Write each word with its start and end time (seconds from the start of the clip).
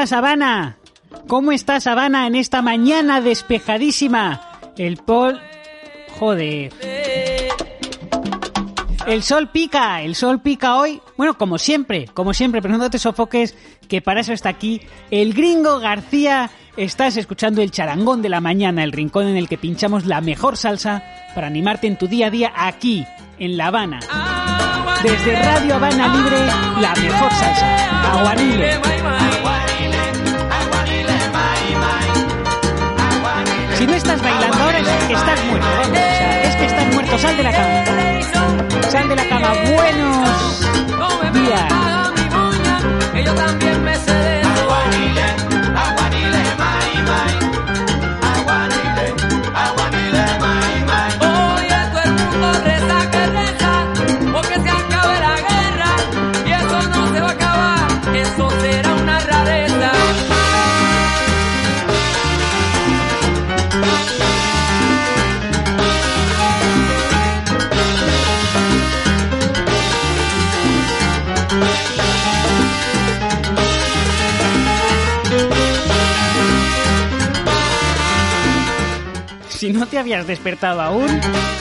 ¿Cómo 0.00 0.04
estás, 0.04 0.18
Habana? 0.18 0.76
¿Cómo 1.26 1.52
estás, 1.52 1.86
Habana, 1.86 2.26
en 2.26 2.34
esta 2.34 2.62
mañana 2.62 3.20
despejadísima? 3.20 4.40
El 4.78 4.96
pol... 4.96 5.38
Joder. 6.18 6.72
El 9.06 9.22
sol 9.22 9.50
pica, 9.50 10.00
el 10.00 10.14
sol 10.14 10.40
pica 10.40 10.76
hoy. 10.76 11.02
Bueno, 11.18 11.36
como 11.36 11.58
siempre, 11.58 12.06
como 12.14 12.32
siempre, 12.32 12.62
pero 12.62 12.78
no 12.78 12.88
te 12.88 12.98
sofoques, 12.98 13.54
que 13.90 14.00
para 14.00 14.22
eso 14.22 14.32
está 14.32 14.48
aquí 14.48 14.80
el 15.10 15.34
gringo 15.34 15.80
García. 15.80 16.48
Estás 16.78 17.18
escuchando 17.18 17.60
el 17.60 17.70
charangón 17.70 18.22
de 18.22 18.30
la 18.30 18.40
mañana, 18.40 18.82
el 18.82 18.92
rincón 18.92 19.28
en 19.28 19.36
el 19.36 19.50
que 19.50 19.58
pinchamos 19.58 20.06
la 20.06 20.22
mejor 20.22 20.56
salsa 20.56 21.04
para 21.34 21.48
animarte 21.48 21.88
en 21.88 21.98
tu 21.98 22.08
día 22.08 22.28
a 22.28 22.30
día 22.30 22.52
aquí, 22.56 23.04
en 23.38 23.58
La 23.58 23.66
Habana. 23.66 24.00
Desde 25.02 25.36
Radio 25.36 25.74
Habana 25.74 26.08
Libre, 26.08 26.38
la 26.80 26.94
mejor 26.94 27.30
salsa. 27.32 28.18
Aguanile. 28.18 28.99
Si 33.80 33.86
no 33.86 33.94
estás 33.94 34.20
bailando 34.20 34.62
ahora 34.62 34.78
es 34.78 35.06
que 35.06 35.14
estás 35.14 35.44
muerto. 35.46 35.66
O 35.66 35.84
sea, 35.94 36.42
es 36.42 36.56
que 36.56 36.66
estás 36.66 36.94
muerto. 36.94 37.18
Sal 37.18 37.36
de 37.38 37.42
la 37.42 37.50
cama. 37.50 38.90
Sal 38.90 39.08
de 39.08 39.16
la 39.16 39.26
cama. 39.26 39.54
Buenos 39.72 41.32
días. 41.32 41.90
Te 79.90 79.98
habías 79.98 80.26
despertado 80.26 80.80
aún, 80.80 81.20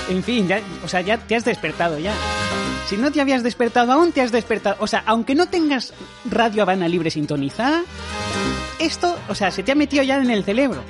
en 0.09 0.23
fin, 0.23 0.47
ya, 0.47 0.61
o 0.83 0.87
sea, 0.87 1.01
ya 1.01 1.17
te 1.17 1.35
has 1.35 1.43
despertado 1.43 1.97
ya. 1.99 2.13
Si 2.87 2.95
no 2.97 3.11
te 3.11 3.21
habías 3.21 3.43
despertado 3.43 3.91
aún, 3.91 4.11
te 4.11 4.21
has 4.21 4.31
despertado. 4.31 4.77
O 4.79 4.87
sea, 4.87 5.03
aunque 5.05 5.35
no 5.35 5.47
tengas 5.47 5.93
Radio 6.25 6.63
Habana 6.63 6.87
Libre 6.87 7.11
sintonizada, 7.11 7.83
esto, 8.79 9.17
o 9.27 9.35
sea, 9.35 9.51
se 9.51 9.63
te 9.63 9.71
ha 9.71 9.75
metido 9.75 10.03
ya 10.03 10.17
en 10.17 10.29
el 10.29 10.43
cerebro. 10.43 10.83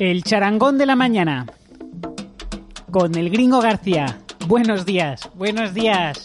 El 0.00 0.24
charangón 0.24 0.78
de 0.78 0.86
la 0.86 0.96
mañana. 0.96 1.44
Con 2.90 3.14
el 3.16 3.28
gringo 3.28 3.60
García. 3.60 4.18
Buenos 4.46 4.86
días, 4.86 5.28
buenos 5.34 5.74
días. 5.74 6.24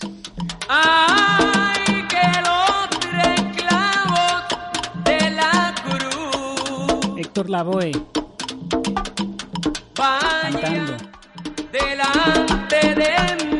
Ay, 0.69 2.05
que 2.07 2.21
los 2.39 2.89
tres 3.01 3.41
clavos 3.57 4.43
de 5.03 5.29
la 5.31 5.75
cruz 5.83 7.19
Héctor 7.19 7.49
Lavoe, 7.49 7.91
cantando. 9.93 10.93
vayan 10.93 10.97
delante 11.73 12.95
de 12.95 13.45
mí, 13.45 13.54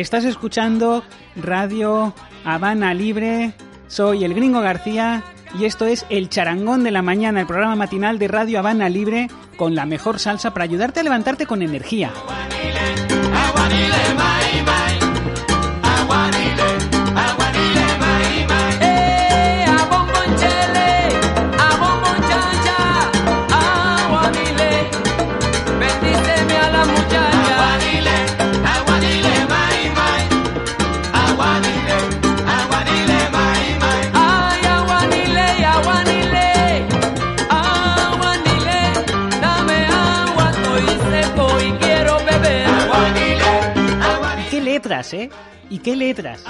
Estás 0.00 0.26
escuchando 0.26 1.02
Radio 1.36 2.12
Habana 2.44 2.92
Libre. 2.92 3.54
Soy 3.88 4.24
el 4.24 4.34
gringo 4.34 4.60
García 4.60 5.24
y 5.58 5.64
esto 5.64 5.86
es 5.86 6.04
El 6.10 6.28
Charangón 6.28 6.84
de 6.84 6.90
la 6.90 7.00
Mañana, 7.00 7.40
el 7.40 7.46
programa 7.46 7.76
matinal 7.76 8.18
de 8.18 8.28
Radio 8.28 8.58
Habana 8.58 8.90
Libre 8.90 9.28
con 9.56 9.74
la 9.74 9.86
mejor 9.86 10.18
salsa 10.18 10.52
para 10.52 10.64
ayudarte 10.64 11.00
a 11.00 11.02
levantarte 11.02 11.46
con 11.46 11.62
energía. 11.62 12.12
Letras, 44.96 45.14
eh? 45.14 45.30
¿Y 45.68 45.78
qué 45.78 45.96
letras? 45.96 46.42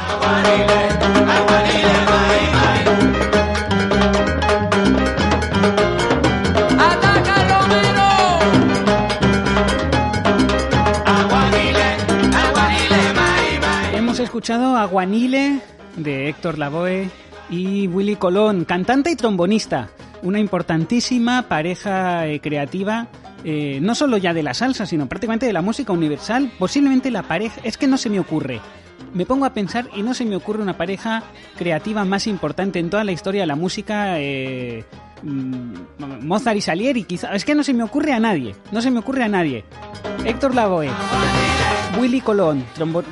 Hemos 13.95 14.21
escuchado 14.21 14.77
Aguanile 14.77 15.61
de 15.97 16.29
Héctor 16.29 16.59
Lavoe 16.59 17.11
y 17.51 17.89
Willy 17.89 18.17
Colón, 18.17 18.65
cantante 18.65 19.11
y 19.11 19.17
trombonista, 19.17 19.89
una 20.23 20.39
importantísima 20.39 21.43
pareja 21.49 22.27
eh, 22.27 22.41
creativa, 22.41 23.09
eh, 23.49 23.79
no 23.81 23.95
solo 23.95 24.17
ya 24.17 24.35
de 24.35 24.43
la 24.43 24.55
salsa, 24.55 24.87
sino 24.87 25.07
prácticamente 25.09 25.47
de 25.47 25.53
la 25.53 25.63
música 25.63 25.93
universal, 25.93 26.51
posiblemente 26.59 27.13
la 27.13 27.23
pareja, 27.23 27.61
es 27.63 27.79
que 27.79 27.87
no 27.87 27.97
se 27.97 28.11
me 28.11 28.19
ocurre. 28.19 28.61
Me 29.15 29.25
pongo 29.25 29.45
a 29.45 29.55
pensar 29.55 29.89
y 29.95 30.03
no 30.03 30.15
se 30.15 30.25
me 30.25 30.35
ocurre 30.35 30.61
una 30.61 30.77
pareja 30.77 31.23
creativa 31.57 32.05
más 32.05 32.27
importante 32.27 32.81
en 32.81 32.91
toda 32.91 33.05
la 33.05 33.13
historia 33.13 33.43
de 33.43 33.47
la 33.47 33.55
música. 33.55 34.19
eh, 34.19 34.85
mm, 35.23 36.27
Mozart 36.27 36.57
y 36.57 36.61
Salieri, 36.61 37.05
quizá. 37.05 37.37
Es 37.37 37.45
que 37.45 37.55
no 37.55 37.63
se 37.63 37.73
me 37.73 37.85
ocurre 37.85 38.13
a 38.13 38.19
nadie. 38.19 38.57
No 38.73 38.83
se 38.83 38.91
me 38.91 38.99
ocurre 38.99 39.23
a 39.23 39.29
nadie. 39.29 39.65
Héctor 40.25 40.53
Lavoe, 40.53 40.91
Willy 42.01 42.21
Colón, 42.21 42.65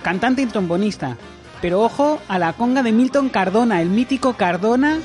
cantante 0.02 0.42
y 0.42 0.46
trombonista. 0.46 1.16
Pero 1.62 1.80
ojo 1.80 2.18
a 2.26 2.40
la 2.40 2.54
conga 2.54 2.82
de 2.82 2.90
Milton 2.90 3.28
Cardona, 3.28 3.80
el 3.80 3.88
mítico 3.88 4.32
Cardona, 4.32 4.98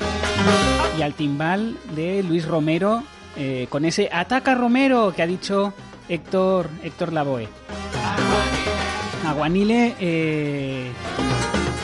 y 0.98 1.02
al 1.02 1.14
timbal 1.14 1.76
de 1.94 2.24
Luis 2.24 2.46
Romero, 2.46 3.04
eh, 3.40 3.66
con 3.70 3.86
ese 3.86 4.10
Ataca 4.12 4.54
Romero 4.54 5.14
que 5.16 5.22
ha 5.22 5.26
dicho 5.26 5.72
Héctor, 6.10 6.68
Héctor 6.82 7.14
Lavoe. 7.14 7.48
Aguanile, 9.26 9.94
eh, 9.98 10.90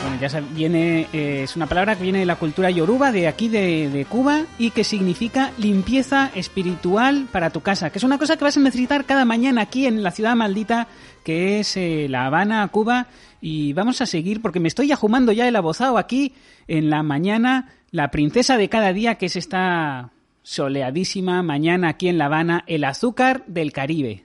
con 0.03 0.19
ya 0.19 0.39
viene, 0.53 1.07
eh, 1.11 1.41
es 1.45 1.55
una 1.55 1.65
palabra 1.65 1.95
que 1.95 2.03
viene 2.03 2.19
de 2.19 2.25
la 2.25 2.35
cultura 2.35 2.69
yoruba 2.69 3.11
de 3.11 3.27
aquí 3.27 3.49
de, 3.49 3.89
de 3.89 4.05
Cuba 4.05 4.43
y 4.59 4.69
que 4.69 4.83
significa 4.83 5.51
limpieza 5.57 6.29
espiritual 6.35 7.27
para 7.31 7.49
tu 7.49 7.61
casa, 7.61 7.89
que 7.89 7.97
es 7.97 8.03
una 8.03 8.19
cosa 8.19 8.37
que 8.37 8.43
vas 8.43 8.57
a 8.57 8.59
necesitar 8.59 9.05
cada 9.05 9.25
mañana 9.25 9.63
aquí 9.63 9.87
en 9.87 10.03
la 10.03 10.11
ciudad 10.11 10.35
maldita 10.35 10.87
que 11.27 11.59
es 11.59 11.75
eh, 11.75 12.07
La 12.09 12.25
Habana, 12.25 12.65
Cuba. 12.69 13.07
Y 13.41 13.73
vamos 13.73 13.99
a 13.99 14.05
seguir 14.05 14.41
porque 14.41 14.61
me 14.61 14.69
estoy 14.69 14.93
ajumando 14.93 15.33
ya 15.33 15.45
el 15.45 15.57
abozado 15.57 15.97
aquí 15.97 16.33
en 16.69 16.89
la 16.89 17.03
mañana, 17.03 17.67
la 17.91 18.11
princesa 18.11 18.55
de 18.55 18.69
cada 18.69 18.93
día, 18.93 19.15
que 19.15 19.25
es 19.25 19.35
esta 19.35 20.11
soleadísima 20.47 21.43
mañana 21.43 21.89
aquí 21.89 22.07
en 22.07 22.17
La 22.17 22.27
Habana, 22.27 22.63
el 22.67 22.85
azúcar 22.85 23.43
del 23.47 23.73
Caribe. 23.73 24.23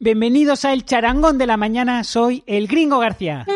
Bienvenidos 0.00 0.64
a 0.64 0.72
El 0.72 0.84
Charangón 0.84 1.38
de 1.38 1.46
la 1.46 1.56
Mañana, 1.56 2.02
soy 2.02 2.42
el 2.46 2.66
Gringo 2.66 2.98
García. 2.98 3.46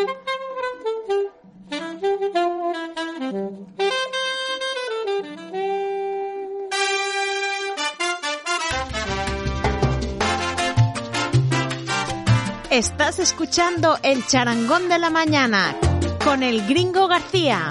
Estás 12.69 13.19
escuchando 13.19 13.97
el 14.01 14.25
charangón 14.25 14.87
de 14.87 14.97
la 14.97 15.09
mañana 15.09 15.75
con 16.23 16.41
el 16.41 16.65
gringo 16.65 17.09
García. 17.09 17.69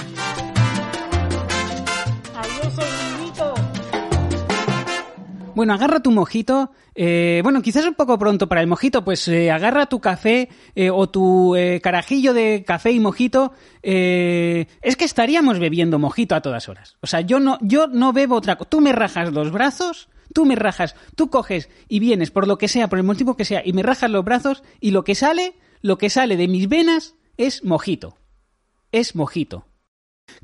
Bueno, 5.54 5.74
agarra 5.74 6.00
tu 6.00 6.10
mojito. 6.10 6.72
eh, 6.94 7.40
bueno, 7.42 7.62
quizás 7.62 7.86
un 7.86 7.94
poco 7.94 8.18
pronto 8.18 8.48
para 8.48 8.60
el 8.60 8.66
mojito, 8.66 9.04
pues 9.04 9.26
eh, 9.28 9.50
agarra 9.50 9.86
tu 9.86 10.00
café 10.00 10.48
eh, 10.74 10.90
o 10.90 11.08
tu 11.08 11.56
carajillo 11.82 12.34
de 12.34 12.64
café 12.66 12.92
y 12.92 13.00
mojito. 13.00 13.52
es 13.82 14.96
que 14.96 15.04
estaríamos 15.04 15.58
bebiendo 15.58 15.98
mojito 15.98 16.34
a 16.34 16.40
todas 16.42 16.68
horas. 16.68 16.96
O 17.00 17.06
sea, 17.06 17.20
yo 17.20 17.40
no, 17.40 17.58
yo 17.60 17.86
no 17.86 18.12
bebo 18.12 18.36
otra 18.36 18.56
cosa. 18.56 18.70
Tú 18.70 18.80
me 18.80 18.92
rajas 18.92 19.32
los 19.32 19.50
brazos, 19.50 20.08
tú 20.34 20.44
me 20.44 20.56
rajas, 20.56 20.94
tú 21.16 21.30
coges 21.30 21.68
y 21.88 22.00
vienes 22.00 22.30
por 22.30 22.46
lo 22.46 22.58
que 22.58 22.68
sea, 22.68 22.88
por 22.88 22.98
el 22.98 23.04
motivo 23.04 23.36
que 23.36 23.44
sea, 23.44 23.62
y 23.64 23.72
me 23.72 23.82
rajas 23.82 24.10
los 24.10 24.24
brazos 24.24 24.62
y 24.80 24.90
lo 24.90 25.04
que 25.04 25.14
sale, 25.14 25.54
lo 25.80 25.98
que 25.98 26.10
sale 26.10 26.36
de 26.36 26.48
mis 26.48 26.68
venas 26.68 27.14
es 27.36 27.64
mojito. 27.64 28.16
Es 28.92 29.14
mojito 29.14 29.69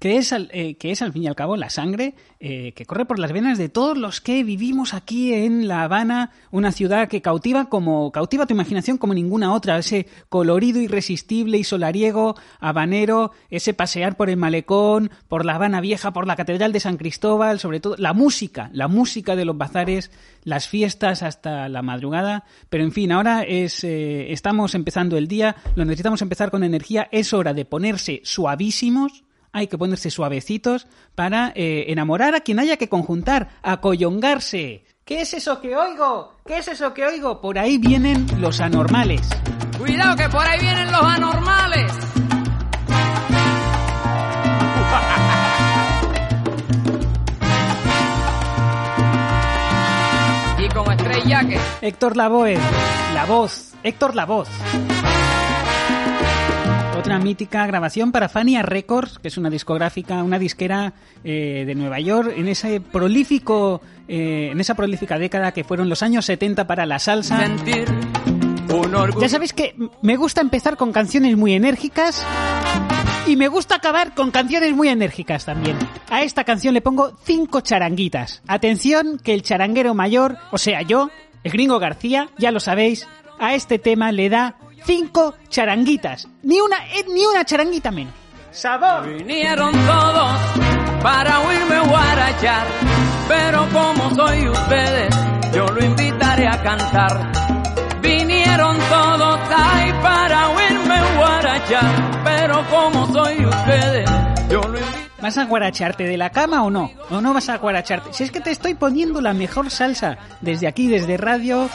que 0.01 0.17
es, 0.17 0.33
al, 0.33 0.49
eh, 0.53 0.77
que 0.77 0.91
es 0.91 1.03
al 1.03 1.13
fin 1.13 1.25
y 1.25 1.27
al 1.27 1.37
cabo 1.37 1.57
la 1.57 1.71
sangre 1.71 2.15
eh, 2.39 2.73
que 2.75 2.85
corre 2.85 3.07
por 3.07 3.19
las 3.19 3.33
venas 3.33 3.57
de 3.57 3.69
todos 3.71 3.97
los 3.97 4.21
que 4.21 4.45
vivimos 4.45 4.93
aquí 4.93 5.33
en 5.33 5.69
La 5.69 5.83
Habana, 5.83 6.33
una 6.51 6.71
ciudad 6.71 7.09
que 7.09 7.23
cautiva 7.23 7.71
como 7.71 8.13
cautiva 8.13 8.47
tu 8.47 8.53
imaginación 8.53 8.99
como 8.99 9.15
ninguna 9.15 9.55
otra, 9.55 9.79
ese 9.79 10.07
colorido 10.29 10.81
irresistible 10.81 11.57
y 11.57 11.65
solariego 11.65 12.37
habanero, 12.61 13.33
ese 13.49 13.73
pasear 13.73 14.17
por 14.17 14.29
el 14.29 14.37
malecón, 14.37 15.11
por 15.29 15.45
La 15.45 15.55
Habana 15.55 15.81
Vieja, 15.81 16.13
por 16.13 16.27
la 16.27 16.37
Catedral 16.37 16.73
de 16.73 16.81
San 16.81 16.99
Cristóbal, 16.99 17.59
sobre 17.59 17.81
todo 17.81 17.97
la 17.97 18.13
música, 18.13 18.69
la 18.73 18.87
música 18.87 19.35
de 19.35 19.45
los 19.47 19.57
bazares, 19.57 20.11
las 20.45 20.69
fiestas 20.69 21.23
hasta 21.23 21.69
la 21.69 21.83
madrugada, 21.83 22.45
pero 22.69 22.85
en 22.85 22.93
fin, 22.93 23.13
ahora 23.13 23.43
es 23.43 23.83
eh, 23.83 24.33
estamos 24.33 24.75
empezando 24.75 25.17
el 25.17 25.27
día, 25.27 25.57
lo 25.75 25.85
necesitamos 25.85 26.23
empezar 26.23 26.51
con 26.51 26.65
energía, 26.65 27.09
es 27.13 27.33
hora 27.33 27.55
de 27.55 27.65
ponerse 27.65 28.21
suavísimos 28.25 29.25
hay 29.57 29.67
que 29.69 29.79
ponerse 29.79 30.11
suavecitos 30.11 30.87
para 31.15 31.51
eh, 31.55 31.87
enamorar 31.89 32.35
a 32.35 32.41
quien 32.41 32.59
haya 32.59 32.77
que 32.77 32.91
conjuntar, 32.91 33.49
acoyongarse. 33.63 34.85
¿Qué 35.03 35.23
es 35.23 35.33
eso 35.33 35.63
que 35.63 35.75
oigo? 35.75 36.35
¿Qué 36.45 36.59
es 36.59 36.69
eso 36.69 36.93
que 36.93 37.07
oigo? 37.07 37.41
Por 37.41 37.59
ahí 37.59 37.79
vienen 37.79 38.27
los 38.39 38.61
anormales. 38.61 39.23
Cuidado 39.79 40.15
que 40.15 40.29
por 40.29 40.47
ahí 40.47 40.61
vienen 40.61 40.93
los 40.93 41.03
anormales. 41.03 41.91
y 50.59 50.69
con 50.69 50.93
estrella 50.93 51.49
que 51.49 51.59
Héctor 51.81 52.15
Lavoe, 52.15 52.59
la 53.15 53.25
voz. 53.25 53.73
Héctor 53.83 54.15
la 54.15 54.27
voz. 54.27 54.51
Otra 57.07 57.21
mítica 57.21 57.65
grabación 57.69 58.11
para 58.11 58.29
Fania 58.29 58.63
Records, 58.63 59.21
que 59.21 59.29
es 59.29 59.39
una 59.39 59.49
discográfica, 59.49 60.25
una 60.25 60.41
disquera 60.41 60.93
eh, 61.23 61.63
de 61.65 61.77
Nueva 61.77 62.01
York, 62.01 62.33
en 62.37 62.49
ese 62.49 62.81
prolífico, 62.81 63.81
eh, 64.09 64.49
en 64.51 64.59
esa 64.59 64.75
prolífica 64.75 65.17
década 65.17 65.53
que 65.53 65.63
fueron 65.63 65.89
los 65.89 66.03
años 66.03 66.25
70 66.25 66.67
para 66.67 66.85
la 66.85 66.99
salsa. 66.99 67.39
sentir 67.39 67.85
un 68.75 68.93
orgullo. 68.93 69.21
Ya 69.21 69.29
sabéis 69.29 69.53
que 69.53 69.77
me 70.03 70.17
gusta 70.17 70.41
empezar 70.41 70.77
con 70.77 70.91
canciones 70.91 71.37
muy 71.37 71.55
enérgicas 71.55 72.27
y 73.29 73.37
me 73.37 73.47
gusta 73.47 73.77
acabar 73.77 74.13
con 74.13 74.33
canciones 74.33 74.75
muy 74.75 74.89
enérgicas 74.89 75.45
también. 75.45 75.77
A 76.11 76.23
esta 76.23 76.43
canción 76.43 76.75
le 76.75 76.81
pongo 76.81 77.17
cinco 77.23 77.61
charanguitas. 77.61 78.43
Atención 78.49 79.21
que 79.23 79.33
el 79.33 79.43
charanguero 79.43 79.95
mayor, 79.95 80.39
o 80.51 80.59
sea 80.59 80.83
yo, 80.83 81.11
el 81.45 81.53
gringo 81.53 81.79
García, 81.79 82.31
ya 82.37 82.51
lo 82.51 82.59
sabéis, 82.59 83.07
a 83.39 83.55
este 83.55 83.79
tema 83.79 84.11
le 84.11 84.29
da 84.29 84.57
cinco 84.87 85.35
charanguitas. 85.49 86.29
Ni 86.43 86.61
una, 86.61 86.87
eh, 86.87 87.05
ni 87.13 87.27
una 87.27 87.45
charanguita 87.45 87.91
menos. 87.91 88.15
¡Sabor! 88.53 89.07
Vinieron 89.07 89.73
todos 89.73 90.41
para 91.03 91.41
oírme 91.41 91.79
guarachar, 91.81 92.67
pero 93.29 93.69
como 93.71 94.15
soy 94.15 94.49
ustedes, 94.49 95.15
yo 95.53 95.67
lo 95.67 95.85
invitaré 95.85 96.49
a 96.49 96.63
cantar. 96.63 97.33
Vinieron 98.01 98.79
todos 98.89 99.41
ahí 99.55 99.93
para 100.01 100.49
oírme 100.49 101.17
guarachar, 101.17 102.23
pero 102.25 102.65
como 102.71 103.13
soy 103.13 103.45
ustedes, 103.45 104.09
yo 104.49 104.61
lo 104.63 104.79
invito. 104.79 105.06
¿Vas 105.27 105.39
a 105.39 105.45
guaracharte 105.45 106.05
de 106.05 106.17
la 106.17 106.31
cama 106.31 106.63
o 106.63 106.71
no? 106.71 106.93
¿O 107.11 107.21
no 107.21 107.35
vas 107.35 107.49
a 107.49 107.59
guaracharte? 107.59 108.13
Si 108.13 108.23
es 108.23 108.31
que 108.31 108.39
te 108.39 108.53
estoy 108.53 108.75
poniendo 108.75 109.21
la 109.21 109.33
mejor 109.33 109.73
salsa 109.73 110.19
desde 110.41 110.69
aquí, 110.69 110.87
desde 110.87 111.17
Radio 111.17 111.69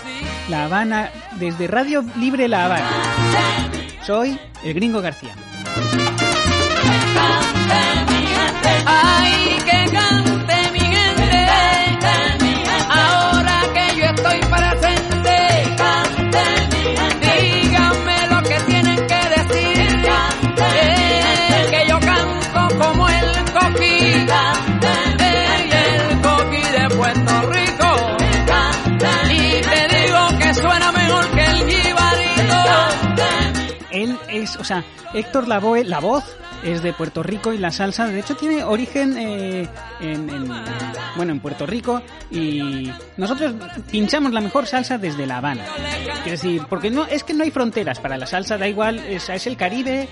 La 0.48 0.64
Habana, 0.64 1.10
desde 1.38 1.68
Radio 1.68 2.02
Libre 2.16 2.48
La 2.48 2.64
Habana. 2.64 2.90
Soy 4.06 4.40
el 4.64 4.74
gringo 4.74 5.02
García. 5.02 5.32
Es, 34.42 34.56
o 34.58 34.64
sea, 34.64 34.84
Héctor 35.14 35.48
Lavoe, 35.48 35.84
la 35.84 36.00
voz 36.00 36.24
es 36.64 36.84
de 36.84 36.94
Puerto 36.94 37.24
Rico 37.24 37.52
y 37.54 37.58
la 37.58 37.72
salsa, 37.72 38.06
de 38.08 38.20
hecho, 38.20 38.36
tiene 38.36 38.64
origen 38.64 39.18
eh, 39.18 39.68
en, 40.00 40.30
en- 40.30 40.52
bueno, 41.16 41.32
en 41.34 41.40
Puerto 41.40 41.66
Rico 41.66 42.02
y 42.30 42.92
nosotros 43.18 43.54
pinchamos 43.92 44.32
la 44.32 44.42
mejor 44.42 44.68
salsa 44.68 44.98
desde 44.98 45.26
La 45.26 45.38
Habana. 45.38 45.64
Quiero 46.24 46.32
decir, 46.32 46.62
porque 46.70 46.90
no 46.92 47.06
es 47.06 47.24
que 47.24 47.34
no 47.34 47.44
hay 47.44 47.52
fronteras 47.52 48.00
para 48.00 48.18
la 48.18 48.26
salsa, 48.28 48.58
da 48.58 48.68
igual, 48.68 49.00
es, 49.00 49.28
es 49.30 49.48
el 49.48 49.58
Caribe. 49.58 50.08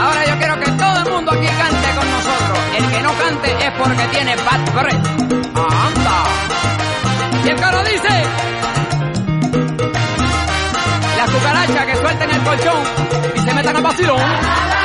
Ahora 0.00 0.26
yo 0.26 0.38
quiero 0.38 0.58
que 0.60 0.70
todo 0.72 0.98
el 1.04 1.12
mundo 1.12 1.32
aquí 1.32 1.46
cante 1.46 1.88
con 1.96 2.10
nosotros. 2.10 2.58
El 2.76 2.90
que 2.90 3.02
no 3.02 3.12
cante 3.12 3.66
es 3.66 3.72
porque 3.78 4.04
tiene 4.10 4.36
bad 4.36 4.74
breath. 4.74 5.06
¡Anda! 5.54 6.24
Y 7.44 7.48
el 7.48 7.56
coro 7.56 7.82
dice... 7.84 8.08
Las 11.16 11.30
cucarachas 11.30 11.86
que 11.86 11.96
suelten 11.96 12.30
el 12.30 12.42
colchón 12.42 12.82
y 13.34 13.40
se 13.40 13.54
metan 13.54 13.76
al 13.76 13.82
vacilón. 13.82 14.81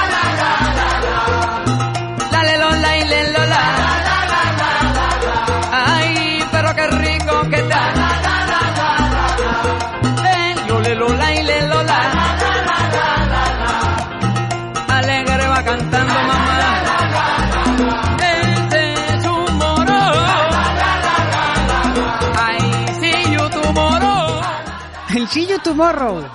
See 25.30 25.46
You 25.48 25.60
Tomorrow. 25.60 26.26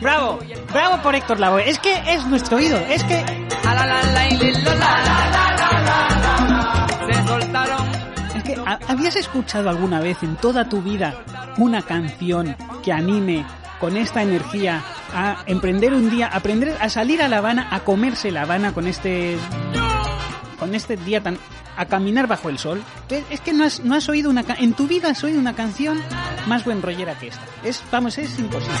bravo, 0.00 0.38
bravo 0.72 1.02
por 1.02 1.14
Héctor 1.14 1.40
Lavoe, 1.40 1.68
es 1.68 1.78
que 1.78 1.94
es 2.14 2.26
nuestro 2.26 2.60
ídolo, 2.60 2.84
es 2.86 3.02
que. 3.04 3.24
Es 8.36 8.42
que, 8.44 8.56
¿ha- 8.66 8.78
¿habías 8.88 9.16
escuchado 9.16 9.70
alguna 9.70 10.00
vez 10.00 10.22
en 10.22 10.36
toda 10.36 10.68
tu 10.68 10.82
vida 10.82 11.14
una 11.58 11.82
canción 11.82 12.56
que 12.82 12.92
anime 12.92 13.44
con 13.78 13.96
esta 13.96 14.22
energía 14.22 14.82
a 15.14 15.38
emprender 15.46 15.94
un 15.94 16.10
día, 16.10 16.26
a 16.28 16.36
aprender 16.36 16.76
a 16.80 16.88
salir 16.88 17.22
a 17.22 17.28
La 17.28 17.38
Habana, 17.38 17.68
a 17.70 17.80
comerse 17.80 18.30
La 18.30 18.42
Habana 18.42 18.72
con 18.72 18.86
este 18.86 19.38
con 20.58 20.74
este 20.74 20.96
día 20.98 21.22
tan 21.22 21.38
a 21.80 21.86
caminar 21.86 22.26
bajo 22.26 22.50
el 22.50 22.58
sol. 22.58 22.82
Es 23.30 23.40
que 23.40 23.54
no 23.54 23.64
has, 23.64 23.80
no 23.80 23.94
has 23.94 24.08
oído 24.10 24.28
una 24.28 24.44
en 24.58 24.74
tu 24.74 24.86
vida 24.86 25.08
has 25.08 25.24
oído 25.24 25.40
una 25.40 25.54
canción 25.54 25.98
más 26.46 26.64
buen 26.64 26.82
rollera 26.82 27.18
que 27.18 27.28
esta. 27.28 27.42
Es 27.64 27.82
vamos, 27.90 28.18
es 28.18 28.38
imposible. 28.38 28.76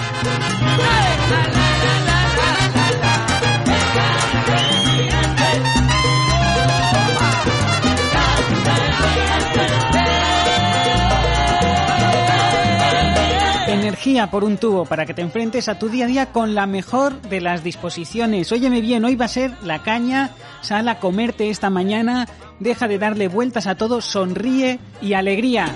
Energía 13.90 14.30
por 14.30 14.44
un 14.44 14.56
tubo 14.56 14.84
para 14.84 15.04
que 15.04 15.14
te 15.14 15.22
enfrentes 15.22 15.68
a 15.68 15.76
tu 15.76 15.88
día 15.88 16.04
a 16.04 16.08
día 16.08 16.26
con 16.26 16.54
la 16.54 16.66
mejor 16.66 17.20
de 17.22 17.40
las 17.40 17.64
disposiciones. 17.64 18.52
Óyeme 18.52 18.80
bien, 18.80 19.04
hoy 19.04 19.16
va 19.16 19.24
a 19.24 19.28
ser 19.28 19.50
la 19.64 19.82
caña, 19.82 20.30
sal 20.60 20.88
a 20.88 21.00
comerte 21.00 21.50
esta 21.50 21.70
mañana, 21.70 22.28
deja 22.60 22.86
de 22.86 22.98
darle 22.98 23.26
vueltas 23.26 23.66
a 23.66 23.74
todo, 23.74 24.00
sonríe 24.00 24.78
y 25.02 25.14
alegría. 25.14 25.74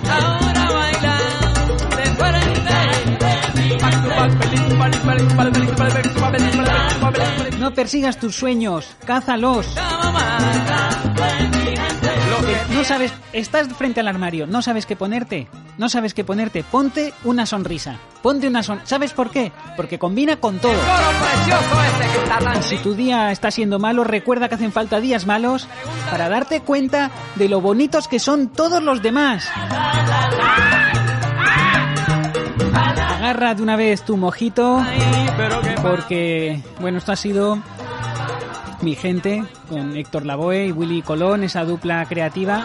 No 7.59 7.73
persigas 7.73 8.17
tus 8.17 8.33
sueños, 8.33 8.95
cázalos. 9.05 9.75
No 12.73 12.83
sabes, 12.83 13.13
estás 13.33 13.67
frente 13.69 13.99
al 13.99 14.07
armario, 14.07 14.47
no 14.47 14.61
sabes 14.61 14.85
qué 14.85 14.95
ponerte, 14.95 15.47
no 15.77 15.89
sabes 15.89 16.13
qué 16.13 16.23
ponerte, 16.23 16.63
ponte 16.63 17.13
una 17.23 17.45
sonrisa, 17.45 17.97
ponte 18.21 18.47
una 18.47 18.63
sonrisa. 18.63 18.87
¿Sabes 18.87 19.13
por 19.13 19.31
qué? 19.31 19.51
Porque 19.75 19.97
combina 19.97 20.37
con 20.37 20.59
todo. 20.59 20.75
si 22.61 22.77
tu 22.77 22.93
día 22.93 23.31
está 23.31 23.51
siendo 23.51 23.79
malo, 23.79 24.03
recuerda 24.03 24.49
que 24.49 24.55
hacen 24.55 24.71
falta 24.71 24.99
días 24.99 25.25
malos 25.25 25.67
para 26.11 26.29
darte 26.29 26.61
cuenta 26.61 27.11
de 27.35 27.49
lo 27.49 27.61
bonitos 27.61 28.07
que 28.07 28.19
son 28.19 28.49
todos 28.49 28.83
los 28.83 29.01
demás. 29.01 29.49
Agarra 33.09 33.55
de 33.55 33.63
una 33.63 33.75
vez 33.75 34.03
tu 34.03 34.17
mojito, 34.17 34.85
porque, 35.81 36.61
bueno, 36.79 36.99
esto 36.99 37.11
ha 37.11 37.15
sido 37.15 37.59
mi 38.81 38.95
gente, 38.95 39.43
con 39.69 39.95
Héctor 39.95 40.25
Lavoe 40.25 40.67
y 40.67 40.71
Willy 40.71 41.01
Colón, 41.01 41.43
esa 41.43 41.65
dupla 41.65 42.05
creativa. 42.05 42.63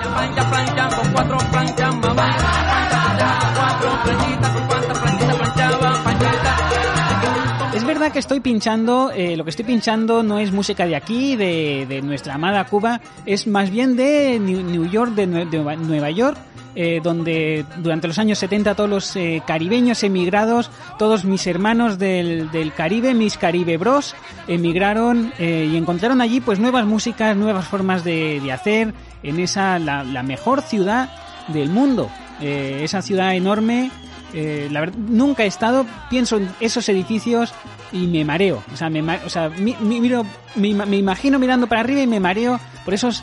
Es 7.75 7.85
verdad 7.85 8.13
que 8.13 8.19
estoy 8.19 8.41
pinchando, 8.41 9.11
eh, 9.15 9.37
lo 9.37 9.45
que 9.45 9.51
estoy 9.51 9.65
pinchando 9.65 10.23
no 10.23 10.39
es 10.39 10.53
música 10.53 10.87
de 10.87 10.97
aquí, 10.97 11.37
de, 11.37 12.01
nuestra 12.03 12.35
amada 12.35 12.65
Cuba, 12.65 13.01
es 13.27 13.47
más 13.47 13.71
bien 13.71 13.97
de 13.97 14.39
New 14.41 14.91
York, 14.91 15.13
de 15.15 15.27
Nueva 15.27 16.11
York, 16.11 16.37
eh, 16.75 17.01
donde 17.03 17.65
durante 17.79 18.09
los 18.09 18.19
años 18.19 18.39
70 18.39 18.75
todos 18.75 18.89
los 18.89 19.17
eh, 19.17 19.43
caribeños 19.47 20.03
emigrados, 20.03 20.71
todos 20.99 21.25
mis 21.25 21.47
hermanos 21.47 21.99
del, 21.99 22.49
Caribe, 22.77 23.15
mis 23.15 23.37
Caribe 23.37 23.77
Bros, 23.77 24.15
emigraron 24.47 25.33
eh, 25.39 25.69
y 25.71 25.77
encontraron 25.77 26.21
allí 26.21 26.41
pues 26.41 26.59
nuevas 26.59 26.87
músicas, 26.87 27.37
nuevas 27.37 27.67
formas 27.67 28.05
de, 28.05 28.41
hacer 28.53 28.95
en 29.23 29.41
esa 29.41 29.79
la, 29.79 30.23
mejor 30.23 30.63
ciudad 30.63 31.11
del 31.49 31.71
mundo, 31.71 32.11
esa 32.41 33.03
ciudad 33.03 33.35
enorme. 33.35 33.91
la 34.33 34.81
verdad, 34.81 34.99
nunca 34.99 35.45
he 35.45 35.47
estado, 35.47 35.87
pienso 36.09 36.37
en 36.37 36.49
esos 36.61 36.89
edificios 36.89 37.53
y 37.93 38.07
me 38.07 38.25
mareo. 38.25 38.63
O 38.73 38.77
sea, 38.77 38.91
me, 38.91 39.03
o 39.25 39.29
sea, 39.29 39.49
miro, 39.51 40.25
me 40.55 40.69
imagino 40.69 41.39
mirando 41.39 41.67
para 41.67 41.81
arriba 41.83 42.01
y 42.01 42.07
me 42.07 42.21
mareo 42.21 42.59
por 42.85 42.95
esos 42.95 43.23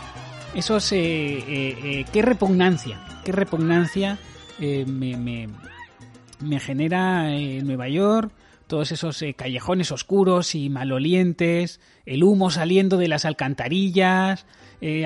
esos 0.57 0.91
eh, 0.91 0.97
eh, 0.97 1.77
eh, 1.83 2.05
qué 2.11 2.21
repugnancia, 2.21 2.99
qué 3.27 3.33
repugnancia 3.33 4.17
me, 4.57 5.47
me, 6.39 6.59
genera 6.61 7.29
Nueva 7.61 7.89
York, 7.89 8.31
todos 8.67 8.93
esos 8.93 9.21
callejones 9.35 9.91
oscuros 9.91 10.55
y 10.55 10.69
malolientes, 10.69 11.81
el 12.05 12.23
humo 12.23 12.51
saliendo 12.51 12.95
de 12.95 13.09
las 13.09 13.25
alcantarillas, 13.25 14.45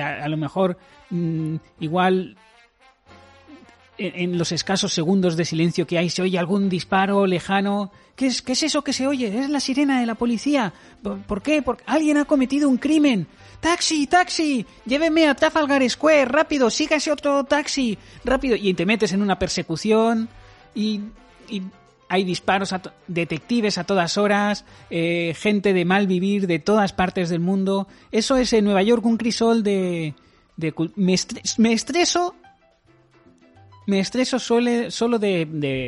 a, 0.00 0.28
lo 0.28 0.36
mejor 0.36 0.78
mm, 1.10 1.56
igual 1.80 2.36
en, 3.98 4.38
los 4.38 4.52
escasos 4.52 4.92
segundos 4.92 5.36
de 5.36 5.44
silencio 5.44 5.88
que 5.88 5.98
hay 5.98 6.08
se 6.08 6.22
oye 6.22 6.38
algún 6.38 6.68
disparo 6.68 7.26
lejano. 7.26 7.90
¿Qué 8.14 8.26
es, 8.26 8.40
¿Qué 8.40 8.52
es 8.52 8.62
eso 8.62 8.84
que 8.84 8.92
se 8.92 9.08
oye? 9.08 9.36
Es 9.36 9.50
la 9.50 9.58
sirena 9.58 9.98
de 9.98 10.06
la 10.06 10.14
policía. 10.14 10.72
¿Por 11.26 11.42
qué? 11.42 11.60
Porque 11.60 11.82
alguien 11.86 12.18
ha 12.18 12.24
cometido 12.24 12.68
un 12.68 12.76
crimen. 12.76 13.26
¡Taxi, 13.62 14.08
taxi! 14.08 14.66
Lléveme 14.84 15.28
a 15.28 15.36
Trafalgar 15.36 15.88
Square, 15.88 16.24
rápido, 16.24 16.68
sígase 16.68 17.12
otro 17.12 17.44
taxi, 17.44 17.96
rápido. 18.24 18.56
Y 18.56 18.74
te 18.74 18.84
metes 18.84 19.12
en 19.12 19.22
una 19.22 19.38
persecución 19.38 20.28
y, 20.74 21.02
hay 22.08 22.24
disparos, 22.24 22.72
a 22.72 22.82
detectives 23.06 23.78
a 23.78 23.84
todas 23.84 24.18
horas, 24.18 24.64
eh, 24.90 25.32
gente 25.38 25.72
de 25.72 25.84
mal 25.84 26.08
vivir 26.08 26.48
de 26.48 26.58
todas 26.58 26.92
partes 26.92 27.30
del 27.30 27.38
mundo. 27.38 27.86
Eso 28.10 28.36
es 28.36 28.52
en 28.52 28.64
Nueva 28.64 28.82
York 28.82 29.06
un 29.06 29.16
crisol 29.16 29.62
de... 29.62 30.14
de 30.56 30.74
me, 30.96 31.14
estreso 31.72 32.34
me 33.86 34.00
estreso 34.00 34.40
solo 34.40 35.18
de, 35.20 35.46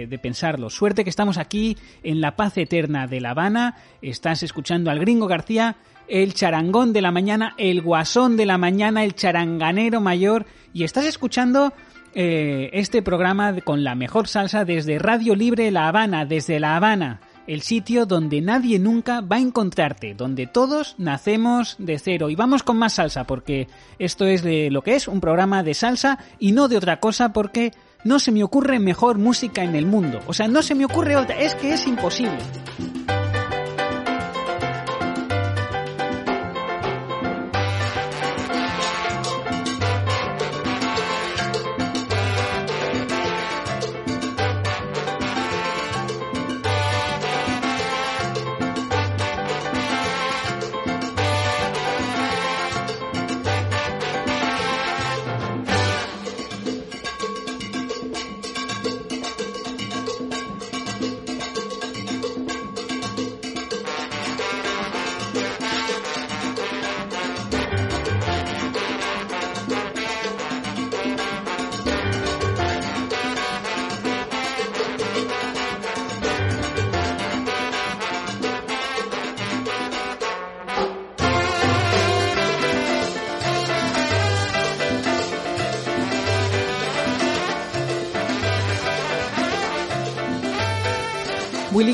de, 0.08 0.18
pensarlo. 0.22 0.70
Suerte 0.70 1.02
que 1.02 1.10
estamos 1.10 1.38
aquí 1.38 1.76
en 2.04 2.20
la 2.20 2.36
paz 2.36 2.56
eterna 2.56 3.08
de 3.08 3.20
La 3.20 3.30
Habana. 3.30 3.76
Estás 4.00 4.44
escuchando 4.44 4.92
al 4.92 5.00
gringo 5.00 5.26
García 5.26 5.76
el 6.08 6.34
charangón 6.34 6.92
de 6.92 7.02
la 7.02 7.10
mañana, 7.10 7.54
el 7.58 7.82
guasón 7.82 8.36
de 8.36 8.46
la 8.46 8.58
mañana, 8.58 9.04
el 9.04 9.14
charanganero 9.14 10.00
mayor 10.00 10.46
y 10.72 10.84
estás 10.84 11.04
escuchando 11.06 11.72
eh, 12.14 12.70
este 12.72 13.02
programa 13.02 13.60
con 13.62 13.82
la 13.82 13.94
mejor 13.94 14.28
salsa 14.28 14.64
desde 14.64 14.98
Radio 14.98 15.34
Libre 15.34 15.70
La 15.70 15.88
Habana, 15.88 16.24
desde 16.24 16.60
La 16.60 16.76
Habana, 16.76 17.20
el 17.46 17.62
sitio 17.62 18.06
donde 18.06 18.40
nadie 18.40 18.78
nunca 18.78 19.20
va 19.20 19.36
a 19.36 19.40
encontrarte, 19.40 20.14
donde 20.14 20.46
todos 20.46 20.94
nacemos 20.98 21.76
de 21.78 21.98
cero. 21.98 22.30
Y 22.30 22.36
vamos 22.36 22.62
con 22.62 22.76
más 22.76 22.94
salsa 22.94 23.24
porque 23.24 23.68
esto 23.98 24.26
es 24.26 24.42
de 24.42 24.70
lo 24.70 24.82
que 24.82 24.94
es 24.94 25.08
un 25.08 25.20
programa 25.20 25.62
de 25.62 25.74
salsa 25.74 26.18
y 26.38 26.52
no 26.52 26.68
de 26.68 26.76
otra 26.76 27.00
cosa 27.00 27.32
porque 27.32 27.72
no 28.04 28.18
se 28.18 28.32
me 28.32 28.44
ocurre 28.44 28.78
mejor 28.78 29.18
música 29.18 29.64
en 29.64 29.74
el 29.74 29.86
mundo. 29.86 30.20
O 30.26 30.34
sea, 30.34 30.46
no 30.46 30.62
se 30.62 30.74
me 30.74 30.84
ocurre 30.84 31.16
otra, 31.16 31.38
es 31.40 31.54
que 31.54 31.72
es 31.72 31.86
imposible. 31.86 32.38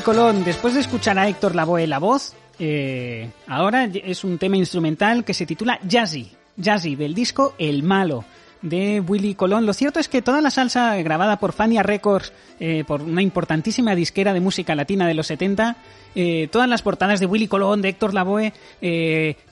Colón, 0.02 0.45
después 0.45 0.75
de 0.75 0.80
escuchar 0.80 1.19
a 1.19 1.28
Héctor 1.28 1.54
Lavoe 1.54 1.87
la 1.87 1.99
voz, 1.99 2.35
eh, 2.59 3.30
ahora 3.47 3.85
es 3.85 4.25
un 4.25 4.38
tema 4.38 4.57
instrumental 4.57 5.25
que 5.25 5.35
se 5.35 5.47
titula 5.47 5.78
Jazzy, 5.87 6.30
Jazzy, 6.57 6.97
del 6.97 7.14
disco 7.14 7.54
El 7.59 7.83
Malo 7.83 8.25
de 8.62 9.00
Willy 9.00 9.35
Colón. 9.35 9.66
Lo 9.66 9.73
cierto 9.73 10.00
es 10.00 10.09
que 10.09 10.23
toda 10.23 10.40
la 10.40 10.50
salsa 10.50 10.97
grabada 11.02 11.38
por 11.38 11.52
Fania 11.52 11.83
Records, 11.83 12.33
eh, 12.61 12.85
por 12.87 13.02
una 13.02 13.23
importantísima 13.23 13.95
disquera 13.95 14.33
de 14.33 14.40
música 14.40 14.75
latina 14.75 15.07
de 15.07 15.14
los 15.14 15.26
70, 15.26 15.76
eh, 16.14 16.49
todas 16.50 16.69
las 16.69 16.83
portadas 16.83 17.21
de 17.21 17.26
Willy 17.26 17.49
Colón, 17.49 17.83
de 17.83 17.88
Héctor 17.90 18.14
Lavoe, 18.14 18.52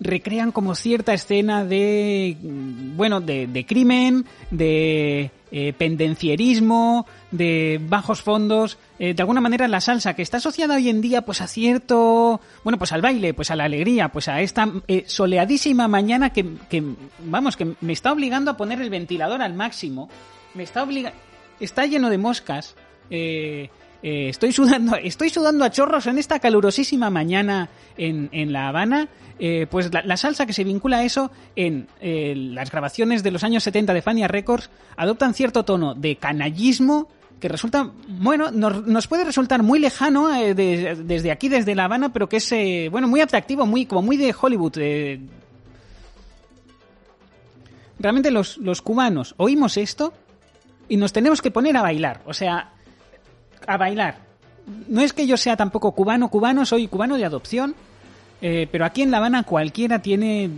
recrean 0.01 0.53
como 0.53 0.75
cierta 0.75 1.15
escena 1.15 1.65
de, 1.65 2.37
bueno, 2.43 3.21
de, 3.21 3.47
de 3.47 3.67
crimen, 3.67 4.27
de 4.51 5.31
eh, 5.51 5.73
pendencierismo, 5.73 7.07
de 7.31 7.81
bajos 7.83 8.23
fondos. 8.23 8.79
Eh, 8.99 9.15
de 9.15 9.23
alguna 9.23 9.41
manera 9.41 9.69
la 9.69 9.81
salsa 9.81 10.15
que 10.15 10.23
está 10.23 10.39
asociada 10.39 10.77
hoy 10.77 10.89
en 10.89 11.01
día 11.01 11.23
pues 11.23 11.41
a 11.41 11.47
cierto, 11.47 12.41
bueno, 12.65 12.79
pues 12.79 12.93
al 12.93 13.03
baile, 13.03 13.35
pues 13.35 13.51
a 13.51 13.57
la 13.57 13.65
alegría, 13.65 14.09
pues 14.09 14.29
a 14.29 14.41
esta 14.41 14.69
eh, 14.89 15.05
soleadísima 15.07 15.89
mañana 15.89 16.31
que, 16.31 16.47
que, 16.69 16.83
vamos, 17.21 17.57
que 17.57 17.75
me 17.81 17.93
está 17.93 18.13
obligando 18.13 18.51
a 18.51 18.57
poner 18.57 18.81
el 18.81 18.91
ventilador 18.91 19.43
al 19.43 19.55
máximo. 19.55 20.09
Me 20.55 20.63
está 20.63 20.83
obligando... 20.83 21.19
Está 21.61 21.87
lleno 21.87 22.09
de 22.09 22.19
moscas. 22.19 22.77
Eh, 23.11 23.71
eh, 24.03 24.29
estoy 24.29 24.53
sudando, 24.53 24.97
estoy 25.03 25.31
sudando 25.31 25.65
a 25.65 25.71
chorros 25.71 26.07
en 26.07 26.19
esta 26.19 26.39
calurosísima 26.39 27.11
mañana 27.11 27.69
en, 27.97 28.29
en 28.33 28.53
La 28.53 28.69
Habana. 28.69 29.09
Eh, 29.41 29.67
pues 29.71 29.91
la, 29.93 30.17
salsa 30.17 30.47
que 30.47 30.53
se 30.53 30.65
vincula 30.65 30.99
a 30.99 31.05
eso 31.05 31.31
en 31.55 31.87
eh, 32.01 32.35
las 32.37 32.73
grabaciones 32.73 33.23
de 33.23 33.31
los 33.31 33.45
años 33.45 33.63
70 33.63 33.95
de 33.95 34.03
Fania 34.03 34.27
Records 34.27 34.69
adoptan 34.97 35.33
cierto 35.33 35.65
tono 35.65 35.95
de 35.95 36.17
canallismo 36.17 37.09
que 37.39 37.47
resulta, 37.47 37.89
bueno, 38.09 38.51
nos, 38.51 38.85
nos 38.85 39.07
puede 39.07 39.23
resultar 39.23 39.63
muy 39.63 39.79
lejano 39.79 40.27
de, 40.27 40.97
desde 41.05 41.31
aquí, 41.31 41.49
desde 41.49 41.77
La 41.77 41.85
Habana, 41.85 42.13
pero 42.13 42.29
que 42.29 42.39
es, 42.39 42.91
bueno, 42.91 43.07
muy 43.07 43.21
atractivo, 43.21 43.65
muy, 43.65 43.87
como 43.87 44.03
muy 44.03 44.17
de 44.17 44.35
Hollywood. 44.37 44.73
Realmente 48.01 48.33
los, 48.33 48.57
los 48.59 48.83
cubanos 48.83 49.37
oímos 49.37 49.77
esto 49.77 50.13
y 50.89 50.97
nos 50.97 51.13
tenemos 51.13 51.41
que 51.41 51.53
poner 51.53 51.77
a 51.77 51.83
bailar, 51.83 52.23
o 52.27 52.35
sea, 52.35 52.73
a 53.69 53.77
bailar. 53.77 54.17
No 54.89 55.01
es 55.01 55.13
que 55.13 55.27
yo 55.27 55.37
sea 55.37 55.57
tampoco 55.57 55.93
cubano, 55.93 56.29
cubano, 56.29 56.67
soy 56.67 56.89
cubano 56.89 57.17
de 57.17 57.25
adopción, 57.25 57.75
eh, 58.41 58.67
pero 58.73 58.85
aquí 58.85 59.03
en 59.03 59.11
La 59.11 59.19
Habana 59.19 59.45
cualquiera 59.45 60.01
tiene, 60.01 60.51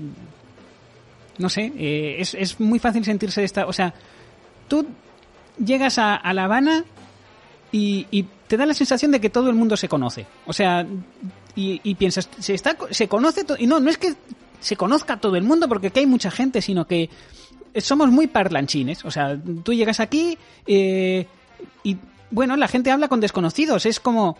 no 1.38 1.48
sé, 1.48 1.72
eh, 1.76 2.16
es, 2.18 2.34
es 2.34 2.58
muy 2.58 2.78
fácil 2.78 3.04
sentirse 3.04 3.44
esta, 3.44 3.66
o 3.66 3.72
sea, 3.72 3.92
tú 4.68 4.86
llegas 5.64 5.98
a, 5.98 6.16
a 6.16 6.32
La 6.32 6.44
Habana 6.44 6.84
y, 7.72 8.06
y, 8.10 8.26
te 8.48 8.56
da 8.56 8.66
la 8.66 8.74
sensación 8.74 9.12
de 9.12 9.20
que 9.20 9.30
todo 9.30 9.48
el 9.48 9.54
mundo 9.54 9.76
se 9.76 9.88
conoce. 9.88 10.26
O 10.46 10.52
sea, 10.52 10.84
y, 11.54 11.80
y 11.84 11.94
piensas, 11.94 12.28
se, 12.40 12.54
está, 12.54 12.76
se 12.90 13.06
conoce 13.06 13.44
todo. 13.44 13.56
Y 13.60 13.68
no, 13.68 13.78
no 13.78 13.90
es 13.90 13.96
que 13.96 14.14
se 14.58 14.76
conozca 14.76 15.18
todo 15.18 15.36
el 15.36 15.44
mundo 15.44 15.68
porque 15.68 15.86
aquí 15.86 16.00
hay 16.00 16.06
mucha 16.06 16.32
gente, 16.32 16.60
sino 16.60 16.84
que 16.84 17.08
somos 17.76 18.10
muy 18.10 18.26
parlanchines. 18.26 19.04
O 19.04 19.10
sea, 19.12 19.38
tú 19.62 19.72
llegas 19.72 20.00
aquí 20.00 20.36
eh, 20.66 21.28
y, 21.84 21.96
bueno, 22.30 22.56
la 22.56 22.68
gente 22.68 22.90
habla 22.90 23.08
con 23.08 23.20
desconocidos. 23.20 23.86
Es 23.86 24.00
como. 24.00 24.36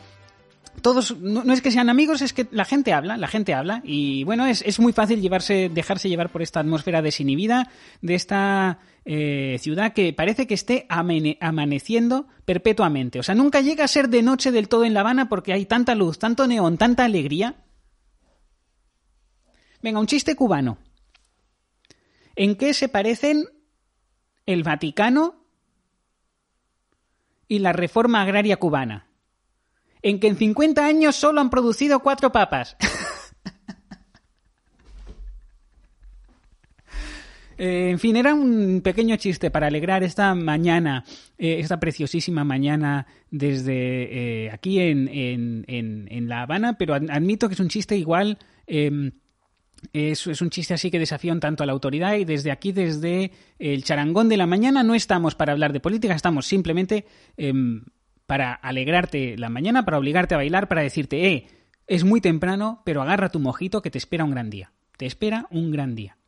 Todos, 0.83 1.18
no, 1.18 1.53
es 1.53 1.62
que 1.62 1.72
sean 1.72 1.90
amigos, 1.90 2.22
es 2.22 2.33
que 2.33 2.46
la 2.53 2.64
gente 2.64 2.92
habla, 2.92 3.16
la 3.16 3.26
gente 3.26 3.55
habla. 3.55 3.83
Y 3.85 4.24
bueno, 4.24 4.46
es, 4.46 4.62
es 4.62 4.79
muy 4.79 4.92
fácil 4.92 5.20
llevarse, 5.20 5.68
dejarse 5.68 6.09
llevar 6.09 6.31
por 6.31 6.42
esta 6.42 6.61
atmósfera 6.61 7.03
desinhibida, 7.03 7.68
de 8.00 8.14
esta 8.14 8.79
eh, 9.05 9.59
ciudad 9.61 9.92
que 9.92 10.12
parece 10.12 10.46
que 10.46 10.55
esté 10.55 10.87
amaneciendo 10.88 12.29
perpetuamente. 12.44 13.18
O 13.18 13.22
sea, 13.22 13.35
nunca 13.35 13.61
llega 13.61 13.85
a 13.85 13.88
ser 13.88 14.09
de 14.09 14.22
noche 14.22 14.53
del 14.53 14.68
todo 14.68 14.85
en 14.85 14.94
La 14.94 15.00
Habana 15.00 15.29
porque 15.29 15.53
hay 15.53 15.66
tanta 15.66 15.94
luz, 15.94 16.18
tanto 16.18 16.46
neón, 16.46 16.79
tanta 16.79 17.05
alegría. 17.05 17.57
Venga, 19.83 19.98
un 19.98 20.07
chiste 20.07 20.37
cubano. 20.37 20.79
¿En 22.37 22.55
qué 22.57 22.74
se 22.74 22.88
parecen 22.88 23.46
el 24.46 24.62
Vaticano 24.62 25.39
y 27.50 27.58
la 27.58 27.72
reforma 27.72 28.22
agraria 28.22 28.56
cubana? 28.56 29.08
En 30.02 30.20
que 30.20 30.28
en 30.28 30.36
50 30.36 30.86
años 30.86 31.16
solo 31.16 31.40
han 31.40 31.50
producido 31.50 32.00
cuatro 32.00 32.32
papas. 32.32 32.76
Eh, 37.62 37.90
en 37.90 37.98
fin, 37.98 38.16
era 38.16 38.32
un 38.32 38.80
pequeño 38.82 39.16
chiste 39.16 39.50
para 39.50 39.66
alegrar 39.66 40.02
esta 40.02 40.34
mañana, 40.34 41.04
eh, 41.36 41.58
esta 41.58 41.78
preciosísima 41.78 42.42
mañana 42.42 43.06
desde 43.30 44.46
eh, 44.46 44.50
aquí 44.50 44.80
en, 44.80 45.08
en, 45.08 45.64
en, 45.68 46.08
en, 46.10 46.26
La 46.26 46.40
Habana, 46.40 46.78
pero 46.78 46.94
admito 46.94 47.48
que 47.48 47.54
es 47.54 47.60
un 47.60 47.68
chiste 47.68 47.98
igual. 47.98 48.38
Es, 49.93 50.27
un 50.27 50.51
chiste 50.51 50.75
así 50.75 50.90
que 50.90 50.99
desafía 50.99 51.33
un 51.33 51.40
tanto 51.40 51.62
a 51.62 51.66
la 51.66 51.73
autoridad 51.73 52.14
y 52.14 52.25
desde 52.25 52.51
aquí, 52.51 52.73
desde 52.73 53.33
el 53.59 53.83
charangón 53.85 54.29
de 54.29 54.37
la 54.37 54.47
mañana, 54.47 54.83
no 54.83 54.95
estamos 54.95 55.35
para 55.35 55.53
hablar 55.53 55.73
de 55.73 55.81
política, 55.81 56.14
estamos 56.14 56.47
simplemente 56.47 57.07
eh, 57.37 57.53
para 58.27 58.53
alegrarte 58.53 59.37
la 59.37 59.49
mañana, 59.49 59.85
para 59.85 59.99
obligarte 59.99 60.35
a 60.35 60.38
bailar, 60.38 60.69
para 60.69 60.83
decirte, 60.83 61.33
eh, 61.33 61.47
es 61.87 62.05
muy 62.05 62.21
temprano, 62.21 62.83
pero 62.85 63.03
agarra 63.03 63.31
tu 63.31 63.40
mojito 63.40 63.83
que 63.83 63.90
te 63.90 63.99
espera 63.99 64.25
un 64.25 64.31
gran 64.31 64.51
día. 64.51 64.73
Te 64.97 65.07
espera 65.07 65.47
un 65.51 65.73
gran 65.73 65.97
día. 65.97 66.19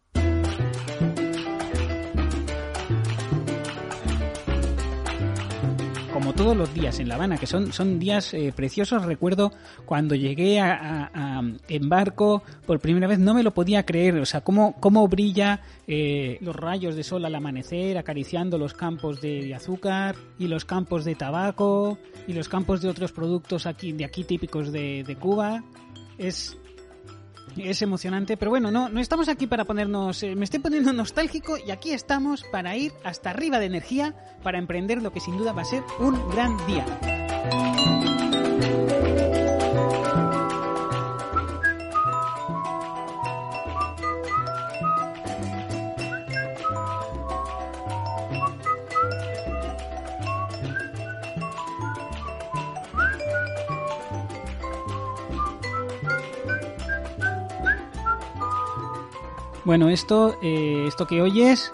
Como 6.22 6.35
todos 6.35 6.56
los 6.56 6.72
días 6.72 7.00
en 7.00 7.08
La 7.08 7.16
Habana, 7.16 7.37
que 7.37 7.48
son, 7.48 7.72
son 7.72 7.98
días 7.98 8.32
eh, 8.32 8.52
preciosos. 8.54 9.04
Recuerdo 9.04 9.50
cuando 9.85 10.14
llegué 10.14 10.61
a, 10.61 11.42
en 11.66 11.88
barco 11.88 12.44
por 12.64 12.78
primera 12.78 13.08
vez, 13.08 13.18
no 13.18 13.35
me 13.35 13.42
lo 13.42 13.50
podía 13.50 13.85
creer. 13.85 14.20
O 14.20 14.24
sea, 14.24 14.42
cómo, 14.42 14.76
cómo 14.78 15.08
brilla 15.08 15.62
eh, 15.88 16.38
los 16.40 16.54
rayos 16.54 16.94
de 16.94 17.02
sol 17.02 17.24
al 17.24 17.35
amanecer, 17.35 17.98
acariciando 17.98 18.56
los 18.56 18.72
campos 18.72 19.20
de, 19.20 19.52
azúcar 19.52 20.14
y 20.38 20.46
los 20.46 20.64
campos 20.64 21.04
de 21.04 21.16
tabaco 21.16 21.98
y 22.28 22.35
los 22.35 22.48
campos 22.48 22.82
de 22.82 22.88
otros 22.88 23.11
productos 23.11 23.66
aquí, 23.66 23.90
de 23.90 24.04
aquí 24.04 24.22
típicos 24.22 24.70
de 24.70 25.16
Cuba. 25.18 25.64
Es, 26.18 26.56
es 27.57 27.83
emocionante, 27.83 28.37
pero 28.37 28.51
bueno, 28.51 28.71
no, 28.71 28.88
no 28.88 29.01
estamos 29.01 29.29
aquí 29.29 29.47
para 29.47 29.65
ponernos. 29.65 30.23
Eh, 30.23 30.35
me 30.35 30.45
estoy 30.45 30.61
poniendo 30.61 30.93
nostálgico 30.93 31.57
y 31.59 31.71
aquí 31.71 31.93
estamos 31.93 32.45
para 32.51 32.77
ir 32.77 32.93
hasta 33.05 33.31
arriba 33.31 33.59
de 33.59 33.67
energía 33.67 34.15
para 34.43 34.59
emprender 34.59 35.03
lo 35.03 35.12
que 35.12 35.21
sin 35.21 35.37
duda 35.37 35.53
va 35.53 35.62
a 35.62 35.67
ser 35.67 35.83
un 35.99 36.31
gran 36.31 36.57
día. 36.67 37.71
Bueno, 59.64 59.88
esto, 59.88 60.37
eh, 60.42 60.87
esto 60.88 61.07
que 61.07 61.22
oyes 61.22 61.72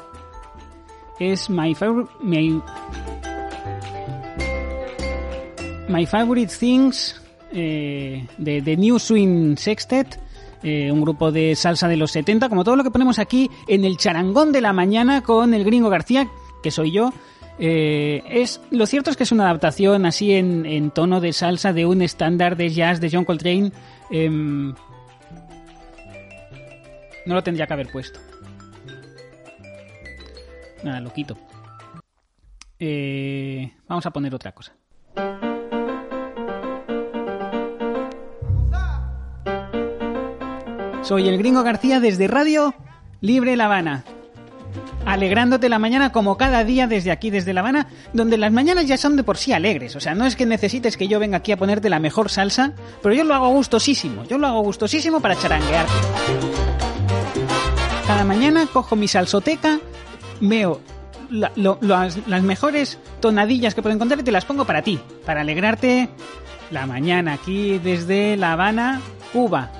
es 1.18 1.48
My 1.48 1.74
Favorite, 1.74 2.10
my, 2.20 2.60
my 5.88 6.06
favorite 6.06 6.52
Things 6.58 7.20
eh, 7.52 8.26
de, 8.36 8.76
New 8.76 8.98
Swing 8.98 9.56
Sextet, 9.56 10.20
eh, 10.62 10.92
un 10.92 11.00
grupo 11.00 11.32
de 11.32 11.56
salsa 11.56 11.88
de 11.88 11.96
los 11.96 12.10
70, 12.10 12.48
como 12.48 12.62
todo 12.62 12.76
lo 12.76 12.84
que 12.84 12.90
ponemos 12.90 13.18
aquí 13.18 13.50
en 13.66 13.84
el 13.84 13.96
charangón 13.96 14.52
de 14.52 14.60
la 14.60 14.72
mañana 14.72 15.22
con 15.22 15.54
el 15.54 15.64
gringo 15.64 15.88
García, 15.88 16.28
que 16.62 16.70
soy 16.70 16.92
yo. 16.92 17.12
Eh, 17.58 18.22
es 18.28 18.60
lo 18.70 18.86
cierto 18.86 19.10
es 19.10 19.16
que 19.16 19.24
es 19.24 19.32
una 19.32 19.44
adaptación 19.44 20.06
así 20.06 20.32
en, 20.32 20.64
en 20.64 20.92
tono 20.92 21.20
de 21.20 21.32
salsa 21.32 21.72
de 21.72 21.86
un 21.86 22.02
estándar 22.02 22.56
de 22.56 22.68
jazz 22.70 23.00
de 23.00 23.10
John 23.10 23.24
Coltrane. 23.24 23.72
Em, 24.10 24.74
no 27.28 27.34
lo 27.34 27.42
tendría 27.42 27.66
que 27.66 27.74
haber 27.74 27.88
puesto. 27.88 28.18
Nada, 30.82 31.00
lo 31.00 31.12
quito. 31.12 31.36
Eh, 32.78 33.70
vamos 33.86 34.06
a 34.06 34.10
poner 34.10 34.34
otra 34.34 34.52
cosa. 34.52 34.72
Soy 41.02 41.28
el 41.28 41.36
gringo 41.36 41.62
García 41.62 42.00
desde 42.00 42.28
Radio 42.28 42.74
Libre 43.20 43.56
La 43.56 43.66
Habana. 43.66 44.04
Alegrándote 45.04 45.68
la 45.68 45.78
mañana 45.78 46.12
como 46.12 46.38
cada 46.38 46.64
día 46.64 46.86
desde 46.86 47.10
aquí, 47.10 47.30
desde 47.30 47.52
La 47.52 47.60
Habana, 47.60 47.88
donde 48.14 48.38
las 48.38 48.52
mañanas 48.52 48.86
ya 48.86 48.96
son 48.96 49.16
de 49.16 49.24
por 49.24 49.36
sí 49.36 49.52
alegres. 49.52 49.96
O 49.96 50.00
sea, 50.00 50.14
no 50.14 50.24
es 50.24 50.34
que 50.34 50.46
necesites 50.46 50.96
que 50.96 51.08
yo 51.08 51.18
venga 51.18 51.38
aquí 51.38 51.52
a 51.52 51.58
ponerte 51.58 51.90
la 51.90 51.98
mejor 51.98 52.30
salsa, 52.30 52.72
pero 53.02 53.14
yo 53.14 53.24
lo 53.24 53.34
hago 53.34 53.50
gustosísimo. 53.50 54.24
Yo 54.24 54.38
lo 54.38 54.46
hago 54.46 54.62
gustosísimo 54.62 55.20
para 55.20 55.36
charanguearte. 55.36 56.67
Cada 58.08 58.24
mañana 58.24 58.66
cojo 58.72 58.96
mi 58.96 59.06
salsoteca, 59.06 59.80
veo 60.40 60.80
las, 61.28 62.42
mejores 62.42 62.98
tonadillas 63.20 63.74
que 63.74 63.82
puedo 63.82 63.94
encontrar 63.94 64.18
y 64.20 64.22
te 64.22 64.32
las 64.32 64.46
pongo 64.46 64.64
para 64.64 64.80
ti, 64.80 64.98
para 65.26 65.42
alegrarte 65.42 66.08
la 66.70 66.86
mañana 66.86 67.34
aquí 67.34 67.78
desde 67.78 68.38
La 68.38 68.54
Habana, 68.54 69.02
Cuba. 69.30 69.70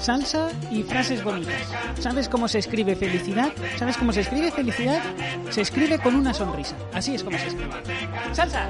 Salsa 0.00 0.48
y 0.68 0.82
frases 0.82 1.22
bonitas. 1.22 1.72
¿Sabes 2.00 2.28
cómo 2.28 2.48
se 2.48 2.58
escribe 2.58 2.96
felicidad? 2.96 3.52
¿Sabes 3.76 3.96
cómo 3.96 4.12
se 4.12 4.22
escribe 4.22 4.50
felicidad? 4.50 5.00
Se 5.50 5.60
escribe 5.60 6.00
con 6.00 6.16
una 6.16 6.34
sonrisa. 6.34 6.74
Así 6.92 7.14
es 7.14 7.22
como 7.22 7.38
se 7.38 7.46
escribe. 7.46 7.70
¡Salsa! 8.32 8.66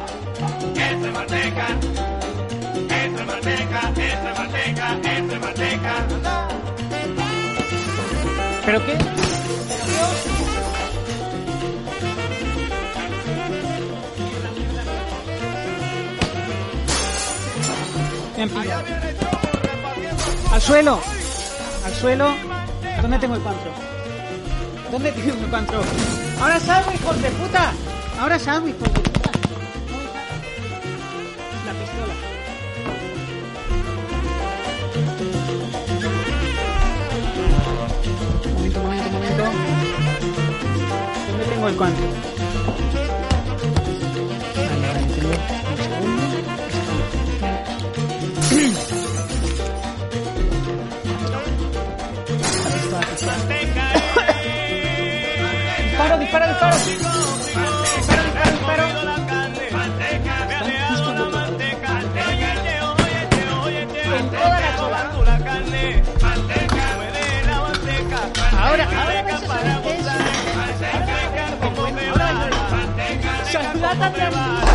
Manteca, 1.15 1.69
manteca, 3.87 4.99
manteca. 5.41 6.56
¿Pero 8.67 8.85
qué? 8.85 8.99
Bien 18.37 18.51
pillado. 18.51 18.85
Al 20.53 20.61
suelo. 20.61 21.01
Al 21.85 21.95
suelo. 21.95 22.35
¿Dónde 23.01 23.19
tengo 23.21 23.37
el 23.37 23.41
pantro? 23.41 23.71
¿Dónde 24.91 25.13
tengo 25.13 25.45
el 25.45 25.51
pantro? 25.51 25.81
Ahora 26.41 26.59
salgo, 26.59 26.93
hijo 26.93 27.15
de 27.15 27.31
puta. 27.31 27.73
Ahora 28.21 28.37
salgo, 28.37 28.67
hijos 28.67 28.83
de 28.83 29.01
puta. 29.01 29.16
La 39.37 39.51
pistola, 39.51 39.73
la 44.93 45.01
pistola. 45.01 45.67
Disparo, 55.83 56.19
disparo, 56.19 56.47
disparo. 56.47 56.77
Disparo, 56.77 57.66
Ahora, 68.77 68.91
ahora. 69.01 69.17
Ahora. 72.13 73.77
Ahora 73.79 74.66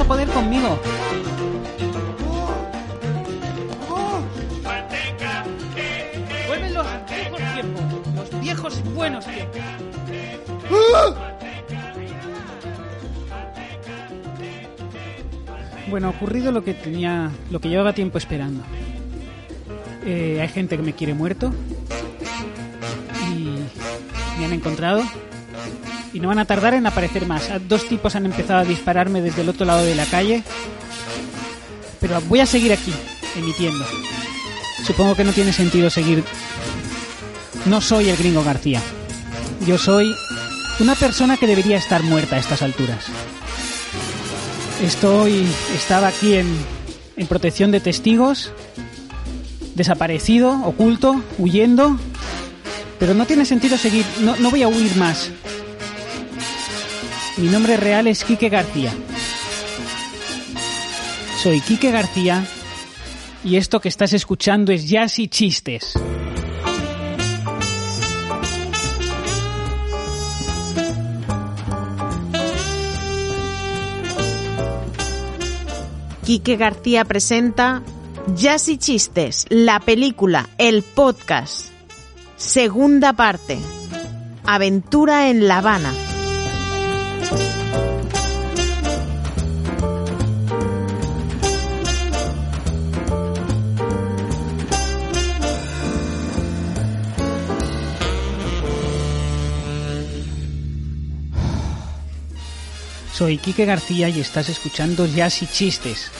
a 0.00 0.04
poder 0.04 0.28
conmigo. 0.28 0.78
Los 8.14 8.40
viejos 8.40 8.82
buenos 8.94 9.24
tiempos. 9.24 9.60
Bueno, 15.88 16.08
ha 16.08 16.10
ocurrido 16.10 16.52
lo 16.52 16.62
que 16.62 16.74
tenía, 16.74 17.30
lo 17.50 17.60
que 17.60 17.68
llevaba 17.68 17.94
tiempo 17.94 18.18
esperando. 18.18 18.64
Eh, 20.04 20.40
hay 20.42 20.48
gente 20.48 20.76
que 20.76 20.82
me 20.82 20.92
quiere 20.92 21.14
muerto 21.14 21.52
y 23.30 23.60
me 24.38 24.44
han 24.44 24.52
encontrado 24.52 25.02
y 26.16 26.20
no 26.20 26.28
van 26.28 26.38
a 26.38 26.46
tardar 26.46 26.72
en 26.72 26.86
aparecer 26.86 27.26
más. 27.26 27.50
Dos 27.68 27.86
tipos 27.86 28.16
han 28.16 28.24
empezado 28.24 28.60
a 28.60 28.64
dispararme 28.64 29.20
desde 29.20 29.42
el 29.42 29.50
otro 29.50 29.66
lado 29.66 29.84
de 29.84 29.94
la 29.94 30.06
calle, 30.06 30.42
pero 32.00 32.22
voy 32.22 32.40
a 32.40 32.46
seguir 32.46 32.72
aquí, 32.72 32.94
emitiendo. 33.36 33.84
Supongo 34.86 35.14
que 35.14 35.24
no 35.24 35.34
tiene 35.34 35.52
sentido 35.52 35.90
seguir. 35.90 36.24
No 37.66 37.82
soy 37.82 38.08
el 38.08 38.16
gringo 38.16 38.42
García. 38.42 38.80
Yo 39.66 39.76
soy 39.76 40.14
una 40.80 40.94
persona 40.94 41.36
que 41.36 41.46
debería 41.46 41.76
estar 41.76 42.02
muerta 42.02 42.36
a 42.36 42.38
estas 42.38 42.62
alturas. 42.62 43.04
Estoy. 44.82 45.46
Estaba 45.74 46.08
aquí 46.08 46.36
en, 46.36 46.46
en 47.18 47.26
protección 47.26 47.70
de 47.72 47.80
testigos, 47.80 48.52
desaparecido, 49.74 50.62
oculto, 50.64 51.22
huyendo. 51.36 51.98
Pero 52.98 53.12
no 53.12 53.26
tiene 53.26 53.44
sentido 53.44 53.76
seguir. 53.76 54.06
No, 54.20 54.34
no 54.36 54.50
voy 54.50 54.62
a 54.62 54.68
huir 54.68 54.96
más. 54.96 55.30
Mi 57.36 57.48
nombre 57.48 57.76
real 57.76 58.06
es 58.06 58.24
Quique 58.24 58.48
García. 58.48 58.94
Soy 61.42 61.60
Quique 61.60 61.90
García 61.90 62.46
y 63.44 63.56
esto 63.56 63.78
que 63.78 63.88
estás 63.88 64.14
escuchando 64.14 64.72
es 64.72 64.88
Jazz 64.88 65.18
y 65.18 65.28
Chistes. 65.28 65.92
Quique 76.24 76.56
García 76.56 77.04
presenta 77.04 77.82
Jazz 78.34 78.68
y 78.68 78.78
Chistes, 78.78 79.44
la 79.50 79.78
película, 79.78 80.48
el 80.56 80.82
podcast. 80.82 81.66
Segunda 82.36 83.12
parte. 83.12 83.58
Aventura 84.46 85.28
en 85.28 85.46
La 85.46 85.58
Habana. 85.58 85.92
Soy 103.16 103.38
Quique 103.38 103.64
García 103.64 104.10
y 104.10 104.20
estás 104.20 104.50
escuchando 104.50 105.06
Jazz 105.06 105.40
y 105.40 105.46
Chistes. 105.46 106.10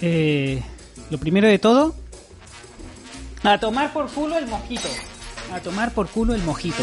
Eh, 0.00 0.62
lo 1.10 1.18
primero 1.18 1.46
de 1.48 1.58
todo, 1.58 1.94
a 3.42 3.60
tomar 3.60 3.92
por 3.92 4.10
culo 4.10 4.38
el 4.38 4.46
mojito. 4.46 4.88
A 5.52 5.60
tomar 5.60 5.92
por 5.92 6.08
culo 6.08 6.34
el 6.34 6.42
mojito. 6.44 6.82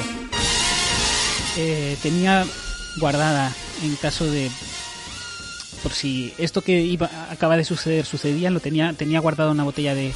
Eh, 1.58 1.97
tenía 2.03 2.45
guardada 2.99 3.51
en 3.82 3.95
caso 3.95 4.27
de 4.27 4.51
por 5.82 5.91
si 5.91 6.32
esto 6.38 6.62
que 6.62 6.82
iba 6.82 7.10
acaba 7.32 7.58
de 7.58 7.65
suceder 7.65 8.06
sucedía, 8.06 8.51
lo 8.51 8.60
tenía 8.60 8.93
tenía 8.93 9.21
guardado 9.21 9.49
una 9.49 9.63
botella 9.63 9.95
de 9.95 10.13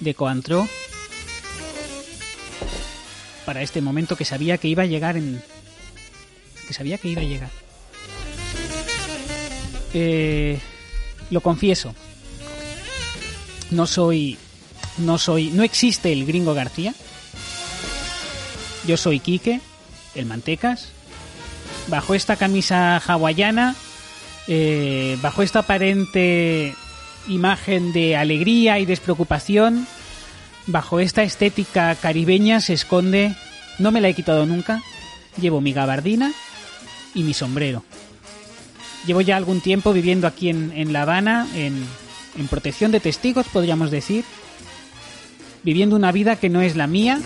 de 0.00 0.14
Coantro 0.14 0.68
para 3.46 3.62
este 3.62 3.80
momento 3.80 4.16
que 4.16 4.24
sabía 4.24 4.58
que 4.58 4.66
iba 4.66 4.82
a 4.82 4.86
llegar 4.86 5.16
en 5.16 5.40
que 6.66 6.74
sabía 6.74 6.98
que 6.98 7.06
iba 7.06 7.22
a 7.22 7.24
llegar. 7.24 7.69
Eh, 9.94 10.58
lo 11.30 11.40
confieso. 11.40 11.94
No 13.70 13.86
soy 13.86 14.36
no 14.98 15.18
soy 15.18 15.50
no 15.50 15.62
existe 15.62 16.12
el 16.12 16.26
gringo 16.26 16.54
García. 16.54 16.94
Yo 18.86 18.96
soy 18.96 19.20
Quique, 19.20 19.60
el 20.14 20.26
Mantecas. 20.26 20.88
Bajo 21.88 22.14
esta 22.14 22.36
camisa 22.36 22.98
hawaiana, 22.98 23.74
eh, 24.48 25.18
bajo 25.22 25.42
esta 25.42 25.60
aparente 25.60 26.74
imagen 27.28 27.92
de 27.92 28.16
alegría 28.16 28.78
y 28.78 28.86
despreocupación, 28.86 29.86
bajo 30.66 31.00
esta 31.00 31.22
estética 31.22 31.94
caribeña 31.94 32.60
se 32.60 32.74
esconde, 32.74 33.34
no 33.78 33.90
me 33.90 34.00
la 34.00 34.08
he 34.08 34.14
quitado 34.14 34.46
nunca, 34.46 34.82
llevo 35.40 35.60
mi 35.60 35.72
gabardina 35.72 36.32
y 37.14 37.22
mi 37.22 37.34
sombrero. 37.34 37.84
Llevo 39.06 39.20
ya 39.22 39.36
algún 39.36 39.60
tiempo 39.60 39.92
viviendo 39.92 40.26
aquí 40.26 40.48
en, 40.50 40.72
en 40.74 40.92
La 40.92 41.02
Habana, 41.02 41.48
en, 41.54 41.84
en 42.38 42.48
protección 42.48 42.92
de 42.92 43.00
testigos, 43.00 43.46
podríamos 43.48 43.90
decir, 43.90 44.24
viviendo 45.62 45.96
una 45.96 46.12
vida 46.12 46.36
que 46.36 46.48
no 46.50 46.60
es 46.60 46.76
la 46.76 46.86
mía, 46.86 47.20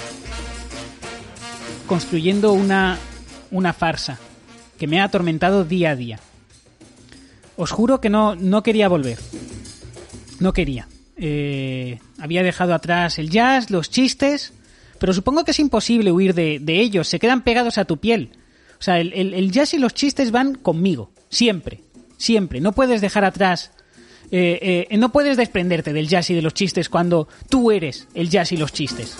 construyendo 1.87 2.53
una, 2.53 2.99
una 3.51 3.73
farsa 3.73 4.19
que 4.79 4.87
me 4.87 5.01
ha 5.01 5.05
atormentado 5.05 5.65
día 5.65 5.91
a 5.91 5.97
día. 5.97 6.21
Os 7.57 7.71
juro 7.71 8.01
que 8.01 8.11
no, 8.11 8.35
no 8.35 8.63
quería 8.63 8.89
volver. 8.89 9.19
No 10.41 10.53
quería. 10.53 10.89
Eh, 11.17 12.01
había 12.19 12.43
dejado 12.43 12.75
atrás 12.75 13.19
el 13.19 13.31
jazz, 13.31 13.71
los 13.71 13.91
chistes, 13.91 14.53
pero 14.99 15.13
supongo 15.13 15.45
que 15.45 15.53
es 15.53 15.61
imposible 15.61 16.11
huir 16.11 16.35
de, 16.35 16.59
de 16.61 16.81
ellos, 16.81 17.07
se 17.09 17.21
quedan 17.21 17.43
pegados 17.43 17.79
a 17.79 17.85
tu 17.85 17.99
piel. 17.99 18.31
O 18.81 18.83
sea, 18.83 18.99
el, 18.99 19.13
el- 19.13 19.35
el 19.35 19.53
jazz 19.53 19.75
y 19.75 19.79
los 19.79 19.95
chistes 19.95 20.33
van 20.33 20.57
conmigo, 20.57 21.13
siempre, 21.35 21.81
siempre. 22.16 22.61
No 22.61 22.73
puedes 22.73 23.01
dejar 23.01 23.25
atrás, 23.25 23.73
eh, 24.31 24.87
eh, 24.90 24.97
no 24.97 25.12
puedes 25.12 25.37
desprenderte 25.37 25.92
del 25.92 26.09
jazz 26.09 26.31
y 26.31 26.35
de 26.35 26.42
los 26.42 26.55
chistes 26.55 26.88
cuando 26.88 27.29
tú 27.49 27.70
eres 27.70 28.09
el 28.14 28.31
jazz 28.31 28.53
y 28.53 28.57
los 28.57 28.73
chistes. 28.73 29.16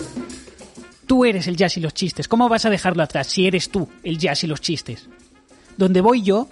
Tú 1.05 1.25
eres 1.25 1.47
el 1.47 1.55
jazz 1.55 1.77
y 1.77 1.81
los 1.81 1.93
chistes. 1.93 2.27
¿Cómo 2.27 2.49
vas 2.49 2.65
a 2.65 2.69
dejarlo 2.69 3.03
atrás 3.03 3.27
si 3.27 3.45
eres 3.45 3.69
tú 3.69 3.87
el 4.01 4.17
jazz 4.17 4.43
y 4.43 4.47
los 4.47 4.61
chistes? 4.61 5.07
Donde 5.77 6.01
voy 6.01 6.23
yo, 6.23 6.49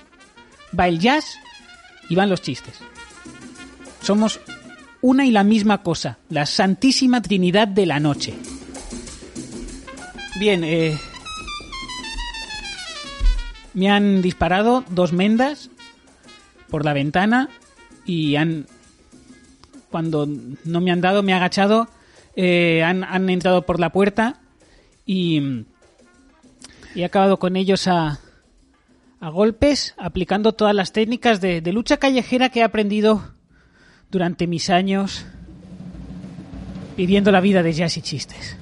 va 0.78 0.88
el 0.88 1.00
jazz 1.00 1.38
y 2.10 2.16
van 2.16 2.30
los 2.30 2.42
chistes. 2.42 2.76
Somos 4.02 4.42
una 5.02 5.26
y 5.26 5.32
la 5.32 5.44
misma 5.44 5.82
cosa, 5.82 6.20
la 6.30 6.46
Santísima 6.46 7.22
Trinidad 7.22 7.68
de 7.68 7.86
la 7.86 8.00
Noche. 8.00 8.34
Bien, 10.40 10.64
eh, 10.64 10.98
Me 13.74 13.90
han 13.90 14.22
disparado 14.22 14.84
dos 14.90 15.14
mendas 15.14 15.70
por 16.70 16.86
la 16.86 16.94
ventana 16.94 17.50
y 18.06 18.36
han... 18.36 18.68
Cuando 19.90 20.28
no 20.66 20.82
me 20.82 20.92
han 20.92 21.02
dado, 21.02 21.22
me 21.22 21.34
he 21.34 21.36
agachado, 21.36 21.88
eh, 22.36 22.82
han, 22.84 23.04
han 23.04 23.30
entrado 23.30 23.64
por 23.64 23.80
la 23.80 23.92
puerta 23.92 24.42
y, 25.06 25.66
y 26.96 27.02
he 27.02 27.06
acabado 27.06 27.38
con 27.38 27.56
ellos 27.56 27.88
a, 27.88 28.20
a 29.20 29.30
golpes, 29.30 29.94
aplicando 29.98 30.54
todas 30.54 30.74
las 30.74 30.94
técnicas 30.94 31.42
de, 31.42 31.62
de 31.62 31.74
lucha 31.74 31.98
callejera 31.98 32.50
que 32.50 32.62
he 32.62 32.64
aprendido 32.64 33.34
durante 34.10 34.48
mis 34.48 34.70
años 34.72 35.26
viviendo 36.98 37.32
la 37.32 37.42
vida 37.42 37.64
de 37.64 37.74
jazz 37.74 37.98
y 37.98 38.02
chistes. 38.02 38.58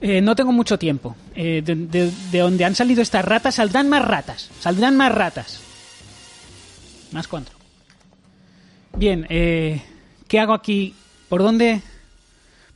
Eh, 0.00 0.20
no 0.22 0.34
tengo 0.34 0.52
mucho 0.52 0.78
tiempo. 0.78 1.14
Eh, 1.34 1.62
de, 1.64 1.74
de- 1.74 2.10
de 2.30 2.38
donde 2.38 2.64
han 2.64 2.74
salido 2.74 3.02
estas 3.02 3.24
ratas 3.24 3.56
saldrán 3.56 3.88
más 3.88 4.04
ratas. 4.04 4.50
Saldrán 4.60 4.96
más 4.96 5.12
ratas. 5.14 5.60
Más 7.12 7.28
cuatro. 7.28 7.56
Bien, 8.96 9.26
eh, 9.28 9.82
¿qué 10.28 10.40
hago 10.40 10.52
aquí? 10.54 10.94
¿Por 11.28 11.42
dónde? 11.42 11.82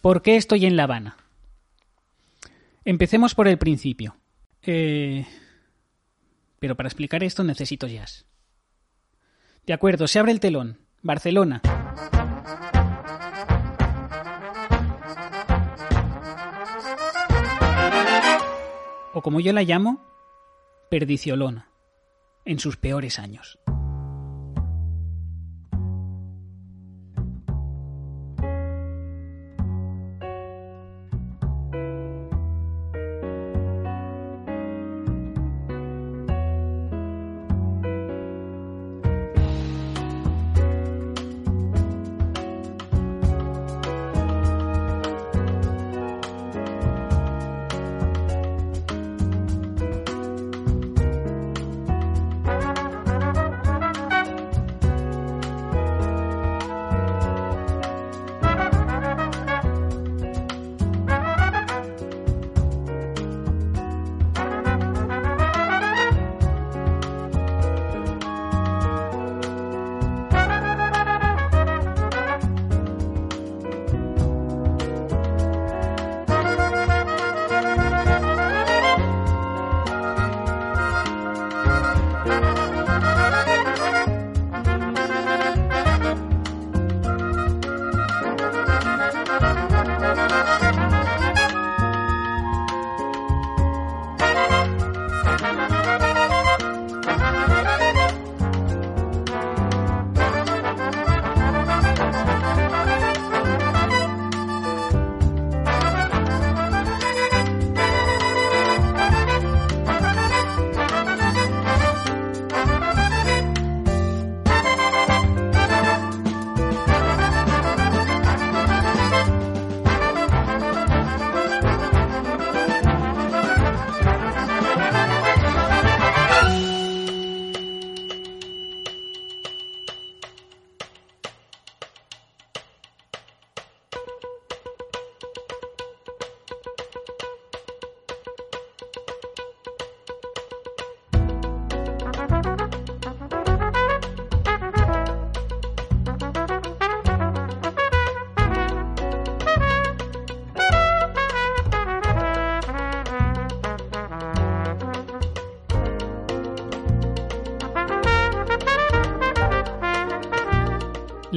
¿Por 0.00 0.22
qué 0.22 0.37
estoy 0.37 0.66
en 0.66 0.76
La 0.76 0.84
Habana? 0.84 1.16
Empecemos 2.84 3.34
por 3.34 3.48
el 3.48 3.58
principio. 3.58 4.16
Eh, 4.62 5.26
pero 6.58 6.76
para 6.76 6.88
explicar 6.88 7.22
esto 7.24 7.42
necesito 7.44 7.87
jazz. 7.87 8.26
De 9.66 9.72
acuerdo, 9.72 10.06
se 10.08 10.18
abre 10.18 10.32
el 10.32 10.40
telón. 10.40 10.78
Barcelona. 11.02 11.62
O 19.14 19.22
como 19.22 19.38
yo 19.38 19.53
la 19.53 19.62
llamo, 19.62 20.03
Perdiciolona. 20.90 21.70
En 22.44 22.59
sus 22.59 22.77
peores 22.77 23.18
años. 23.18 23.59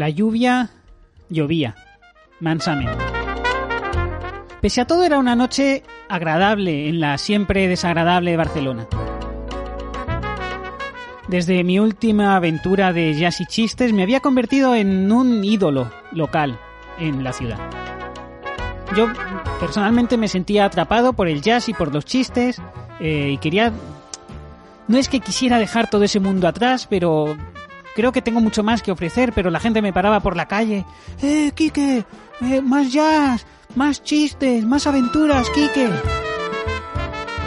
La 0.07 0.11
lluvia 0.11 0.69
llovía, 1.27 1.75
mansamente. 2.39 3.03
Pese 4.61 4.79
a 4.79 4.87
todo 4.87 5.03
era 5.03 5.19
una 5.19 5.35
noche 5.35 5.83
agradable 6.07 6.87
en 6.87 7.01
la 7.01 7.17
siempre 7.17 7.67
desagradable 7.67 8.37
Barcelona. 8.37 8.87
Desde 11.27 11.61
mi 11.65 11.77
última 11.79 12.37
aventura 12.37 12.93
de 12.93 13.15
jazz 13.15 13.41
y 13.41 13.47
chistes 13.47 13.91
me 13.91 14.03
había 14.03 14.21
convertido 14.21 14.75
en 14.75 15.11
un 15.11 15.43
ídolo 15.43 15.91
local 16.13 16.57
en 16.99 17.25
la 17.25 17.33
ciudad. 17.33 17.59
Yo 18.95 19.07
personalmente 19.59 20.15
me 20.15 20.29
sentía 20.29 20.63
atrapado 20.63 21.11
por 21.11 21.27
el 21.27 21.41
jazz 21.41 21.67
y 21.67 21.73
por 21.73 21.93
los 21.93 22.05
chistes 22.05 22.61
eh, 23.01 23.31
y 23.33 23.37
quería... 23.39 23.73
No 24.87 24.97
es 24.97 25.09
que 25.09 25.19
quisiera 25.19 25.59
dejar 25.59 25.89
todo 25.89 26.05
ese 26.05 26.21
mundo 26.21 26.47
atrás, 26.47 26.87
pero 26.89 27.35
creo 27.97 28.11
que 28.11 28.21
tengo 28.21 28.41
mucho 28.41 28.61
más 28.61 28.83
que 28.83 28.91
ofrecer, 28.91 29.33
pero 29.33 29.49
la 29.49 29.59
gente 29.59 29.81
me 29.81 29.91
paraba 29.91 30.19
por 30.19 30.37
la 30.37 30.47
calle. 30.47 30.85
¡Eh, 31.19 31.51
Quique! 31.55 32.05
Eh, 32.41 32.61
¡Más 32.61 32.93
jazz! 32.93 33.43
¡Más 33.73 34.03
chistes! 34.03 34.63
¡Más 34.65 34.85
aventuras, 34.85 35.49
Quique! 35.49 35.89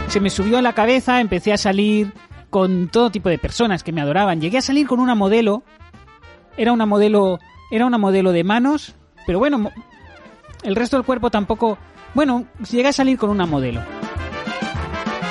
Se 0.09 0.19
me 0.19 0.29
subió 0.29 0.57
a 0.57 0.61
la 0.61 0.73
cabeza, 0.73 1.21
empecé 1.21 1.53
a 1.53 1.57
salir 1.57 2.11
con 2.49 2.89
todo 2.89 3.11
tipo 3.11 3.29
de 3.29 3.37
personas 3.37 3.81
que 3.81 3.93
me 3.93 4.01
adoraban. 4.01 4.41
Llegué 4.41 4.57
a 4.57 4.61
salir 4.61 4.87
con 4.87 4.99
una 4.99 5.15
modelo. 5.15 5.63
Era 6.57 6.73
una 6.73 6.85
modelo. 6.85 7.39
Era 7.71 7.85
una 7.85 7.97
modelo 7.97 8.33
de 8.33 8.43
manos. 8.43 8.93
Pero 9.25 9.39
bueno, 9.39 9.71
el 10.63 10.75
resto 10.75 10.97
del 10.97 11.05
cuerpo 11.05 11.31
tampoco. 11.31 11.77
Bueno, 12.13 12.43
llegué 12.69 12.89
a 12.89 12.93
salir 12.93 13.17
con 13.17 13.29
una 13.29 13.45
modelo. 13.45 13.81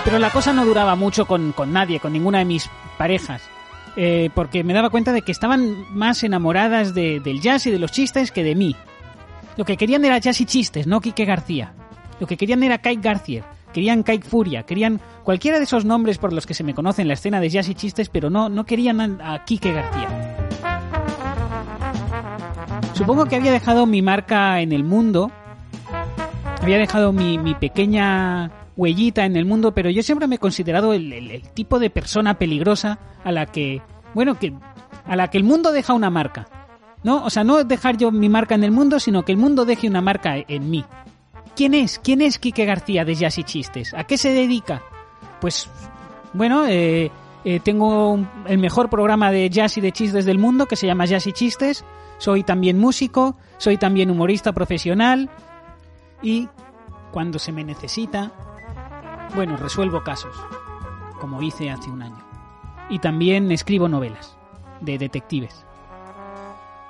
Pero 0.02 0.18
la 0.18 0.30
cosa 0.30 0.54
no 0.54 0.64
duraba 0.64 0.94
mucho 0.94 1.26
con, 1.26 1.52
con 1.52 1.74
nadie, 1.74 2.00
con 2.00 2.14
ninguna 2.14 2.38
de 2.38 2.46
mis 2.46 2.70
parejas. 2.96 3.42
Eh, 3.96 4.30
porque 4.34 4.62
me 4.64 4.72
daba 4.72 4.90
cuenta 4.90 5.12
de 5.12 5.22
que 5.22 5.32
estaban 5.32 5.84
más 5.92 6.22
enamoradas 6.22 6.94
de- 6.94 7.20
del 7.20 7.40
jazz 7.40 7.66
y 7.66 7.70
de 7.70 7.78
los 7.78 7.90
chistes 7.90 8.30
que 8.30 8.44
de 8.44 8.54
mí. 8.54 8.76
Lo 9.56 9.64
que 9.64 9.76
querían 9.76 10.04
era 10.04 10.16
jazz 10.18 10.40
y 10.40 10.46
chistes, 10.46 10.86
no 10.86 11.00
Quique 11.00 11.24
García. 11.24 11.72
Lo 12.20 12.26
que 12.26 12.36
querían 12.36 12.62
era 12.62 12.78
Kike 12.78 13.00
García. 13.02 13.44
Querían 13.72 14.02
Kike 14.04 14.26
Furia. 14.26 14.62
Querían 14.64 15.00
cualquiera 15.24 15.58
de 15.58 15.64
esos 15.64 15.84
nombres 15.84 16.18
por 16.18 16.32
los 16.32 16.46
que 16.46 16.54
se 16.54 16.64
me 16.64 16.74
conoce 16.74 17.02
en 17.02 17.08
la 17.08 17.14
escena 17.14 17.40
de 17.40 17.48
jazz 17.50 17.68
y 17.68 17.74
chistes, 17.74 18.08
pero 18.08 18.30
no, 18.30 18.48
no 18.48 18.64
querían 18.64 19.00
a, 19.20 19.34
a 19.34 19.44
Quique 19.44 19.72
García. 19.72 20.08
Supongo 22.94 23.26
que 23.26 23.36
había 23.36 23.52
dejado 23.52 23.86
mi 23.86 24.02
marca 24.02 24.60
en 24.60 24.72
el 24.72 24.84
mundo. 24.84 25.30
Había 26.62 26.78
dejado 26.78 27.12
mi, 27.12 27.38
mi 27.38 27.54
pequeña 27.54 28.50
huellita 28.80 29.24
en 29.24 29.36
el 29.36 29.44
mundo, 29.44 29.72
pero 29.72 29.90
yo 29.90 30.02
siempre 30.02 30.26
me 30.26 30.36
he 30.36 30.38
considerado 30.38 30.92
el, 30.92 31.42
tipo 31.54 31.78
de 31.78 31.90
persona 31.90 32.38
peligrosa 32.38 32.98
a 33.24 33.30
la 33.30 33.46
que, 33.46 33.82
bueno, 34.14 34.38
que 34.38 34.52
a 35.06 35.16
la 35.16 35.28
que 35.28 35.38
el 35.38 35.44
mundo 35.44 35.72
deja 35.72 35.92
una 35.92 36.10
marca. 36.10 36.48
¿No? 37.02 37.24
O 37.24 37.30
sea, 37.30 37.44
no 37.44 37.64
dejar 37.64 37.96
yo 37.96 38.10
mi 38.10 38.28
marca 38.28 38.54
en 38.54 38.62
el 38.62 38.72
mundo, 38.72 39.00
sino 39.00 39.24
que 39.24 39.32
el 39.32 39.38
mundo 39.38 39.64
deje 39.64 39.88
una 39.88 40.02
marca 40.02 40.34
en 40.36 40.68
mí. 40.68 40.84
¿Quién 41.56 41.72
es? 41.72 41.98
¿Quién 41.98 42.20
es 42.20 42.38
Quique 42.38 42.66
García 42.66 43.06
de 43.06 43.14
Jazz 43.14 43.38
y 43.38 43.44
Chistes? 43.44 43.94
¿A 43.94 44.04
qué 44.04 44.18
se 44.18 44.32
dedica? 44.32 44.82
Pues, 45.40 45.66
bueno, 46.34 46.66
eh, 46.66 47.10
Eh, 47.44 47.60
tengo 47.60 48.18
el 48.46 48.58
mejor 48.58 48.90
programa 48.90 49.30
de 49.30 49.48
jazz 49.48 49.78
y 49.78 49.80
de 49.80 49.92
chistes 49.92 50.26
del 50.26 50.38
mundo 50.38 50.66
que 50.66 50.76
se 50.76 50.86
llama 50.86 51.06
Jazz 51.06 51.26
y 51.26 51.32
Chistes. 51.32 51.84
Soy 52.18 52.42
también 52.42 52.78
músico, 52.78 53.36
soy 53.56 53.78
también 53.78 54.10
humorista 54.10 54.52
profesional 54.52 55.30
y 56.22 56.48
cuando 57.12 57.38
se 57.38 57.50
me 57.50 57.64
necesita, 57.64 58.30
bueno, 59.34 59.56
resuelvo 59.56 60.02
casos, 60.02 60.34
como 61.20 61.42
hice 61.42 61.70
hace 61.70 61.90
un 61.90 62.02
año. 62.02 62.24
Y 62.88 62.98
también 62.98 63.50
escribo 63.52 63.88
novelas 63.88 64.36
de 64.80 64.98
detectives. 64.98 65.64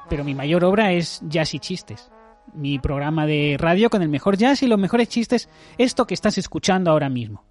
Pero 0.08 0.24
mi 0.24 0.34
mayor 0.34 0.64
obra 0.64 0.92
es 0.92 1.20
Jazz 1.28 1.54
y 1.54 1.58
Chistes. 1.58 2.10
Mi 2.54 2.78
programa 2.78 3.26
de 3.26 3.56
radio 3.58 3.90
con 3.90 4.02
el 4.02 4.08
mejor 4.08 4.36
jazz 4.36 4.62
y 4.62 4.66
los 4.66 4.78
mejores 4.78 5.08
chistes, 5.08 5.48
esto 5.78 6.06
que 6.06 6.14
estás 6.14 6.36
escuchando 6.38 6.90
ahora 6.90 7.08
mismo. 7.08 7.44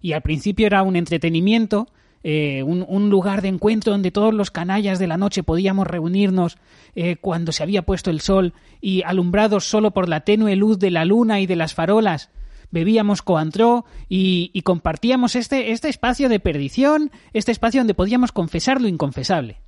Y 0.00 0.12
al 0.12 0.22
principio 0.22 0.66
era 0.66 0.82
un 0.82 0.96
entretenimiento, 0.96 1.88
eh, 2.24 2.62
un, 2.62 3.10
lugar 3.10 3.42
de 3.42 3.48
encuentro 3.48 3.92
donde 3.92 4.10
todos 4.10 4.34
los 4.34 4.50
canallas 4.50 4.98
de 4.98 5.06
la 5.06 5.16
noche 5.16 5.42
podíamos 5.42 5.86
reunirnos 5.86 6.58
eh, 6.94 7.16
cuando 7.16 7.52
se 7.52 7.62
había 7.62 7.82
puesto 7.82 8.10
el 8.10 8.20
sol 8.20 8.52
y 8.80 9.02
alumbrados 9.02 9.64
solo 9.64 9.92
por 9.92 10.08
la 10.08 10.20
tenue 10.20 10.56
luz 10.56 10.78
de 10.78 10.90
la 10.90 11.04
luna 11.04 11.40
y 11.40 11.46
de 11.46 11.56
las 11.56 11.74
farolas, 11.74 12.30
bebíamos 12.70 13.22
coantró 13.22 13.84
y, 14.08 14.60
compartíamos 14.62 15.36
este, 15.36 15.72
este 15.72 15.88
espacio 15.88 16.28
de 16.28 16.40
perdición, 16.40 17.10
este 17.32 17.52
espacio 17.52 17.80
donde 17.80 17.94
podíamos 17.94 18.32
confesar 18.32 18.80
lo 18.80 18.88
inconfesable. 18.88 19.60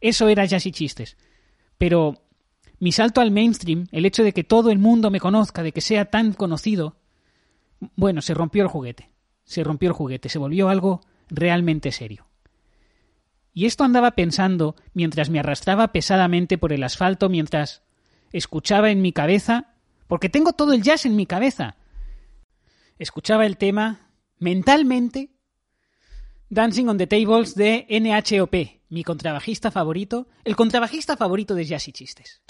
Eso 0.00 0.28
era 0.28 0.44
Jazz 0.44 0.66
y 0.66 0.72
Chistes. 0.72 1.16
Pero 1.78 2.22
mi 2.78 2.92
salto 2.92 3.20
al 3.20 3.30
mainstream, 3.30 3.86
el 3.92 4.04
hecho 4.04 4.22
de 4.22 4.32
que 4.32 4.44
todo 4.44 4.70
el 4.70 4.78
mundo 4.78 5.10
me 5.10 5.20
conozca, 5.20 5.62
de 5.62 5.72
que 5.72 5.80
sea 5.80 6.06
tan 6.06 6.32
conocido, 6.32 6.96
bueno, 7.96 8.20
se 8.20 8.34
rompió 8.34 8.62
el 8.62 8.68
juguete. 8.68 9.10
Se 9.44 9.62
rompió 9.62 9.88
el 9.88 9.94
juguete, 9.94 10.28
se 10.28 10.38
volvió 10.38 10.68
algo 10.68 11.00
realmente 11.28 11.92
serio. 11.92 12.26
Y 13.52 13.66
esto 13.66 13.84
andaba 13.84 14.12
pensando 14.12 14.74
mientras 14.94 15.30
me 15.30 15.38
arrastraba 15.38 15.92
pesadamente 15.92 16.58
por 16.58 16.72
el 16.72 16.82
asfalto, 16.82 17.28
mientras 17.28 17.82
escuchaba 18.32 18.90
en 18.90 19.00
mi 19.00 19.12
cabeza, 19.12 19.74
porque 20.08 20.28
tengo 20.28 20.52
todo 20.52 20.72
el 20.72 20.82
jazz 20.82 21.06
en 21.06 21.14
mi 21.14 21.24
cabeza. 21.24 21.76
Escuchaba 22.98 23.44
el 23.44 23.56
tema 23.56 24.12
mentalmente 24.38 25.30
Dancing 26.48 26.86
on 26.86 26.98
the 26.98 27.08
Tables 27.08 27.56
de 27.56 27.86
NHOP, 27.90 28.54
mi 28.88 29.02
contrabajista 29.02 29.72
favorito, 29.72 30.28
el 30.44 30.54
contrabajista 30.54 31.16
favorito 31.16 31.56
de 31.56 31.64
Jazz 31.64 31.88
y 31.88 31.92
Chistes. 31.92 32.42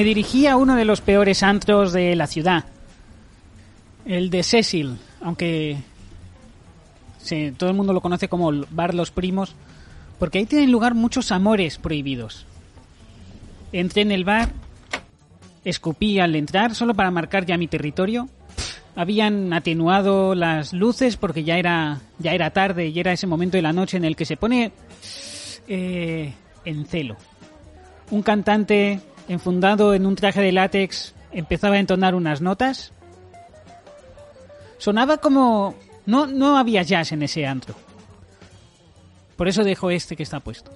Me 0.00 0.04
dirigí 0.04 0.46
a 0.46 0.56
uno 0.56 0.76
de 0.76 0.86
los 0.86 1.02
peores 1.02 1.42
antros 1.42 1.92
de 1.92 2.16
la 2.16 2.26
ciudad, 2.26 2.64
el 4.06 4.30
de 4.30 4.42
Cecil, 4.42 4.96
aunque 5.20 5.76
todo 7.58 7.68
el 7.68 7.76
mundo 7.76 7.92
lo 7.92 8.00
conoce 8.00 8.26
como 8.26 8.50
Bar 8.70 8.94
Los 8.94 9.10
Primos, 9.10 9.54
porque 10.18 10.38
ahí 10.38 10.46
tienen 10.46 10.72
lugar 10.72 10.94
muchos 10.94 11.30
amores 11.32 11.76
prohibidos. 11.76 12.46
Entré 13.72 14.00
en 14.00 14.10
el 14.10 14.24
bar, 14.24 14.48
escupí 15.66 16.18
al 16.18 16.34
entrar 16.34 16.74
solo 16.74 16.94
para 16.94 17.10
marcar 17.10 17.44
ya 17.44 17.58
mi 17.58 17.68
territorio. 17.68 18.30
Habían 18.96 19.52
atenuado 19.52 20.34
las 20.34 20.72
luces 20.72 21.18
porque 21.18 21.44
ya 21.44 21.58
era 21.58 22.00
ya 22.18 22.32
era 22.32 22.52
tarde 22.52 22.86
y 22.86 22.98
era 22.98 23.12
ese 23.12 23.26
momento 23.26 23.58
de 23.58 23.62
la 23.62 23.74
noche 23.74 23.98
en 23.98 24.06
el 24.06 24.16
que 24.16 24.24
se 24.24 24.38
pone 24.38 24.72
eh, 25.68 26.32
en 26.64 26.86
celo. 26.86 27.18
Un 28.10 28.22
cantante 28.22 28.98
enfundado 29.30 29.94
en 29.94 30.06
un 30.06 30.16
traje 30.16 30.40
de 30.40 30.50
látex 30.50 31.14
empezaba 31.32 31.76
a 31.76 31.78
entonar 31.78 32.14
unas 32.14 32.40
notas. 32.40 32.92
Sonaba 34.78 35.18
como 35.18 35.74
no 36.06 36.26
no 36.26 36.58
había 36.58 36.82
jazz 36.82 37.12
en 37.12 37.22
ese 37.22 37.46
antro. 37.46 37.74
Por 39.36 39.46
eso 39.48 39.62
dejo 39.62 39.90
este 39.90 40.16
que 40.16 40.24
está 40.24 40.40
puesto. 40.40 40.72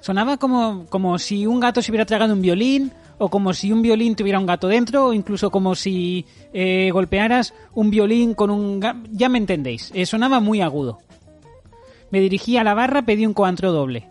Sonaba 0.00 0.36
como, 0.36 0.86
como 0.86 1.18
si 1.18 1.46
un 1.46 1.60
gato 1.60 1.82
se 1.82 1.90
hubiera 1.90 2.06
tragado 2.06 2.32
un 2.32 2.40
violín, 2.40 2.92
o 3.18 3.28
como 3.28 3.52
si 3.52 3.72
un 3.72 3.82
violín 3.82 4.14
tuviera 4.14 4.38
un 4.38 4.46
gato 4.46 4.68
dentro, 4.68 5.06
o 5.06 5.12
incluso 5.12 5.50
como 5.50 5.74
si 5.74 6.24
eh, 6.54 6.90
golpearas 6.92 7.52
un 7.74 7.90
violín 7.90 8.32
con 8.34 8.50
un... 8.50 8.80
Ya 9.10 9.28
me 9.28 9.36
entendéis, 9.36 9.90
eh, 9.94 10.06
sonaba 10.06 10.40
muy 10.40 10.62
agudo. 10.62 11.00
Me 12.10 12.20
dirigí 12.20 12.56
a 12.56 12.64
la 12.64 12.72
barra, 12.72 13.02
pedí 13.02 13.26
un 13.26 13.34
coantro 13.34 13.72
doble. 13.72 14.08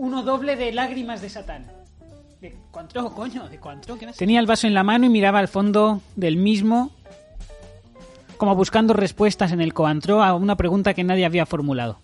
Uno 0.00 0.22
doble 0.22 0.56
de 0.56 0.72
lágrimas 0.72 1.20
de 1.20 1.28
Satán. 1.28 1.66
¿De 2.40 2.56
coantro, 2.70 3.10
coño? 3.12 3.50
¿De 3.50 3.58
coantro? 3.60 3.98
¿Qué? 3.98 4.06
Tenía 4.06 4.40
el 4.40 4.46
vaso 4.46 4.66
en 4.66 4.72
la 4.72 4.82
mano 4.82 5.04
y 5.04 5.10
miraba 5.10 5.40
al 5.40 5.48
fondo 5.48 6.00
del 6.16 6.38
mismo 6.38 6.90
como 8.38 8.56
buscando 8.56 8.94
respuestas 8.94 9.52
en 9.52 9.60
el 9.60 9.74
coantro 9.74 10.22
a 10.22 10.34
una 10.34 10.56
pregunta 10.56 10.94
que 10.94 11.04
nadie 11.04 11.26
había 11.26 11.44
formulado. 11.44 12.00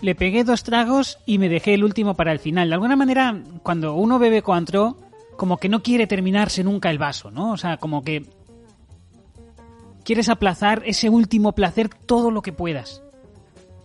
le 0.00 0.14
pegué 0.14 0.42
dos 0.42 0.62
tragos 0.62 1.18
y 1.26 1.36
me 1.36 1.50
dejé 1.50 1.74
el 1.74 1.84
último 1.84 2.14
para 2.14 2.32
el 2.32 2.38
final. 2.38 2.68
De 2.68 2.74
alguna 2.74 2.96
manera, 2.96 3.42
cuando 3.62 3.92
uno 3.92 4.18
bebe 4.18 4.40
Cointreau, 4.40 4.96
como 5.36 5.58
que 5.58 5.68
no 5.68 5.82
quiere 5.82 6.06
terminarse 6.06 6.64
nunca 6.64 6.88
el 6.88 6.96
vaso, 6.96 7.30
¿no? 7.30 7.52
O 7.52 7.58
sea, 7.58 7.76
como 7.76 8.02
que 8.04 8.24
quieres 10.02 10.30
aplazar 10.30 10.82
ese 10.86 11.10
último 11.10 11.52
placer 11.52 11.90
todo 11.90 12.30
lo 12.30 12.40
que 12.40 12.54
puedas. 12.54 13.02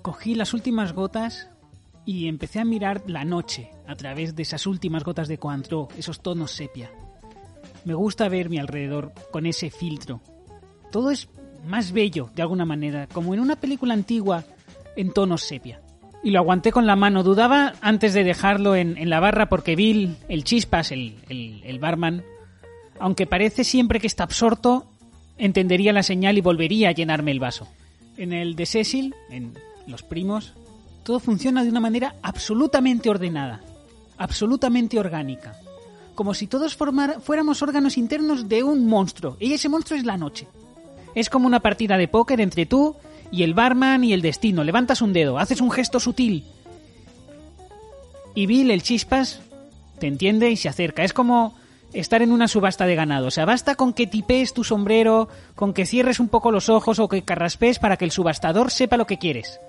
Cogí 0.04 0.36
las 0.36 0.54
últimas 0.54 0.94
gotas 0.94 1.50
y 2.06 2.28
empecé 2.28 2.60
a 2.60 2.66
mirar 2.66 3.04
la 3.08 3.24
noche 3.24 3.72
a 3.88 3.96
través 3.96 4.36
de 4.36 4.44
esas 4.44 4.68
últimas 4.68 5.04
gotas 5.04 5.30
de 5.30 5.38
Cointreau, 5.38 5.88
esos 5.98 6.22
tonos 6.22 6.52
sepia. 6.52 6.92
Me 7.86 7.94
gusta 7.94 8.28
ver 8.30 8.50
mi 8.50 8.60
alrededor 8.60 9.14
con 9.32 9.46
ese 9.46 9.72
filtro. 9.72 10.22
Todo 10.92 11.10
es 11.10 11.30
más 11.66 11.94
bello, 11.94 12.30
de 12.36 12.42
alguna 12.42 12.66
manera, 12.66 13.08
como 13.08 13.34
en 13.34 13.40
una 13.40 13.56
película 13.56 13.94
antigua 13.94 14.44
en 14.98 15.14
tonos 15.14 15.42
sepia 15.42 15.82
y 16.22 16.32
lo 16.32 16.40
aguanté 16.40 16.74
con 16.74 16.86
la 16.86 16.96
mano. 16.96 17.24
Dudaba 17.24 17.74
antes 17.82 18.14
de 18.14 18.26
dejarlo 18.26 18.76
en, 18.76 19.10
la 19.10 19.22
barra 19.22 19.48
porque 19.48 19.76
Bill, 19.78 20.18
el 20.30 20.44
chispas, 20.44 20.92
el, 20.92 21.16
el, 21.30 21.80
barman, 21.80 22.24
aunque 23.00 23.26
parece 23.26 23.64
siempre 23.64 24.00
que 24.00 24.08
está 24.08 24.24
absorto, 24.24 24.86
entendería 25.38 25.94
la 25.94 26.04
señal 26.04 26.38
y 26.38 26.42
volvería 26.42 26.90
a 26.90 26.94
llenarme 26.94 27.32
el 27.32 27.40
vaso. 27.40 27.68
En 28.18 28.32
el 28.32 28.56
de 28.56 28.66
Cecil, 28.66 29.16
en 29.30 29.54
Los 29.88 30.04
Primos, 30.04 30.54
todo 31.04 31.20
funciona 31.20 31.64
de 31.64 31.70
una 31.70 31.80
manera 31.80 32.16
absolutamente 32.22 33.10
ordenada, 33.10 33.62
absolutamente 34.18 35.00
orgánica. 35.00 35.56
Como 36.16 36.34
si 36.34 36.48
todos 36.48 36.76
fuéramos 36.76 37.62
órganos 37.62 37.98
internos 37.98 38.48
de 38.48 38.64
un 38.64 38.88
monstruo, 38.88 39.36
y 39.40 39.54
ese 39.54 39.70
monstruo 39.70 39.98
es 39.98 40.06
la 40.06 40.18
noche. 40.18 40.48
Es 41.16 41.30
como 41.30 41.48
una 41.48 41.60
partida 41.60 41.98
de 41.98 42.08
póker 42.08 42.40
entre 42.40 42.66
tú 42.66 42.96
y 43.32 43.44
el 43.44 43.54
barman 43.54 44.04
y 44.04 44.14
el 44.14 44.22
destino. 44.22 44.64
Levantas 44.64 45.02
un 45.02 45.14
dedo, 45.14 45.38
haces 45.40 45.60
un 45.60 45.72
gesto 45.72 46.00
sutil. 46.00 46.46
Y 48.36 48.46
Bill, 48.46 48.72
el 48.72 48.84
chispas, 48.84 49.42
te 50.00 50.08
entiende 50.08 50.50
y 50.50 50.56
se 50.56 50.70
acerca. 50.70 51.04
Es 51.04 51.14
como 51.14 51.56
estar 51.94 52.22
en 52.22 52.32
una 52.32 52.48
subasta 52.48 52.86
de 52.86 52.96
ganado. 52.96 53.28
O 53.28 53.32
sea, 53.32 53.46
basta 53.46 53.76
con 53.76 53.94
que 53.94 54.08
tipees 54.08 54.54
tu 54.54 54.64
sombrero, 54.64 55.30
con 55.56 55.74
que 55.74 55.86
cierres 55.86 56.20
un 56.20 56.30
poco 56.30 56.52
los 56.52 56.70
ojos 56.70 57.00
o 57.00 57.08
que 57.08 57.24
carraspees 57.24 57.80
para 57.80 57.98
que 57.98 58.06
el 58.06 58.12
subastador 58.12 58.72
sepa 58.72 58.98
lo 58.98 59.06
que 59.08 59.20
quieres. 59.20 59.60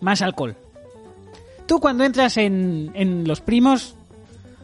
Más 0.00 0.22
alcohol. 0.22 0.56
Tú 1.66 1.80
cuando 1.80 2.04
entras 2.04 2.36
en, 2.36 2.90
en 2.94 3.26
los 3.26 3.40
primos, 3.40 3.94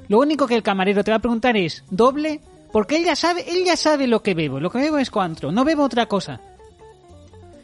lo 0.08 0.18
único 0.18 0.46
que 0.46 0.54
el 0.54 0.62
camarero 0.62 1.02
te 1.02 1.10
va 1.10 1.18
a 1.18 1.20
preguntar 1.20 1.56
es, 1.56 1.84
¿doble? 1.90 2.40
Porque 2.72 2.96
él 2.96 3.04
ya 3.04 3.16
sabe, 3.16 3.44
él 3.50 3.64
ya 3.64 3.76
sabe 3.76 4.06
lo 4.06 4.22
que 4.22 4.34
bebo. 4.34 4.60
Lo 4.60 4.70
que 4.70 4.78
bebo 4.78 4.98
es 4.98 5.10
cuantro, 5.10 5.50
no 5.50 5.64
bebo 5.64 5.84
otra 5.84 6.06
cosa 6.06 6.40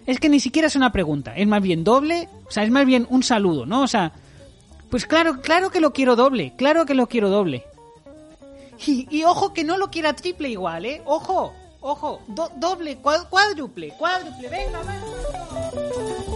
es 0.07 0.21
que 0.21 0.29
ni 0.29 0.41
siquiera 0.41 0.69
es 0.69 0.77
una 0.77 0.93
pregunta, 0.93 1.35
es 1.37 1.47
más 1.47 1.61
bien 1.61 1.85
doble, 1.85 2.29
o 2.47 2.51
sea, 2.51 2.63
es 2.63 2.71
más 2.71 2.87
bien 2.87 3.07
un 3.11 3.23
saludo, 3.23 3.67
¿no? 3.67 3.83
O 3.83 3.89
sea, 3.89 4.13
pues 4.89 5.05
claro, 5.07 5.41
claro 5.41 5.71
que 5.71 5.81
lo 5.81 5.93
quiero 5.93 6.15
doble, 6.15 6.55
claro 6.57 6.87
que 6.87 6.95
lo 6.95 7.09
quiero 7.09 7.29
doble. 7.29 7.65
Y, 8.87 9.25
ojo 9.25 9.53
que 9.53 9.65
no 9.65 9.79
lo 9.79 9.91
quiera 9.91 10.13
triple 10.15 10.51
igual, 10.51 10.85
¿eh? 10.85 11.03
Ojo, 11.07 11.55
ojo, 11.81 12.21
doble, 12.29 12.99
cuádruple, 12.99 13.89
cuádruple, 13.99 14.49
venga, 14.49 14.81
venga. 14.83 16.36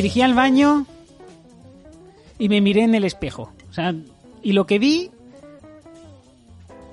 Dirigí 0.00 0.22
al 0.22 0.32
baño 0.32 0.86
y 2.38 2.48
me 2.48 2.62
miré 2.62 2.84
en 2.84 2.94
el 2.94 3.04
espejo. 3.04 3.52
O 3.68 3.72
sea, 3.74 3.94
y 4.42 4.52
lo 4.52 4.66
que 4.66 4.78
vi 4.78 5.10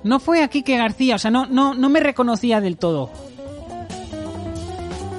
no 0.04 0.20
fue 0.20 0.42
aquí 0.42 0.62
que 0.62 0.76
García, 0.76 1.14
o 1.14 1.18
sea, 1.18 1.30
no, 1.30 1.46
no, 1.46 1.72
no 1.72 1.88
me 1.88 2.00
reconocía 2.00 2.60
del 2.60 2.76
todo. 2.76 3.10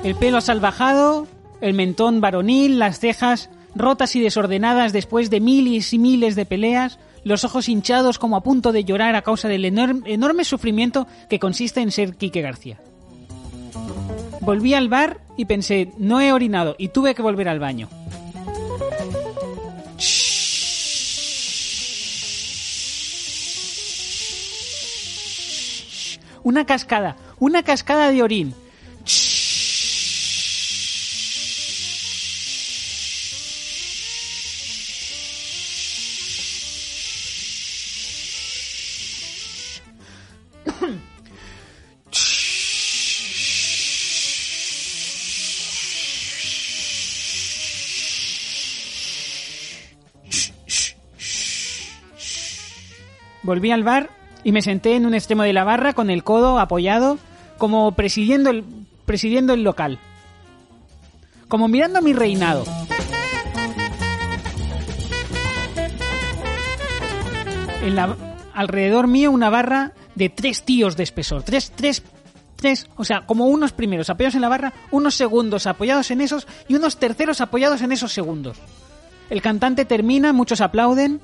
El 0.03 0.15
pelo 0.15 0.39
salvajado, 0.39 1.25
el 1.61 1.73
mentón 1.73 2.21
varonil, 2.21 2.77
las 2.77 2.99
cejas 2.99 3.49
rotas 3.73 4.15
y 4.15 4.21
desordenadas 4.21 4.93
después 4.93 5.31
de 5.31 5.39
miles 5.39 5.91
y 5.91 5.97
miles 5.97 6.35
de 6.35 6.45
peleas, 6.45 6.99
los 7.23 7.43
ojos 7.43 7.69
hinchados 7.69 8.19
como 8.19 8.37
a 8.37 8.43
punto 8.43 8.71
de 8.71 8.83
llorar 8.83 9.15
a 9.15 9.23
causa 9.23 9.47
del 9.47 9.65
enorme 9.65 10.43
sufrimiento 10.43 11.07
que 11.27 11.39
consiste 11.39 11.81
en 11.81 11.91
ser 11.91 12.15
Quique 12.15 12.41
García. 12.41 12.79
Volví 14.41 14.75
al 14.75 14.89
bar 14.89 15.21
y 15.39 15.45
pensé, 15.45 15.93
no 15.97 16.19
he 16.19 16.33
orinado 16.33 16.75
y 16.77 16.89
tuve 16.89 17.15
que 17.15 17.21
volver 17.21 17.47
al 17.47 17.59
baño. 17.59 17.87
Una 26.43 26.65
cascada, 26.65 27.15
una 27.39 27.63
cascada 27.63 28.11
de 28.11 28.21
orín. 28.21 28.53
Volví 53.49 53.71
al 53.71 53.81
bar 53.81 54.11
y 54.43 54.51
me 54.51 54.61
senté 54.61 54.95
en 54.95 55.07
un 55.07 55.15
extremo 55.15 55.41
de 55.41 55.53
la 55.53 55.63
barra 55.63 55.93
con 55.93 56.11
el 56.11 56.23
codo 56.23 56.59
apoyado, 56.59 57.17
como 57.57 57.91
presidiendo 57.93 58.51
el, 58.51 58.63
presidiendo 59.07 59.55
el 59.55 59.63
local. 59.63 59.97
Como 61.47 61.67
mirando 61.67 61.99
mi 62.03 62.13
reinado. 62.13 62.63
En 67.81 67.95
la, 67.95 68.15
alrededor 68.53 69.07
mío 69.07 69.31
una 69.31 69.49
barra 69.49 69.93
de 70.13 70.29
tres 70.29 70.63
tíos 70.63 70.95
de 70.95 71.01
espesor. 71.01 71.41
Tres, 71.41 71.73
tres, 71.75 72.03
tres, 72.55 72.87
o 72.97 73.03
sea, 73.03 73.25
como 73.25 73.47
unos 73.47 73.71
primeros 73.71 74.11
apoyados 74.11 74.35
en 74.35 74.41
la 74.41 74.49
barra, 74.49 74.73
unos 74.91 75.15
segundos 75.15 75.65
apoyados 75.65 76.11
en 76.11 76.21
esos 76.21 76.45
y 76.67 76.75
unos 76.75 76.97
terceros 76.97 77.41
apoyados 77.41 77.81
en 77.81 77.93
esos 77.93 78.13
segundos. 78.13 78.59
El 79.31 79.41
cantante 79.41 79.85
termina, 79.85 80.33
muchos 80.33 80.61
aplauden, 80.61 81.19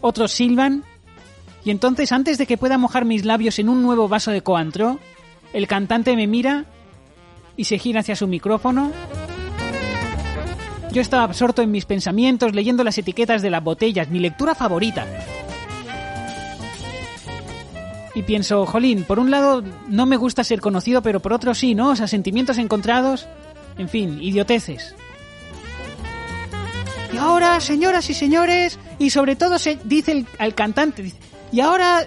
otros 0.00 0.30
silban 0.30 0.84
y 1.64 1.70
entonces, 1.70 2.12
antes 2.12 2.38
de 2.38 2.46
que 2.46 2.56
pueda 2.56 2.78
mojar 2.78 3.04
mis 3.04 3.24
labios 3.24 3.58
en 3.58 3.68
un 3.68 3.82
nuevo 3.82 4.08
vaso 4.08 4.30
de 4.30 4.42
coantro, 4.42 4.98
el 5.52 5.66
cantante 5.66 6.16
me 6.16 6.26
mira 6.26 6.64
y 7.56 7.64
se 7.64 7.78
gira 7.78 8.00
hacia 8.00 8.16
su 8.16 8.26
micrófono. 8.26 8.92
Yo 10.92 11.02
estaba 11.02 11.24
absorto 11.24 11.62
en 11.62 11.70
mis 11.70 11.84
pensamientos, 11.84 12.54
leyendo 12.54 12.82
las 12.82 12.98
etiquetas 12.98 13.42
de 13.42 13.50
las 13.50 13.62
botellas, 13.62 14.08
mi 14.08 14.18
lectura 14.18 14.54
favorita. 14.54 15.06
Y 18.14 18.22
pienso, 18.22 18.66
jolín, 18.66 19.04
por 19.04 19.18
un 19.18 19.30
lado 19.30 19.62
no 19.86 20.06
me 20.06 20.16
gusta 20.16 20.42
ser 20.42 20.60
conocido, 20.60 21.02
pero 21.02 21.20
por 21.20 21.32
otro 21.32 21.54
sí, 21.54 21.74
¿no? 21.74 21.90
O 21.90 21.96
sea, 21.96 22.08
sentimientos 22.08 22.58
encontrados. 22.58 23.28
En 23.78 23.88
fin, 23.88 24.18
idioteces. 24.20 24.96
Y 27.12 27.18
ahora, 27.18 27.60
señoras 27.60 28.08
y 28.10 28.14
señores, 28.14 28.78
y 28.98 29.10
sobre 29.10 29.36
todo 29.36 29.58
se 29.58 29.78
dice 29.84 30.12
el, 30.12 30.26
al 30.38 30.54
cantante, 30.54 31.12
y 31.52 31.60
ahora 31.60 32.06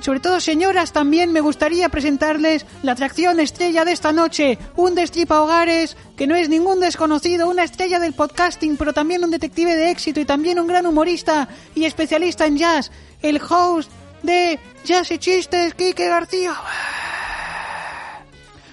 Sobre 0.00 0.20
todo, 0.20 0.38
señoras, 0.38 0.92
también 0.92 1.32
me 1.32 1.40
gustaría 1.40 1.88
presentarles 1.88 2.64
la 2.84 2.92
atracción 2.92 3.40
estrella 3.40 3.84
de 3.84 3.90
esta 3.90 4.12
noche, 4.12 4.56
un 4.76 4.94
destripa 4.94 5.42
hogares 5.42 5.96
que 6.16 6.28
no 6.28 6.36
es 6.36 6.48
ningún 6.48 6.78
desconocido, 6.78 7.48
una 7.48 7.64
estrella 7.64 7.98
del 7.98 8.12
podcasting, 8.12 8.76
pero 8.76 8.92
también 8.92 9.24
un 9.24 9.32
detective 9.32 9.74
de 9.74 9.90
éxito 9.90 10.20
y 10.20 10.24
también 10.24 10.60
un 10.60 10.68
gran 10.68 10.86
humorista 10.86 11.48
y 11.74 11.84
especialista 11.84 12.46
en 12.46 12.58
jazz, 12.58 12.92
el 13.22 13.40
host 13.42 13.90
de 14.22 14.60
Jazz 14.84 15.10
y 15.10 15.18
Chistes, 15.18 15.74
Quique 15.74 16.08
García. 16.08 16.54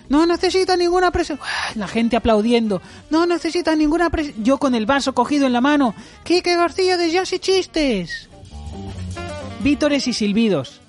No 0.10 0.26
necesita 0.28 0.78
ninguna 0.78 1.10
presión. 1.10 1.40
La 1.74 1.88
gente 1.88 2.16
aplaudiendo. 2.16 2.82
No 3.10 3.26
necesita 3.26 3.76
ninguna 3.76 4.12
presión. 4.12 4.44
Yo 4.44 4.58
con 4.60 4.76
el 4.76 4.86
vaso 4.86 5.14
cogido 5.14 5.48
en 5.48 5.54
la 5.54 5.62
mano. 5.62 5.96
Quique 6.24 6.56
García 6.56 6.98
de 6.98 7.10
Jazz 7.10 7.34
y 7.34 7.40
Chistes. 7.40 8.30
Vítores 9.66 10.08
y 10.08 10.14
silbidos. 10.14 10.80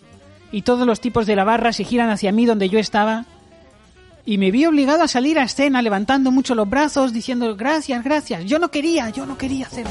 Y 0.52 0.60
todos 0.60 0.86
los 0.86 1.00
tipos 1.00 1.26
de 1.26 1.34
la 1.34 1.44
barra 1.44 1.72
se 1.72 1.82
giran 1.82 2.10
hacia 2.10 2.30
mí 2.30 2.44
donde 2.44 2.68
yo 2.68 2.78
estaba. 2.78 3.24
Y 4.26 4.36
me 4.36 4.50
vi 4.50 4.66
obligado 4.66 5.02
a 5.02 5.08
salir 5.08 5.38
a 5.38 5.44
escena 5.44 5.80
levantando 5.80 6.30
mucho 6.30 6.54
los 6.54 6.68
brazos, 6.68 7.14
diciendo 7.14 7.56
gracias, 7.56 8.04
gracias. 8.04 8.44
Yo 8.44 8.58
no 8.58 8.70
quería, 8.70 9.08
yo 9.08 9.24
no 9.24 9.38
quería 9.38 9.64
hacerlo. 9.64 9.90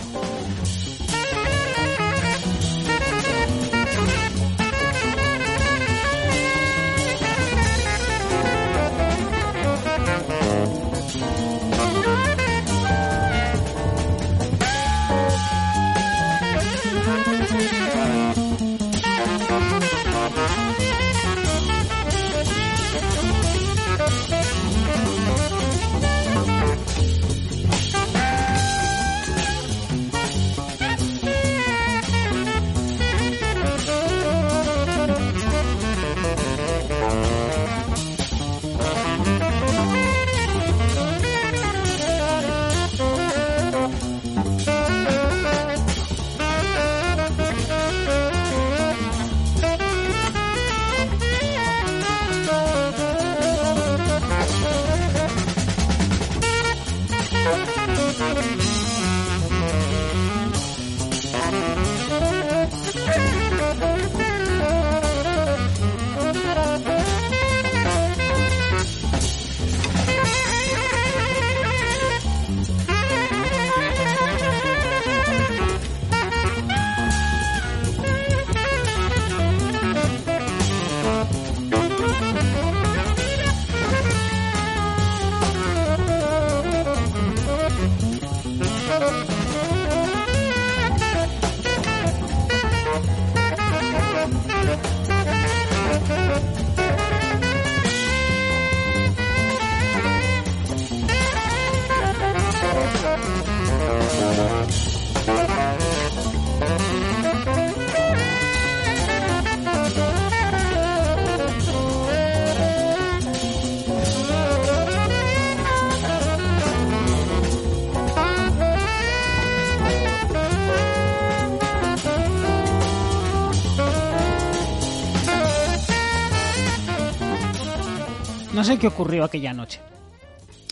Sé 128.65 128.77
qué 128.77 128.87
ocurrió 128.87 129.23
aquella 129.23 129.53
noche. 129.53 129.79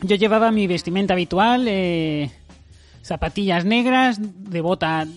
Yo 0.01 0.15
llevaba 0.15 0.51
mi 0.51 0.67
vestimenta 0.67 1.13
habitual, 1.13 1.65
eh, 1.67 2.31
zapatillas 3.01 3.63
negras, 3.63 4.17
de 4.19 4.61
bota 4.61 5.07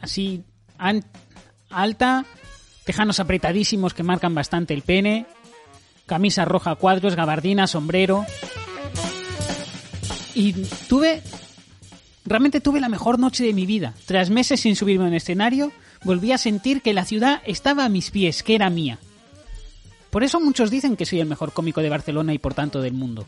así 0.00 0.42
alta, 1.70 2.24
tejanos 2.84 3.20
apretadísimos 3.20 3.94
que 3.94 4.02
marcan 4.02 4.34
bastante 4.34 4.74
el 4.74 4.82
pene, 4.82 5.26
camisa 6.06 6.44
roja 6.44 6.72
a 6.72 6.74
cuadros, 6.76 7.16
gabardina, 7.16 7.66
sombrero. 7.66 8.26
Y 10.34 10.52
tuve, 10.88 11.22
realmente 12.24 12.60
tuve 12.60 12.80
la 12.80 12.88
mejor 12.88 13.18
noche 13.18 13.44
de 13.44 13.54
mi 13.54 13.66
vida. 13.66 13.94
Tras 14.06 14.30
meses 14.30 14.60
sin 14.60 14.76
subirme 14.76 15.04
a 15.04 15.08
un 15.08 15.14
escenario, 15.14 15.72
volví 16.02 16.32
a 16.32 16.38
sentir 16.38 16.82
que 16.82 16.94
la 16.94 17.04
ciudad 17.04 17.42
estaba 17.46 17.84
a 17.84 17.88
mis 17.88 18.10
pies, 18.10 18.42
que 18.42 18.54
era 18.54 18.70
mía. 18.70 18.98
Por 20.14 20.22
eso 20.22 20.38
muchos 20.38 20.70
dicen 20.70 20.94
que 20.94 21.06
soy 21.06 21.18
el 21.18 21.26
mejor 21.26 21.52
cómico 21.52 21.82
de 21.82 21.88
Barcelona 21.88 22.32
y 22.32 22.38
por 22.38 22.54
tanto 22.54 22.80
del 22.80 22.92
mundo. 22.92 23.26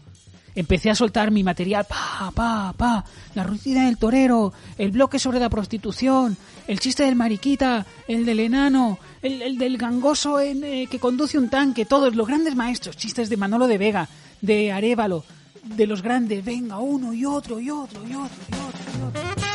Empecé 0.55 0.89
a 0.89 0.95
soltar 0.95 1.33
mi 1.33 1.43
material, 1.43 1.85
pa, 1.85 2.31
pa, 2.33 2.73
pa, 2.77 3.05
la 3.35 3.43
rutina 3.43 3.87
del 3.87 3.99
torero, 3.99 4.53
el 4.79 4.93
bloque 4.93 5.19
sobre 5.19 5.41
la 5.41 5.51
prostitución, 5.51 6.37
el 6.69 6.79
chiste 6.79 7.03
del 7.03 7.17
mariquita, 7.17 7.85
el 8.07 8.25
del 8.25 8.39
enano, 8.39 9.01
el, 9.21 9.43
el 9.43 9.59
del 9.59 9.79
gangoso 9.79 10.39
en, 10.39 10.63
eh, 10.63 10.87
que 10.89 11.01
conduce 11.01 11.39
un 11.39 11.49
tanque, 11.49 11.87
todos 11.87 12.15
los 12.15 12.29
grandes 12.29 12.55
maestros, 12.55 12.97
chistes 12.97 13.29
de 13.29 13.37
Manolo 13.37 13.67
de 13.67 13.79
Vega, 13.79 14.09
de 14.41 14.71
Arevalo, 14.71 15.25
de 15.65 15.89
los 15.89 16.03
grandes, 16.03 16.45
venga, 16.45 16.79
uno 16.79 17.13
y 17.13 17.25
otro 17.25 17.59
y 17.59 17.69
otro 17.69 18.07
y 18.07 18.15
otro 18.15 18.41
y 18.49 18.55
otro 18.55 18.83
y 18.97 19.03
otro. 19.03 19.46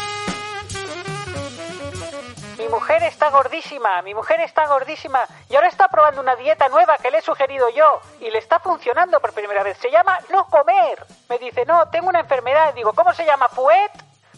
Mi 2.72 2.78
mujer 2.78 3.04
está 3.04 3.30
gordísima, 3.30 4.02
mi 4.02 4.14
mujer 4.14 4.40
está 4.40 4.66
gordísima 4.66 5.28
y 5.50 5.56
ahora 5.56 5.68
está 5.68 5.90
probando 5.90 6.22
una 6.22 6.38
dieta 6.38 6.70
nueva 6.70 6.98
que 7.00 7.12
le 7.12 7.18
he 7.18 7.22
sugerido 7.22 7.68
yo 7.70 8.00
y 8.22 8.32
le 8.32 8.38
está 8.38 8.60
funcionando 8.62 9.20
por 9.20 9.34
primera 9.34 9.62
vez. 9.62 9.78
Se 9.80 9.92
llama 9.92 10.18
no 10.32 10.46
comer. 10.46 11.06
Me 11.28 11.38
dice, 11.38 11.66
no, 11.66 11.90
tengo 11.90 12.08
una 12.08 12.22
enfermedad. 12.22 12.74
Digo, 12.74 12.94
¿cómo 12.94 13.14
se 13.14 13.26
llama? 13.26 13.50
¿Fuet? 13.50 13.92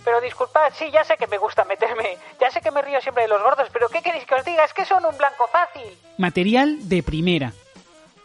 Pero 0.04 0.20
disculpad, 0.20 0.74
sí, 0.74 0.90
ya 0.90 1.04
sé 1.04 1.16
que 1.16 1.28
me 1.28 1.38
gusta 1.38 1.64
meterme, 1.66 2.18
ya 2.40 2.50
sé 2.50 2.60
que 2.60 2.72
me 2.72 2.82
río 2.82 3.00
siempre 3.02 3.22
de 3.22 3.30
los 3.30 3.44
gordos, 3.44 3.70
pero 3.72 3.88
¿qué 3.88 4.02
queréis 4.02 4.26
que 4.26 4.34
os 4.34 4.44
diga? 4.44 4.64
Es 4.64 4.74
que 4.74 4.84
son 4.84 5.06
un 5.06 5.16
blanco 5.16 5.46
fácil. 5.46 5.96
Material 6.18 6.90
de 6.90 7.04
primera. 7.04 7.52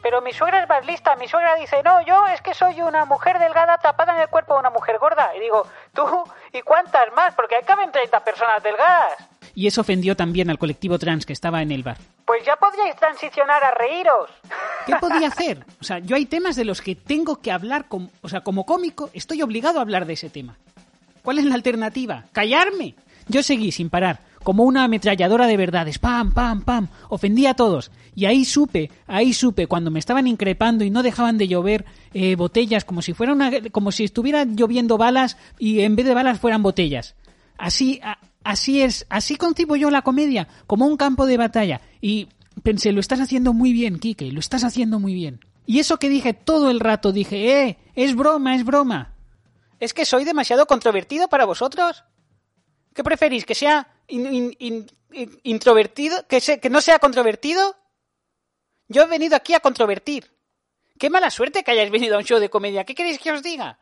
Pero 0.02 0.22
mi 0.22 0.32
suegra 0.32 0.62
es 0.62 0.68
más 0.70 0.86
lista. 0.86 1.16
Mi 1.16 1.28
suegra 1.28 1.54
dice, 1.56 1.82
no, 1.82 2.00
yo 2.00 2.26
es 2.28 2.40
que 2.40 2.54
soy 2.54 2.80
una 2.80 3.04
mujer 3.04 3.38
delgada 3.38 3.76
tapada 3.76 4.14
en 4.14 4.22
el 4.22 4.28
cuerpo 4.28 4.54
de 4.54 4.61
una 4.61 4.70
mujer 4.70 4.98
gorda. 4.98 5.36
Y 5.36 5.40
digo, 5.40 5.66
tú, 5.92 6.24
¿y 6.54 6.62
cuántas 6.62 7.12
más? 7.12 7.34
Porque 7.34 7.56
ahí 7.56 7.62
caben 7.64 7.92
30 7.92 8.24
personas 8.24 8.62
delgadas. 8.62 9.27
Y 9.59 9.66
eso 9.66 9.80
ofendió 9.80 10.14
también 10.14 10.50
al 10.50 10.59
colectivo 10.59 11.00
trans 11.00 11.26
que 11.26 11.32
estaba 11.32 11.62
en 11.62 11.72
el 11.72 11.82
bar. 11.82 11.96
Pues 12.24 12.44
ya 12.46 12.54
podríais 12.54 12.94
transicionar 12.94 13.61
a 13.64 13.72
reíros. 13.74 14.30
¿Qué 14.86 14.94
podía 15.00 15.26
hacer? 15.26 15.64
O 15.80 15.84
sea, 15.84 15.98
yo 15.98 16.14
hay 16.14 16.26
temas 16.26 16.54
de 16.54 16.64
los 16.64 16.80
que 16.80 16.94
tengo 16.94 17.40
que 17.40 17.50
hablar, 17.50 17.88
com- 17.88 18.09
o 18.22 18.28
sea, 18.28 18.42
como 18.42 18.64
cómico, 18.64 19.11
estoy 19.14 19.42
obligado 19.42 19.80
a 19.80 19.82
hablar 19.82 20.06
de 20.06 20.12
ese 20.12 20.30
tema. 20.30 20.56
¿Cuál 21.22 21.40
es 21.40 21.44
la 21.44 21.56
alternativa? 21.56 22.26
¿Callarme? 22.30 22.94
Yo 23.26 23.42
seguí 23.42 23.72
sin 23.72 23.90
parar, 23.90 24.20
como 24.44 24.62
una 24.62 24.84
ametralladora 24.84 25.48
de 25.48 25.56
verdades. 25.56 25.98
Pam, 25.98 26.32
pam, 26.32 26.62
pam. 26.62 26.86
Ofendí 27.09 27.46
a 27.46 27.54
todos. 27.54 27.90
Y 28.14 28.26
ahí 28.26 28.44
supe, 28.44 28.92
ahí 29.09 29.32
supe, 29.32 29.66
cuando 29.66 29.90
me 29.90 29.98
estaban 29.98 30.28
increpando 30.28 30.84
y 30.84 30.90
no 30.90 31.02
dejaban 31.02 31.36
de 31.36 31.48
llover 31.48 31.84
eh, 32.14 32.36
botellas, 32.36 32.84
como 32.84 33.02
si 33.02 33.12
fuera 33.12 33.32
una, 33.32 33.50
como 33.72 33.90
si 33.90 34.04
estuviera 34.04 34.44
lloviendo 34.44 34.98
balas 34.98 35.36
y 35.59 35.80
en 35.80 35.96
vez 35.96 36.06
de 36.06 36.14
balas 36.14 36.38
fueran 36.38 36.62
botellas. 36.62 37.16
Así, 37.59 38.00
a- 38.04 38.18
así 38.49 38.82
es, 38.82 39.07
así 39.11 39.36
concibo 39.36 39.76
yo 39.76 39.90
la 39.90 40.03
comedia, 40.03 40.49
como 40.66 40.86
un 40.86 40.96
campo 40.96 41.26
de 41.26 41.36
batalla. 41.36 41.80
Y 42.01 42.28
pensé, 42.62 42.92
lo 42.92 43.01
estás 43.01 43.20
haciendo 43.20 43.53
muy 43.53 43.72
bien, 43.72 43.99
Quique, 43.99 44.32
lo 44.32 44.40
estás 44.40 44.64
haciendo 44.64 44.99
muy 44.99 45.14
bien. 45.14 45.40
Y 45.66 45.80
eso 45.80 45.99
que 45.99 46.09
dije 46.09 46.32
todo 46.32 46.70
el 46.70 46.80
rato, 46.80 47.12
dije, 47.12 47.62
eh, 47.68 47.78
es 47.94 48.16
broma, 48.16 48.55
es 48.57 48.64
broma. 48.64 49.14
¿Es 49.80 49.92
que 49.92 50.05
soy 50.07 50.24
demasiado 50.24 50.66
controvertido 50.66 51.28
para 51.28 51.44
vosotros? 51.44 52.05
¿Qué 52.94 53.05
preferís? 53.05 53.44
¿Que 53.44 53.55
sea 53.55 53.86
in- 54.09 54.32
in- 54.32 54.57
in- 54.59 54.86
in- 55.12 55.40
introvertido? 55.42 56.26
¿Que, 56.26 56.40
¿Que 56.61 56.70
no 56.70 56.80
sea 56.80 56.99
controvertido? 56.99 57.76
Yo 58.88 59.03
he 59.03 59.07
venido 59.07 59.36
aquí 59.36 59.55
a 59.55 59.61
controvertir. 59.61 60.32
Qué 60.99 61.11
mala 61.11 61.30
suerte 61.30 61.62
que 61.62 61.70
hayáis 61.70 61.90
venido 61.90 62.16
a 62.16 62.18
un 62.18 62.24
show 62.24 62.40
de 62.40 62.49
comedia. 62.49 62.84
¿Qué 62.84 62.94
queréis 62.94 63.18
que 63.18 63.30
os 63.30 63.42
diga? 63.42 63.78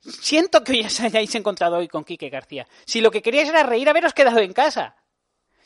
Siento 0.00 0.62
que 0.64 0.80
os 0.86 1.00
hayáis 1.00 1.34
encontrado 1.34 1.76
hoy 1.76 1.88
con 1.88 2.04
Quique 2.04 2.30
García. 2.30 2.66
Si 2.86 3.00
lo 3.00 3.10
que 3.10 3.22
queríais 3.22 3.48
era 3.48 3.62
reír, 3.62 3.88
haberos 3.88 4.14
quedado 4.14 4.38
en 4.38 4.52
casa. 4.52 4.96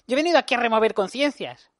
Yo 0.06 0.14
he 0.14 0.16
venido 0.16 0.38
aquí 0.38 0.54
a 0.54 0.58
remover 0.58 0.94
conciencias. 0.94 1.70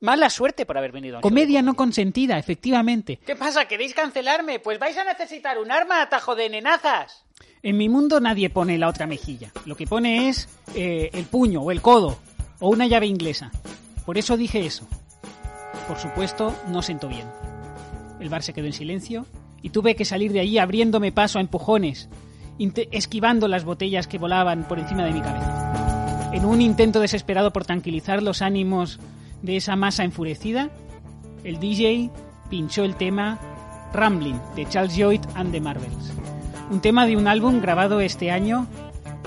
Mala 0.00 0.30
suerte 0.30 0.66
por 0.66 0.76
haber 0.76 0.90
venido 0.90 1.18
a 1.18 1.20
Comedia 1.20 1.62
no 1.62 1.74
consentida, 1.74 2.36
efectivamente. 2.36 3.20
¿Qué 3.24 3.36
pasa? 3.36 3.66
¿Queréis 3.66 3.94
cancelarme? 3.94 4.58
Pues 4.58 4.80
vais 4.80 4.98
a 4.98 5.04
necesitar 5.04 5.58
un 5.58 5.70
arma 5.70 6.02
atajo 6.02 6.34
de 6.34 6.50
nenazas. 6.50 7.24
En 7.62 7.76
mi 7.76 7.88
mundo 7.88 8.20
nadie 8.20 8.50
pone 8.50 8.78
la 8.78 8.88
otra 8.88 9.06
mejilla. 9.06 9.52
Lo 9.64 9.76
que 9.76 9.86
pone 9.86 10.28
es 10.28 10.48
eh, 10.74 11.10
el 11.12 11.26
puño 11.26 11.62
o 11.62 11.70
el 11.70 11.80
codo 11.80 12.18
o 12.58 12.68
una 12.68 12.88
llave 12.88 13.06
inglesa. 13.06 13.52
Por 14.04 14.18
eso 14.18 14.36
dije 14.36 14.66
eso. 14.66 14.88
Por 15.86 15.98
supuesto, 15.98 16.52
no 16.68 16.82
sentó 16.82 17.06
bien. 17.06 17.30
El 18.18 18.28
bar 18.28 18.42
se 18.42 18.52
quedó 18.52 18.66
en 18.66 18.72
silencio 18.72 19.26
y 19.62 19.70
tuve 19.70 19.94
que 19.94 20.04
salir 20.04 20.32
de 20.32 20.40
allí 20.40 20.58
abriéndome 20.58 21.12
paso 21.12 21.38
a 21.38 21.40
empujones, 21.40 22.08
esquivando 22.90 23.48
las 23.48 23.64
botellas 23.64 24.06
que 24.06 24.18
volaban 24.18 24.66
por 24.68 24.78
encima 24.78 25.04
de 25.04 25.12
mi 25.12 25.20
cabeza. 25.20 26.30
En 26.32 26.44
un 26.44 26.60
intento 26.60 27.00
desesperado 27.00 27.52
por 27.52 27.64
tranquilizar 27.64 28.22
los 28.22 28.42
ánimos 28.42 28.98
de 29.42 29.56
esa 29.56 29.76
masa 29.76 30.04
enfurecida, 30.04 30.70
el 31.44 31.58
DJ 31.58 32.10
pinchó 32.50 32.84
el 32.84 32.96
tema 32.96 33.38
Rambling 33.92 34.38
de 34.56 34.66
Charles 34.68 34.96
Lloyd 34.96 35.20
and 35.34 35.52
the 35.52 35.60
Marvels. 35.60 36.12
Un 36.70 36.80
tema 36.80 37.06
de 37.06 37.16
un 37.16 37.28
álbum 37.28 37.60
grabado 37.60 38.00
este 38.00 38.30
año 38.30 38.66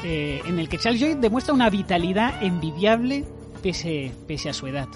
eh, 0.03 0.41
en 0.45 0.59
el 0.59 0.69
que 0.69 0.77
Charles 0.77 1.01
Lloyd 1.01 1.17
demuestra 1.17 1.53
una 1.53 1.69
vitalidad 1.69 2.41
envidiable 2.43 3.25
pese, 3.61 4.11
a 4.49 4.53
su 4.53 4.67
edad. 4.67 4.87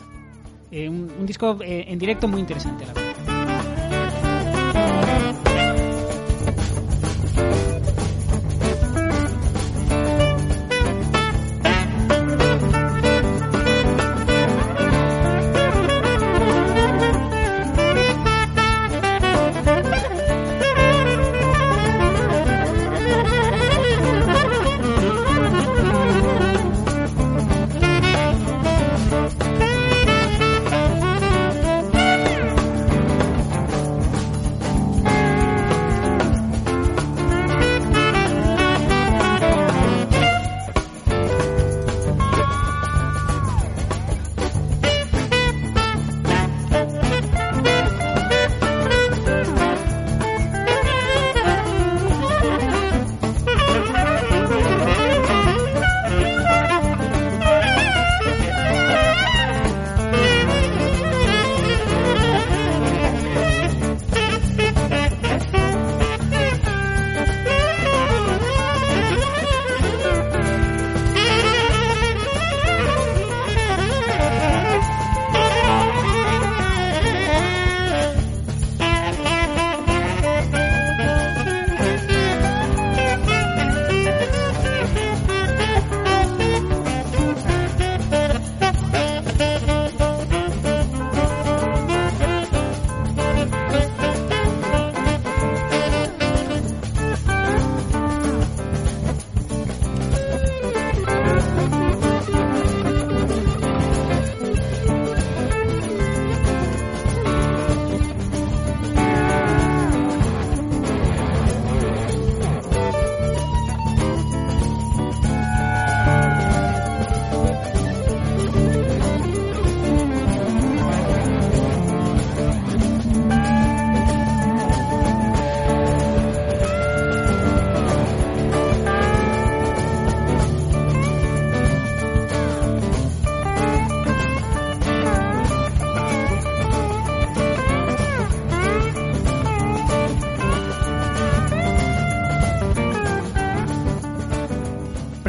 Eh, 0.71 0.89
un, 0.89 1.11
un 1.19 1.25
disco 1.25 1.57
eh, 1.61 1.85
en 1.87 1.97
directo 1.97 2.27
muy 2.27 2.39
interesante, 2.39 2.85
la 2.85 2.93
verdad. 2.93 3.08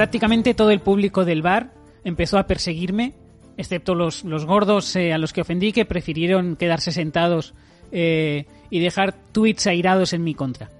Prácticamente 0.01 0.55
todo 0.55 0.70
el 0.70 0.80
público 0.80 1.26
del 1.26 1.42
bar 1.42 1.74
empezó 2.05 2.38
a 2.38 2.46
perseguirme, 2.46 3.12
excepto 3.59 3.94
los, 3.94 4.24
los 4.24 4.46
gordos 4.46 4.96
eh, 4.96 5.12
a 5.12 5.18
los 5.18 5.34
que 5.34 5.42
ofendí 5.42 5.72
que 5.72 5.84
prefirieron 5.84 6.57
quedarse 6.57 6.90
sentados 6.90 7.53
eh, 7.92 8.46
y 8.70 8.80
dejar 8.80 9.12
tweets 9.32 9.66
airados 9.66 10.14
en 10.14 10.24
mi 10.24 10.32
contra. 10.34 10.70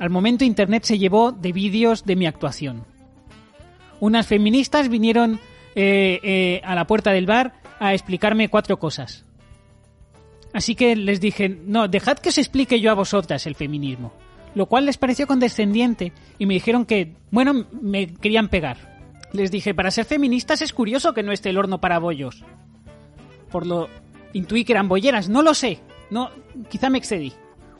Al 0.00 0.10
momento 0.10 0.44
Internet 0.44 0.82
se 0.82 0.98
llevó 0.98 1.30
de 1.30 1.52
vídeos 1.52 2.04
de 2.04 2.16
mi 2.16 2.26
actuación. 2.26 2.84
Unas 4.00 4.26
feministas 4.26 4.88
vinieron 4.88 5.38
eh, 5.76 6.60
a 6.64 6.74
la 6.74 6.88
puerta 6.88 7.12
del 7.12 7.26
bar 7.26 7.52
a 7.78 7.94
explicarme 7.94 8.48
cuatro 8.48 8.76
cosas. 8.80 9.24
Así 10.52 10.74
que 10.74 10.96
les 10.96 11.20
dije, 11.20 11.48
no, 11.48 11.86
dejad 11.86 12.18
que 12.18 12.30
os 12.30 12.38
explique 12.38 12.80
yo 12.80 12.90
a 12.90 12.94
vosotras 12.94 13.46
el 13.46 13.54
feminismo. 13.54 14.12
Lo 14.54 14.66
cual 14.66 14.86
les 14.86 14.98
pareció 14.98 15.26
condescendiente 15.26 16.12
y 16.38 16.46
me 16.46 16.54
dijeron 16.54 16.84
que, 16.84 17.14
bueno, 17.30 17.66
me 17.72 18.06
querían 18.06 18.48
pegar. 18.48 18.94
Les 19.32 19.50
dije, 19.50 19.74
para 19.74 19.90
ser 19.90 20.04
feministas 20.04 20.62
es 20.62 20.72
curioso 20.72 21.12
que 21.12 21.24
no 21.24 21.32
esté 21.32 21.50
el 21.50 21.58
horno 21.58 21.80
para 21.80 21.98
bollos. 21.98 22.44
Por 23.50 23.66
lo 23.66 23.88
intuí 24.32 24.64
que 24.64 24.72
eran 24.72 24.88
bolleras, 24.88 25.28
no 25.28 25.42
lo 25.42 25.54
sé. 25.54 25.80
No, 26.10 26.30
quizá 26.68 26.88
me 26.88 26.98
excedí. 26.98 27.32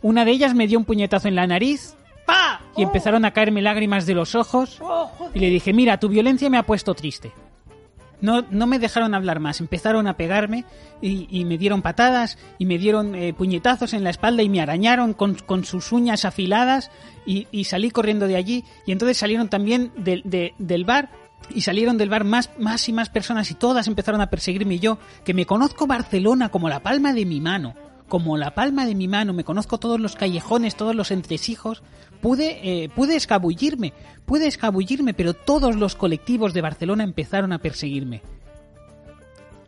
Una 0.03 0.25
de 0.25 0.33
ellas 0.33 0.55
me 0.55 0.67
dio 0.67 0.79
un 0.79 0.85
puñetazo 0.85 1.29
en 1.29 1.37
la 1.37 1.47
nariz 1.47 1.97
¡Pa! 2.27 2.61
y 2.77 2.83
empezaron 2.83 3.25
a 3.25 3.33
caerme 3.33 3.63
lágrimas 3.63 4.07
de 4.07 4.15
los 4.15 4.35
ojos 4.35 4.79
¡Oh, 4.81 5.07
joder! 5.07 5.37
y 5.37 5.41
le 5.41 5.51
dije, 5.51 5.73
mira, 5.73 5.99
tu 5.99 6.09
violencia 6.09 6.51
me 6.51 6.59
ha 6.59 6.65
puesto 6.65 6.95
triste. 6.95 7.33
No, 8.25 8.43
no 8.51 8.67
me 8.67 8.79
dejaron 8.79 9.15
hablar 9.15 9.39
más, 9.39 9.61
empezaron 9.61 10.07
a 10.07 10.17
pegarme 10.17 10.65
y, 11.03 11.45
me 11.45 11.59
dieron 11.59 11.83
patadas 11.83 12.39
y 12.59 12.65
me 12.65 12.79
dieron 12.79 13.15
eh, 13.15 13.35
puñetazos 13.35 13.93
en 13.93 14.03
la 14.03 14.09
espalda 14.09 14.43
y 14.43 14.49
me 14.49 14.63
arañaron 14.63 15.13
con, 15.13 15.35
con 15.35 15.65
sus 15.67 15.93
uñas 15.93 16.25
afiladas 16.25 16.91
y, 17.27 17.65
salí 17.65 17.91
corriendo 17.91 18.27
de 18.27 18.37
allí. 18.37 18.65
Y 18.87 18.93
entonces 18.93 19.19
salieron 19.19 19.49
también 19.49 19.93
del- 19.97 20.23
de- 20.25 20.55
del 20.59 20.87
bar 20.87 21.11
y 21.55 21.61
salieron 21.61 21.99
del 21.99 22.09
bar 22.09 22.25
más, 22.25 22.49
más 22.59 22.89
y 22.89 22.95
más 22.95 23.11
personas 23.11 23.51
y 23.51 23.55
todas 23.55 23.89
empezaron 23.89 24.23
a 24.23 24.31
perseguirme. 24.31 24.77
Y 24.77 24.79
yo, 24.79 24.97
que 25.25 25.35
me 25.35 25.45
conozco 25.45 25.87
Barcelona 25.87 26.49
como 26.49 26.71
la 26.71 26.81
palma 26.81 27.13
de 27.13 27.27
mi 27.27 27.43
mano, 27.43 27.75
como 28.09 28.39
la 28.39 28.55
palma 28.55 28.87
de 28.87 28.95
mi 28.95 29.07
mano, 29.07 29.35
me 29.35 29.45
conozco 29.45 29.79
todos 29.79 30.01
los 30.01 30.17
callejones, 30.17 30.77
todos 30.77 30.95
los 30.95 31.11
entresijos, 31.11 31.83
pude, 32.25 32.85
eh, 32.85 32.89
pude 32.89 33.17
escabullirme, 33.17 33.93
pude 34.25 34.47
escabullirme, 34.47 35.13
pero 35.13 35.35
todos 35.35 35.77
los 35.77 35.95
colectivos 35.95 36.55
de 36.55 36.63
Barcelona 36.63 37.05
empezaron 37.05 37.53
a 37.53 37.59
perseguirme. 37.59 38.23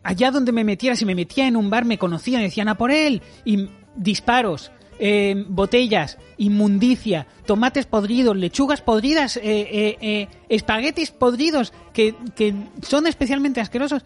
Allá 0.01 0.31
donde 0.31 0.51
me 0.51 0.63
metiera, 0.63 0.95
si 0.95 1.05
me 1.05 1.13
metía 1.13 1.47
en 1.47 1.55
un 1.55 1.69
bar, 1.69 1.85
me 1.85 1.99
conocían, 1.99 2.41
decían 2.41 2.67
a 2.67 2.75
por 2.75 2.89
él, 2.89 3.21
y 3.45 3.69
disparos, 3.95 4.71
eh, 4.97 5.45
botellas, 5.47 6.17
inmundicia, 6.37 7.27
tomates 7.45 7.85
podridos, 7.85 8.35
lechugas 8.35 8.81
podridas, 8.81 9.37
eh, 9.37 9.41
eh, 9.43 9.97
eh, 10.01 10.27
espaguetis 10.49 11.11
podridos, 11.11 11.73
que, 11.93 12.15
que 12.35 12.55
son 12.81 13.05
especialmente 13.05 13.61
asquerosos. 13.61 14.03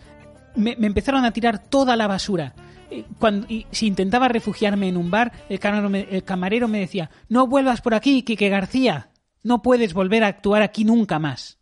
me, 0.56 0.76
empezaron 0.82 1.24
a 1.24 1.32
tirar 1.32 1.64
toda 1.64 1.96
la 1.96 2.08
basura. 2.08 2.54
Eh, 2.92 3.06
cuando, 3.18 3.48
si 3.72 3.88
intentaba 3.88 4.28
refugiarme 4.28 4.90
en 4.90 4.98
un 4.98 5.10
bar, 5.10 5.32
el 5.50 5.60
camarero, 5.60 5.90
me, 5.90 6.02
el 6.02 6.24
camarero 6.24 6.68
me 6.68 6.82
decía, 6.82 7.10
no 7.30 7.48
vuelvas 7.48 7.82
por 7.82 7.94
aquí, 7.94 8.22
Quique 8.24 8.50
García, 8.50 9.12
no 9.44 9.62
puedes 9.62 9.94
volver 9.94 10.24
a 10.24 10.28
actuar 10.28 10.62
aquí 10.62 10.84
nunca 10.84 11.18
más. 11.18 11.60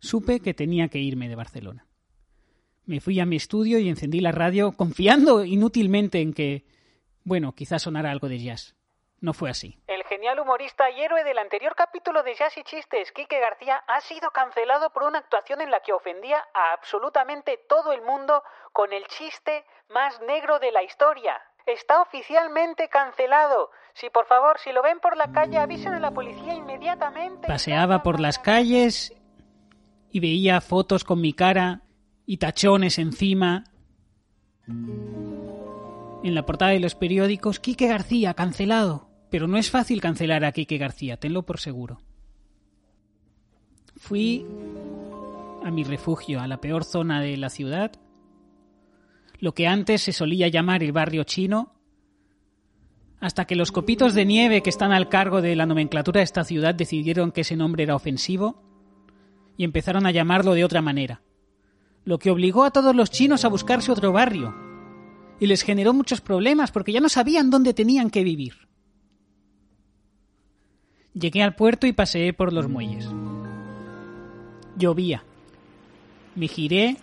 Supe 0.00 0.40
que 0.40 0.52
tenía 0.52 0.88
que 0.88 0.98
irme 0.98 1.28
de 1.28 1.36
Barcelona. 1.36 1.86
Me 2.84 3.00
fui 3.00 3.20
a 3.20 3.26
mi 3.26 3.36
estudio 3.36 3.78
y 3.78 3.88
encendí 3.88 4.20
la 4.20 4.32
radio 4.32 4.72
confiando 4.72 5.44
inútilmente 5.44 6.20
en 6.20 6.32
que, 6.32 6.66
bueno, 7.22 7.54
quizás 7.54 7.82
sonara 7.82 8.10
algo 8.10 8.28
de 8.28 8.40
jazz. 8.40 8.74
No 9.20 9.34
fue 9.34 9.50
así. 9.50 9.78
El 9.86 10.02
genial 10.04 10.40
humorista 10.40 10.90
y 10.90 11.02
héroe 11.02 11.24
del 11.24 11.38
anterior 11.38 11.74
capítulo 11.76 12.22
de 12.22 12.34
Jazz 12.34 12.56
y 12.56 12.64
Chistes, 12.64 13.12
Quique 13.12 13.38
García, 13.38 13.82
ha 13.86 14.00
sido 14.00 14.30
cancelado 14.30 14.90
por 14.90 15.02
una 15.02 15.18
actuación 15.18 15.60
en 15.60 15.70
la 15.70 15.80
que 15.80 15.92
ofendía 15.92 16.38
a 16.54 16.72
absolutamente 16.72 17.60
todo 17.68 17.92
el 17.92 18.00
mundo 18.00 18.42
con 18.72 18.92
el 18.94 19.06
chiste 19.08 19.64
más 19.90 20.20
negro 20.22 20.58
de 20.58 20.72
la 20.72 20.82
historia. 20.82 21.38
Está 21.66 22.00
oficialmente 22.00 22.88
cancelado. 22.88 23.70
Si 23.92 24.08
por 24.08 24.24
favor, 24.24 24.58
si 24.58 24.72
lo 24.72 24.82
ven 24.82 25.00
por 25.00 25.18
la 25.18 25.30
calle, 25.32 25.58
avisen 25.58 25.92
a 25.92 26.00
la 26.00 26.12
policía 26.12 26.54
inmediatamente. 26.54 27.46
Paseaba 27.46 28.02
por 28.02 28.20
las 28.20 28.38
calles 28.38 29.12
y 30.10 30.20
veía 30.20 30.62
fotos 30.62 31.04
con 31.04 31.20
mi 31.20 31.34
cara 31.34 31.82
y 32.24 32.38
tachones 32.38 32.98
encima. 32.98 33.64
En 34.66 36.34
la 36.34 36.46
portada 36.46 36.70
de 36.72 36.80
los 36.80 36.94
periódicos, 36.94 37.60
Quique 37.60 37.86
García, 37.86 38.32
cancelado. 38.32 39.09
Pero 39.30 39.46
no 39.46 39.56
es 39.56 39.70
fácil 39.70 40.00
cancelar 40.00 40.44
a 40.44 40.52
Quique 40.52 40.78
García, 40.78 41.16
tenlo 41.16 41.42
por 41.42 41.60
seguro. 41.60 42.00
Fui 43.96 44.44
a 45.64 45.70
mi 45.70 45.84
refugio, 45.84 46.40
a 46.40 46.46
la 46.46 46.60
peor 46.60 46.84
zona 46.84 47.20
de 47.20 47.36
la 47.36 47.50
ciudad, 47.50 47.92
lo 49.38 49.54
que 49.54 49.66
antes 49.66 50.02
se 50.02 50.12
solía 50.12 50.48
llamar 50.48 50.82
el 50.82 50.92
barrio 50.92 51.24
chino, 51.24 51.74
hasta 53.20 53.44
que 53.44 53.56
los 53.56 53.70
copitos 53.70 54.14
de 54.14 54.24
nieve 54.24 54.62
que 54.62 54.70
están 54.70 54.92
al 54.92 55.08
cargo 55.08 55.42
de 55.42 55.54
la 55.54 55.66
nomenclatura 55.66 56.20
de 56.20 56.24
esta 56.24 56.44
ciudad 56.44 56.74
decidieron 56.74 57.32
que 57.32 57.42
ese 57.42 57.56
nombre 57.56 57.82
era 57.82 57.94
ofensivo 57.94 58.62
y 59.56 59.64
empezaron 59.64 60.06
a 60.06 60.10
llamarlo 60.10 60.54
de 60.54 60.64
otra 60.64 60.80
manera, 60.80 61.20
lo 62.04 62.18
que 62.18 62.30
obligó 62.30 62.64
a 62.64 62.70
todos 62.70 62.96
los 62.96 63.10
chinos 63.10 63.44
a 63.44 63.48
buscarse 63.48 63.92
otro 63.92 64.12
barrio 64.12 64.54
y 65.38 65.46
les 65.46 65.62
generó 65.62 65.92
muchos 65.92 66.22
problemas 66.22 66.72
porque 66.72 66.92
ya 66.92 67.00
no 67.00 67.10
sabían 67.10 67.50
dónde 67.50 67.74
tenían 67.74 68.08
que 68.10 68.24
vivir. 68.24 68.69
Llegué 71.20 71.42
al 71.42 71.54
puerto 71.54 71.86
y 71.86 71.92
paseé 71.92 72.32
por 72.32 72.52
los 72.52 72.68
muelles. 72.68 73.06
Llovía. 74.76 75.22
Me 76.34 76.48
giré 76.48 76.96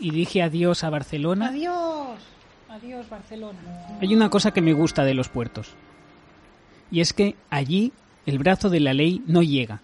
y 0.00 0.10
dije 0.10 0.42
adiós 0.42 0.82
a 0.82 0.90
Barcelona. 0.90 1.48
Adiós. 1.48 2.18
Adiós, 2.68 3.08
Barcelona. 3.08 3.58
Hay 4.00 4.12
una 4.12 4.28
cosa 4.28 4.52
que 4.52 4.60
me 4.60 4.72
gusta 4.72 5.04
de 5.04 5.14
los 5.14 5.28
puertos. 5.28 5.76
Y 6.90 7.00
es 7.00 7.12
que 7.12 7.36
allí 7.48 7.92
el 8.26 8.38
brazo 8.38 8.70
de 8.70 8.80
la 8.80 8.92
ley 8.92 9.22
no 9.26 9.42
llega. 9.42 9.82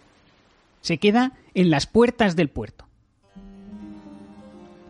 Se 0.80 0.98
queda 0.98 1.34
en 1.54 1.70
las 1.70 1.86
puertas 1.86 2.34
del 2.34 2.48
puerto. 2.48 2.86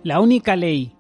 La 0.03 0.21
única 0.21 0.57
ley 0.57 0.95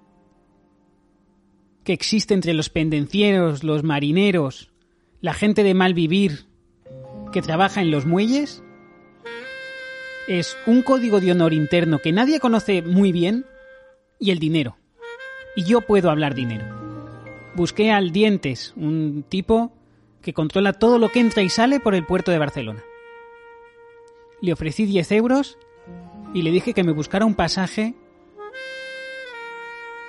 que 1.84 1.94
existe 1.94 2.34
entre 2.34 2.52
los 2.52 2.68
pendencieros, 2.68 3.64
los 3.64 3.84
marineros, 3.84 4.70
la 5.22 5.32
gente 5.32 5.62
de 5.62 5.72
mal 5.72 5.94
vivir, 5.94 6.49
que 7.32 7.42
trabaja 7.42 7.80
en 7.80 7.90
los 7.90 8.06
muelles 8.06 8.62
es 10.28 10.56
un 10.66 10.82
código 10.82 11.20
de 11.20 11.32
honor 11.32 11.52
interno 11.52 11.98
que 11.98 12.12
nadie 12.12 12.40
conoce 12.40 12.82
muy 12.82 13.12
bien 13.12 13.46
y 14.18 14.30
el 14.30 14.38
dinero. 14.38 14.76
Y 15.56 15.64
yo 15.64 15.80
puedo 15.80 16.10
hablar 16.10 16.34
dinero. 16.34 16.64
Busqué 17.54 17.90
al 17.90 18.12
Dientes, 18.12 18.72
un 18.76 19.24
tipo 19.28 19.72
que 20.22 20.32
controla 20.32 20.72
todo 20.72 20.98
lo 20.98 21.08
que 21.08 21.20
entra 21.20 21.42
y 21.42 21.48
sale 21.48 21.80
por 21.80 21.94
el 21.94 22.06
puerto 22.06 22.30
de 22.30 22.38
Barcelona. 22.38 22.82
Le 24.40 24.52
ofrecí 24.52 24.84
10 24.84 25.12
euros 25.12 25.58
y 26.32 26.42
le 26.42 26.50
dije 26.50 26.74
que 26.74 26.84
me 26.84 26.92
buscara 26.92 27.26
un 27.26 27.34
pasaje 27.34 27.94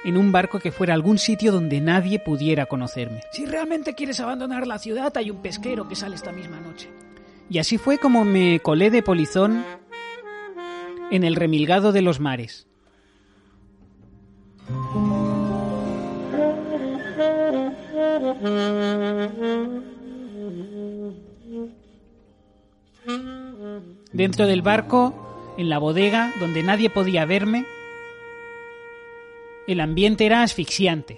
en 0.04 0.18
un 0.18 0.32
barco 0.32 0.60
que 0.60 0.72
fuera 0.72 0.94
a 0.94 0.96
algún 0.96 1.18
sitio 1.18 1.52
donde 1.52 1.82
nadie 1.82 2.20
pudiera 2.20 2.66
conocerme. 2.66 3.22
Si 3.32 3.46
realmente 3.46 3.96
quieres 3.96 4.20
abandonar 4.20 4.68
la 4.68 4.80
ciudad, 4.80 5.16
hay 5.16 5.32
un 5.32 5.42
pesquero 5.42 5.88
que 5.88 5.96
sale 5.96 6.16
esta 6.16 6.32
misma 6.32 6.60
noche. 6.60 6.90
Y 7.52 7.60
así 7.60 7.78
fue 7.78 7.98
como 7.98 8.24
me 8.24 8.62
colé 8.62 8.90
de 8.90 9.04
polizón 9.04 9.66
en 11.12 11.26
el 11.26 11.36
remilgado 11.36 11.92
de 11.92 12.02
los 12.02 12.22
mares. 12.22 12.66
Dentro 24.14 24.48
del 24.48 24.62
barco, 24.62 25.54
en 25.58 25.68
la 25.68 25.78
bodega, 25.78 26.32
donde 26.40 26.64
nadie 26.64 26.90
podía 26.90 27.26
verme, 27.26 27.66
el 29.68 29.82
ambiente 29.82 30.26
era 30.26 30.42
asfixiante. 30.42 31.18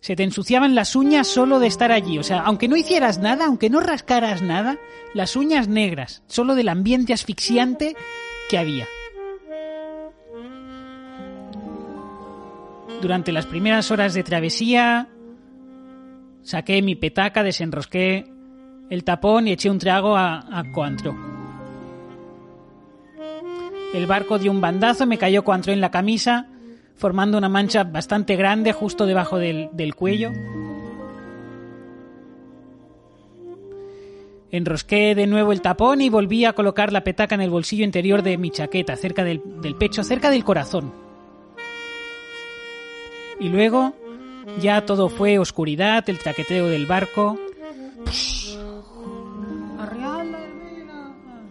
Se 0.00 0.14
te 0.14 0.22
ensuciaban 0.22 0.74
las 0.74 0.94
uñas 0.94 1.26
solo 1.26 1.58
de 1.58 1.66
estar 1.66 1.90
allí. 1.90 2.18
O 2.18 2.22
sea, 2.22 2.40
aunque 2.40 2.68
no 2.68 2.76
hicieras 2.76 3.18
nada, 3.18 3.46
aunque 3.46 3.70
no 3.70 3.80
rascaras 3.80 4.42
nada, 4.42 4.78
las 5.14 5.36
uñas 5.36 5.68
negras, 5.68 6.22
solo 6.26 6.54
del 6.54 6.68
ambiente 6.68 7.12
asfixiante 7.12 7.96
que 8.48 8.58
había. 8.58 8.86
Durante 13.02 13.32
las 13.32 13.46
primeras 13.46 13.90
horas 13.90 14.14
de 14.14 14.24
travesía, 14.24 15.08
saqué 16.42 16.82
mi 16.82 16.94
petaca, 16.94 17.42
desenrosqué 17.42 18.26
el 18.90 19.04
tapón 19.04 19.48
y 19.48 19.52
eché 19.52 19.70
un 19.70 19.78
trago 19.78 20.16
a, 20.16 20.38
a 20.50 20.72
Coantro. 20.72 21.16
El 23.94 24.06
barco 24.06 24.38
dio 24.38 24.50
un 24.50 24.60
bandazo, 24.60 25.06
me 25.06 25.18
cayó 25.18 25.44
Coantro 25.44 25.72
en 25.72 25.80
la 25.80 25.90
camisa 25.90 26.46
formando 26.98 27.38
una 27.38 27.48
mancha 27.48 27.84
bastante 27.84 28.36
grande 28.36 28.72
justo 28.72 29.06
debajo 29.06 29.38
del, 29.38 29.94
cuello. 29.94 30.32
Enrosqué 34.50 35.14
de 35.14 35.26
nuevo 35.26 35.52
el 35.52 35.62
tapón 35.62 36.00
y 36.00 36.10
volví 36.10 36.44
a 36.44 36.52
colocar 36.52 36.92
la 36.92 37.04
petaca 37.04 37.34
en 37.34 37.40
el 37.40 37.50
bolsillo 37.50 37.84
interior 37.84 38.22
de 38.22 38.36
mi 38.36 38.50
chaqueta, 38.50 38.96
cerca 38.96 39.24
del, 39.24 39.42
del 39.60 39.76
pecho, 39.76 40.02
cerca 40.02 40.30
del 40.30 40.44
corazón. 40.44 40.92
Y 43.40 43.48
luego 43.48 43.94
ya 44.60 44.84
todo 44.84 45.08
fue 45.08 45.38
oscuridad, 45.38 46.08
el 46.08 46.18
traqueteo 46.18 46.66
del 46.66 46.86
barco 46.86 47.38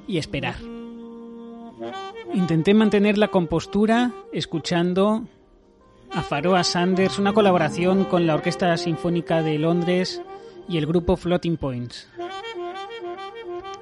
y 0.07 0.17
esperar. 0.17 0.55
Intenté 2.33 2.73
mantener 2.73 3.17
la 3.17 3.29
compostura 3.29 4.11
escuchando 4.33 5.23
a 6.11 6.21
Faroa 6.23 6.63
Sanders, 6.63 7.19
una 7.19 7.33
colaboración 7.33 8.05
con 8.05 8.25
la 8.25 8.35
Orquesta 8.35 8.75
Sinfónica 8.77 9.41
de 9.41 9.57
Londres 9.57 10.21
y 10.67 10.77
el 10.77 10.85
grupo 10.85 11.17
Floating 11.17 11.57
Points, 11.57 12.07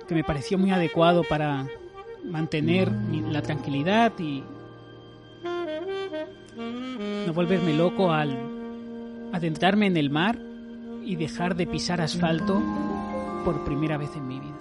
que 0.07 0.15
me 0.15 0.23
pareció 0.23 0.57
muy 0.57 0.71
adecuado 0.71 1.23
para 1.23 1.67
mantener 2.23 2.91
la 3.31 3.41
tranquilidad 3.41 4.13
y 4.19 4.43
no 7.27 7.33
volverme 7.33 7.73
loco 7.73 8.11
al 8.11 8.37
adentrarme 9.33 9.87
en 9.87 9.97
el 9.97 10.09
mar 10.09 10.37
y 11.03 11.15
dejar 11.15 11.55
de 11.55 11.67
pisar 11.67 12.01
asfalto 12.01 12.61
por 13.43 13.63
primera 13.63 13.97
vez 13.97 14.09
en 14.15 14.27
mi 14.27 14.39
vida. 14.39 14.55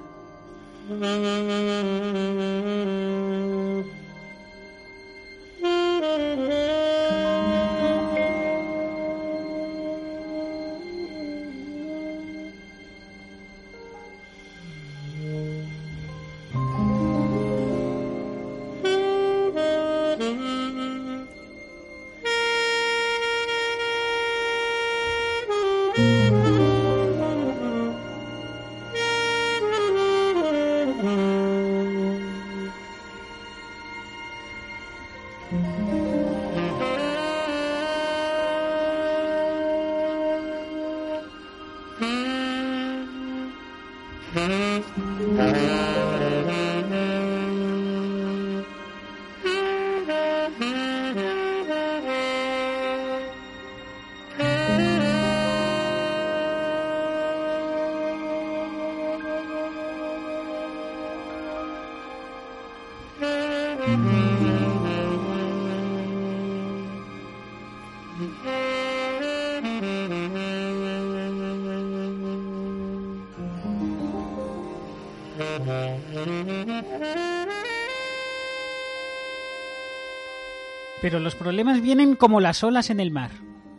Pero 81.15 81.23
los 81.23 81.37
problemas 81.37 81.81
vienen 81.81 82.17
como 82.17 82.41
las 82.41 82.65
olas 82.65 82.91
en 82.91 82.99
el 82.99 83.13
mar, 83.13 83.31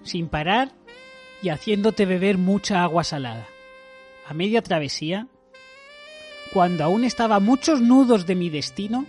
sin 0.04 0.30
parar 0.30 0.72
y 1.42 1.50
haciéndote 1.50 2.06
beber 2.06 2.38
mucha 2.38 2.82
agua 2.82 3.04
salada. 3.04 3.46
A 4.26 4.34
media 4.34 4.62
travesía, 4.62 5.28
cuando 6.54 6.86
aún 6.86 7.04
estaba 7.04 7.42
muchos 7.42 7.82
nudos 7.82 8.26
de 8.26 8.36
mi 8.36 8.50
destino, 8.50 9.06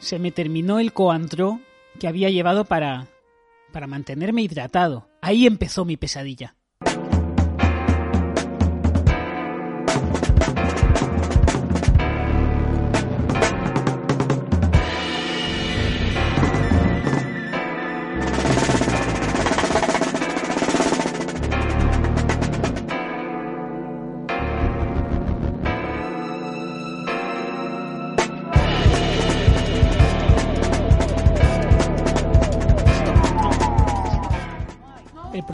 se 0.00 0.18
me 0.18 0.32
terminó 0.32 0.80
el 0.80 0.92
coantro 0.92 1.60
que 2.00 2.08
había 2.08 2.30
llevado 2.30 2.64
para 2.64 3.06
para 3.72 3.86
mantenerme 3.86 4.42
hidratado. 4.42 5.08
Ahí 5.20 5.46
empezó 5.46 5.84
mi 5.84 5.96
pesadilla. 5.96 6.56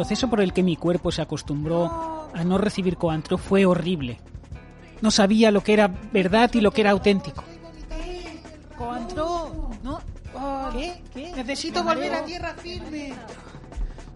Proceso 0.09 0.31
por 0.31 0.41
el 0.41 0.55
que 0.55 0.63
mi 0.63 0.75
cuerpo 0.75 1.13
se 1.13 1.21
acostumbró 1.21 2.31
a 2.33 2.43
no 2.43 2.57
recibir 2.57 2.97
coantro 2.97 3.37
fue 3.37 3.67
horrible. 3.67 4.19
No 5.03 5.11
sabía 5.11 5.51
lo 5.51 5.63
que 5.63 5.75
era 5.75 5.89
verdad 5.89 6.51
y 6.55 6.63
lo 6.63 6.71
que 6.71 6.81
era 6.81 6.93
auténtico. 6.93 7.45
¡Coantro! 8.79 9.69
¿No? 9.83 10.01
¿Qué? 10.73 11.03
¿Qué? 11.13 11.33
Necesito 11.33 11.85
volver 11.85 12.15
a 12.15 12.25
tierra 12.25 12.55
firme. 12.55 13.13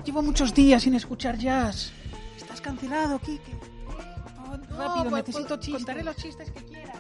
Llevo 0.03 0.23
muchos 0.23 0.55
días 0.55 0.83
sin 0.83 0.95
escuchar 0.95 1.37
jazz. 1.37 1.93
Estás 2.39 2.63
cancelado, 2.63 3.19
Kike. 3.19 3.55
Oh, 3.89 4.57
No, 4.57 4.79
Rápido, 4.79 5.11
pues, 5.11 5.27
necesito 5.27 5.49
pues, 5.49 5.61
chistes. 5.61 5.85
Contaré 5.85 6.05
los 6.05 6.17
chistes 6.17 6.51
que 6.53 6.65
quiera. 6.65 6.95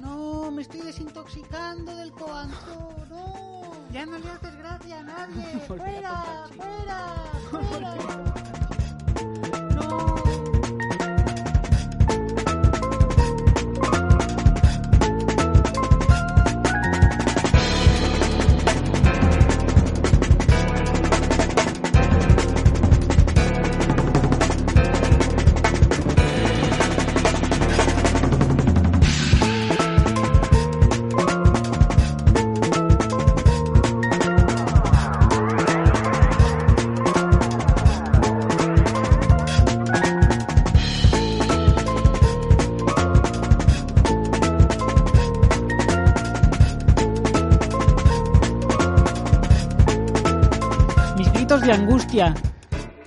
No, 0.00 0.50
me 0.50 0.62
estoy 0.62 0.80
desintoxicando 0.80 1.94
del 1.96 2.12
coantro. 2.12 2.94
No. 3.10 3.51
Ya 3.92 4.06
no 4.06 4.18
le 4.18 4.30
haces 4.30 4.56
gracia 4.56 5.00
a 5.00 5.02
nadie. 5.02 5.60
Fuera, 5.68 6.46
fuera, 6.56 7.14
fuera. 7.50 7.94
No. 9.74 10.31
Angustia 51.72 52.34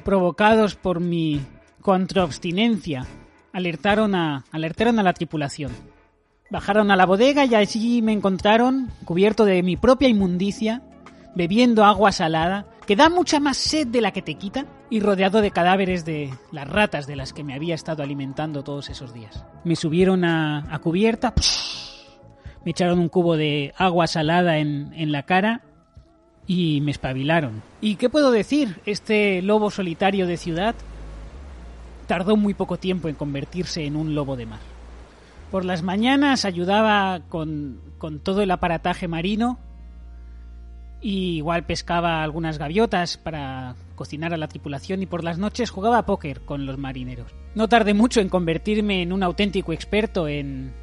provocados 0.03 0.73
por 0.75 0.99
mi 0.99 1.39
contraobstinencia 1.81 3.05
alertaron 3.53 4.15
a, 4.15 4.43
alertaron 4.51 4.97
a 4.97 5.03
la 5.03 5.13
tripulación. 5.13 5.71
Bajaron 6.49 6.89
a 6.89 6.95
la 6.95 7.05
bodega 7.05 7.45
y 7.45 7.53
allí 7.53 8.01
me 8.01 8.11
encontraron 8.11 8.89
cubierto 9.05 9.45
de 9.45 9.61
mi 9.61 9.77
propia 9.77 10.09
inmundicia, 10.09 10.81
bebiendo 11.35 11.85
agua 11.85 12.11
salada, 12.11 12.65
que 12.87 12.95
da 12.95 13.07
mucha 13.07 13.39
más 13.39 13.57
sed 13.57 13.85
de 13.85 14.01
la 14.01 14.11
que 14.11 14.23
te 14.23 14.33
quita, 14.33 14.65
y 14.89 14.99
rodeado 14.99 15.41
de 15.41 15.51
cadáveres 15.51 16.03
de 16.03 16.33
las 16.51 16.67
ratas 16.67 17.05
de 17.05 17.15
las 17.15 17.33
que 17.33 17.43
me 17.43 17.53
había 17.53 17.75
estado 17.75 18.01
alimentando 18.01 18.63
todos 18.63 18.89
esos 18.89 19.13
días. 19.13 19.45
Me 19.63 19.75
subieron 19.75 20.25
a, 20.25 20.65
a 20.73 20.79
cubierta, 20.79 21.35
me 22.65 22.71
echaron 22.71 22.97
un 22.97 23.09
cubo 23.09 23.37
de 23.37 23.75
agua 23.77 24.07
salada 24.07 24.57
en, 24.57 24.91
en 24.95 25.11
la 25.11 25.21
cara 25.23 25.61
y 26.47 26.81
me 26.81 26.91
espabilaron. 26.91 27.61
¿Y 27.81 27.95
qué 27.95 28.09
puedo 28.09 28.31
decir? 28.31 28.79
Este 28.85 29.41
lobo 29.41 29.71
solitario 29.71 30.27
de 30.27 30.37
ciudad 30.37 30.75
tardó 32.07 32.37
muy 32.37 32.53
poco 32.53 32.77
tiempo 32.77 33.07
en 33.07 33.15
convertirse 33.15 33.85
en 33.85 33.95
un 33.95 34.15
lobo 34.15 34.35
de 34.35 34.45
mar. 34.45 34.59
Por 35.51 35.65
las 35.65 35.83
mañanas 35.83 36.45
ayudaba 36.45 37.21
con, 37.29 37.79
con 37.97 38.19
todo 38.19 38.41
el 38.41 38.51
aparataje 38.51 39.07
marino 39.07 39.59
y 41.01 41.37
igual 41.37 41.65
pescaba 41.65 42.23
algunas 42.23 42.57
gaviotas 42.57 43.17
para 43.17 43.75
cocinar 43.95 44.33
a 44.33 44.37
la 44.37 44.47
tripulación 44.47 45.01
y 45.01 45.05
por 45.05 45.23
las 45.23 45.37
noches 45.37 45.69
jugaba 45.69 45.99
a 45.99 46.05
póker 46.05 46.41
con 46.41 46.65
los 46.65 46.77
marineros. 46.77 47.31
No 47.53 47.69
tardé 47.69 47.93
mucho 47.93 48.21
en 48.21 48.29
convertirme 48.29 49.01
en 49.01 49.13
un 49.13 49.23
auténtico 49.23 49.71
experto 49.71 50.27
en, 50.27 50.73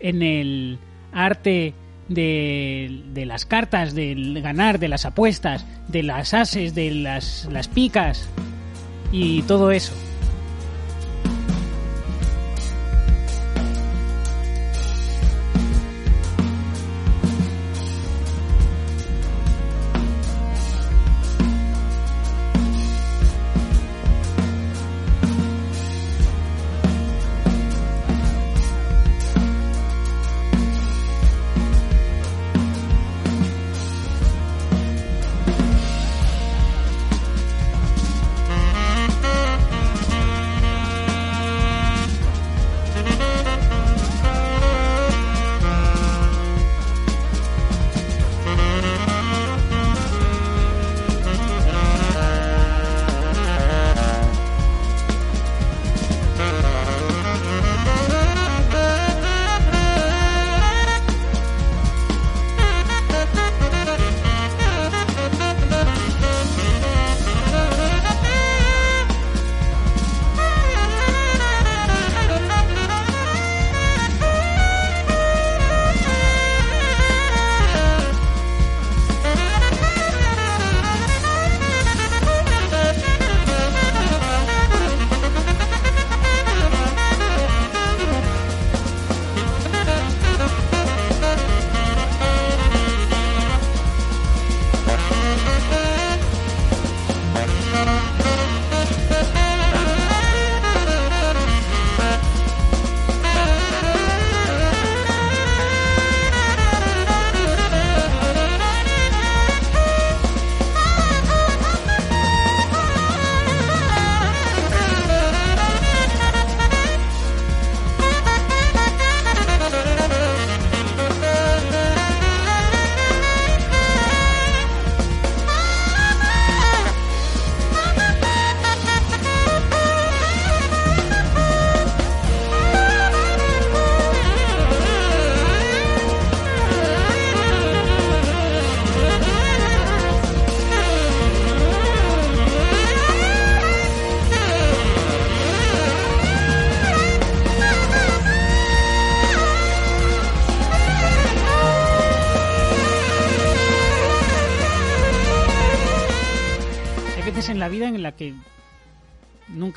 en 0.00 0.22
el 0.22 0.78
arte 1.12 1.74
de, 2.08 3.02
de 3.12 3.26
las 3.26 3.46
cartas, 3.46 3.94
del 3.94 4.40
ganar, 4.42 4.78
de 4.78 4.88
las 4.88 5.04
apuestas, 5.04 5.64
de 5.88 6.02
las 6.02 6.34
ases, 6.34 6.74
de 6.74 6.90
las, 6.90 7.48
las 7.50 7.68
picas 7.68 8.28
y 9.12 9.42
todo 9.42 9.70
eso. 9.70 9.92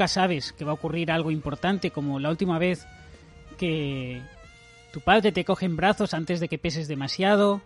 Sabes 0.07 0.53
que 0.53 0.65
va 0.65 0.71
a 0.71 0.75
ocurrir 0.75 1.11
algo 1.11 1.31
importante, 1.31 1.91
como 1.91 2.19
la 2.19 2.29
última 2.29 2.59
vez 2.59 2.85
que 3.57 4.21
tu 4.91 5.01
padre 5.01 5.31
te 5.31 5.45
coge 5.45 5.65
en 5.65 5.75
brazos 5.75 6.13
antes 6.13 6.39
de 6.39 6.47
que 6.47 6.57
peses 6.57 6.87
demasiado, 6.87 7.61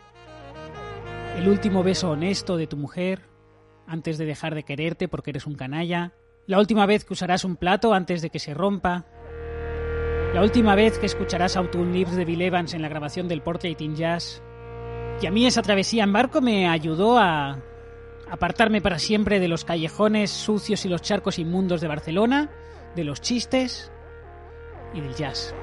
el 1.37 1.47
último 1.47 1.83
beso 1.83 2.11
honesto 2.11 2.57
de 2.57 2.67
tu 2.67 2.77
mujer 2.77 3.21
antes 3.87 4.17
de 4.17 4.25
dejar 4.25 4.55
de 4.55 4.63
quererte 4.63 5.07
porque 5.07 5.31
eres 5.31 5.45
un 5.45 5.55
canalla, 5.55 6.13
la 6.47 6.59
última 6.59 6.85
vez 6.85 7.05
que 7.05 7.13
usarás 7.13 7.43
un 7.43 7.55
plato 7.55 7.93
antes 7.93 8.21
de 8.21 8.29
que 8.29 8.39
se 8.39 8.53
rompa, 8.53 9.05
la 10.33 10.41
última 10.41 10.75
vez 10.75 10.99
que 10.99 11.05
escucharás 11.05 11.55
Autumn 11.55 11.93
Lips 11.93 12.15
de 12.15 12.25
Bill 12.25 12.41
Evans 12.41 12.73
en 12.73 12.81
la 12.81 12.89
grabación 12.89 13.27
del 13.27 13.41
Portrait 13.41 13.79
in 13.79 13.95
Jazz. 13.95 14.41
Y 15.21 15.27
a 15.27 15.31
mí 15.31 15.45
esa 15.45 15.61
travesía 15.61 16.03
en 16.03 16.11
barco 16.11 16.41
me 16.41 16.67
ayudó 16.67 17.17
a 17.17 17.61
apartarme 18.29 18.81
para 18.81 18.99
siempre 18.99 19.39
de 19.39 19.47
los 19.47 19.65
callejones 19.65 20.31
sucios 20.31 20.85
y 20.85 20.89
los 20.89 21.01
charcos 21.01 21.39
inmundos 21.39 21.81
de 21.81 21.87
Barcelona, 21.87 22.49
de 22.95 23.03
los 23.03 23.21
chistes 23.21 23.91
y 24.93 25.01
del 25.01 25.15
jazz. 25.15 25.53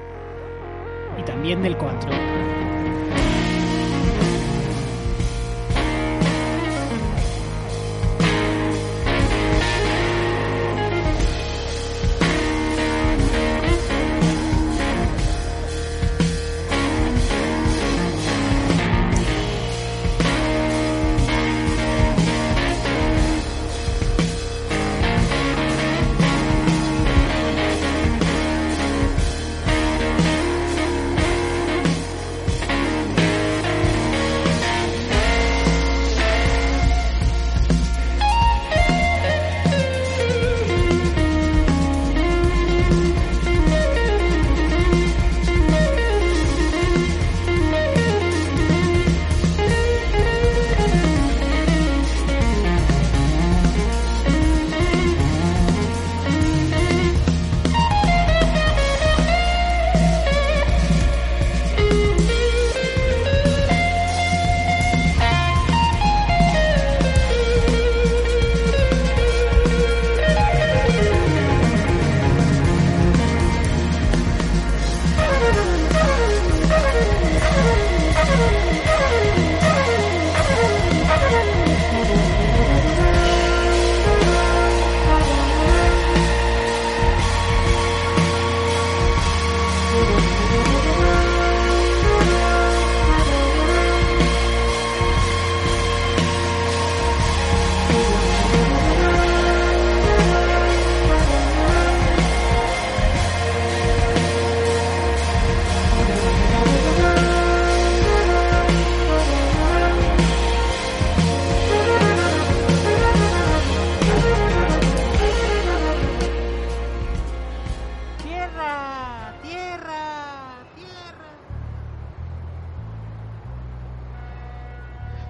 Y 1.19 1.23
también 1.23 1.61
del 1.61 1.77
control. 1.77 2.72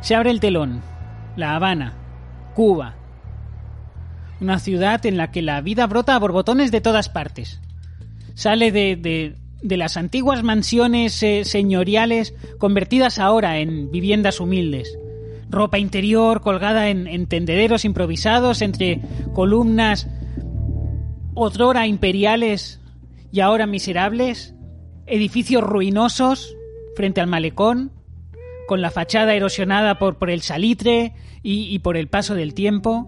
Se 0.04 0.16
abre 0.16 0.32
el 0.32 0.42
telón. 0.42 0.82
La 1.38 1.56
Habana. 1.56 1.94
Cuba. 2.56 2.96
Una 4.42 4.60
ciudad 4.60 5.06
en 5.06 5.16
la 5.16 5.32
que 5.32 5.42
la 5.42 5.62
vida 5.62 5.88
brota 5.88 6.14
a 6.14 6.20
borbotones 6.20 6.72
de 6.72 6.82
todas 6.82 7.08
partes. 7.08 7.62
Sale 8.34 8.74
de, 8.74 8.98
de, 9.62 9.78
las 9.78 9.96
antiguas 9.96 10.44
mansiones 10.44 11.24
eh, 11.24 11.46
señoriales 11.46 12.36
convertidas 12.58 13.18
ahora 13.18 13.60
en 13.60 13.92
viviendas 13.92 14.42
humildes. 14.42 15.00
Ropa 15.50 15.80
interior 15.80 16.42
colgada 16.42 16.90
en, 16.90 17.08
en 17.08 17.26
tendederos 17.28 17.86
improvisados 17.86 18.62
entre 18.62 19.00
columnas 19.32 20.10
otrora 21.34 21.88
imperiales 21.88 22.82
y 23.32 23.40
ahora 23.40 23.68
miserables. 23.68 24.54
Edificios 25.06 25.64
ruinosos 25.64 26.58
frente 26.94 27.22
al 27.22 27.28
malecón 27.28 28.03
con 28.68 28.82
la 28.82 28.92
fachada 28.92 29.34
erosionada 29.34 30.00
por, 30.00 30.18
por 30.18 30.30
el 30.30 30.42
salitre 30.42 31.14
y, 31.42 31.80
por 31.80 31.98
el 31.98 32.08
paso 32.08 32.36
del 32.36 32.54
tiempo. 32.54 33.08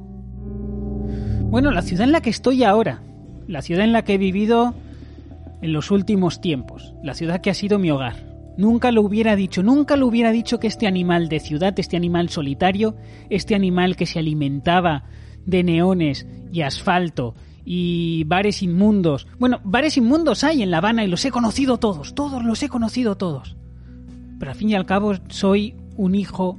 Bueno, 1.50 1.72
la 1.72 1.82
ciudad 1.82 2.04
en 2.04 2.12
la 2.12 2.22
que 2.22 2.30
estoy 2.30 2.64
ahora, 2.64 3.02
la 3.48 3.62
ciudad 3.62 3.84
en 3.84 3.94
la 3.94 4.04
que 4.04 4.16
he 4.16 4.18
vivido 4.18 4.76
en 5.62 5.72
los 5.72 5.92
últimos 5.92 6.42
tiempos, 6.42 6.94
la 7.02 7.14
ciudad 7.14 7.42
que 7.42 7.50
ha 7.50 7.54
sido 7.54 7.80
mi 7.80 7.92
hogar. 7.92 8.36
Nunca 8.58 8.92
lo 8.92 9.02
hubiera 9.02 9.36
dicho, 9.36 9.64
nunca 9.64 9.96
lo 9.96 10.08
hubiera 10.08 10.32
dicho 10.32 10.60
que 10.60 10.68
este 10.68 10.88
animal 10.88 11.30
de 11.30 11.40
ciudad, 11.40 11.78
este 11.78 11.98
animal 11.98 12.30
solitario, 12.30 12.96
este 13.30 13.56
animal 13.56 13.96
que 13.96 14.06
se 14.06 14.20
alimentaba 14.20 15.04
de 15.46 15.64
neones 15.64 16.26
y 16.52 16.62
asfalto 16.62 17.36
y 17.66 18.24
bares 18.26 18.64
inmundos. 18.64 19.28
Bueno, 19.40 19.60
bares 19.64 19.98
inmundos 19.98 20.44
hay 20.44 20.62
en 20.62 20.72
La 20.72 20.78
Habana 20.78 21.04
y 21.04 21.08
los 21.08 21.24
he 21.26 21.32
conocido 21.32 21.78
todos, 21.78 22.16
todos 22.16 22.44
los 22.44 22.62
he 22.64 22.70
conocido 22.70 23.18
todos. 23.18 23.58
Pero 24.40 24.52
al 24.52 24.58
fin 24.58 24.70
y 24.70 24.76
al 24.76 24.86
cabo 24.86 25.14
soy 25.30 25.76
un 25.96 26.16
hijo 26.16 26.58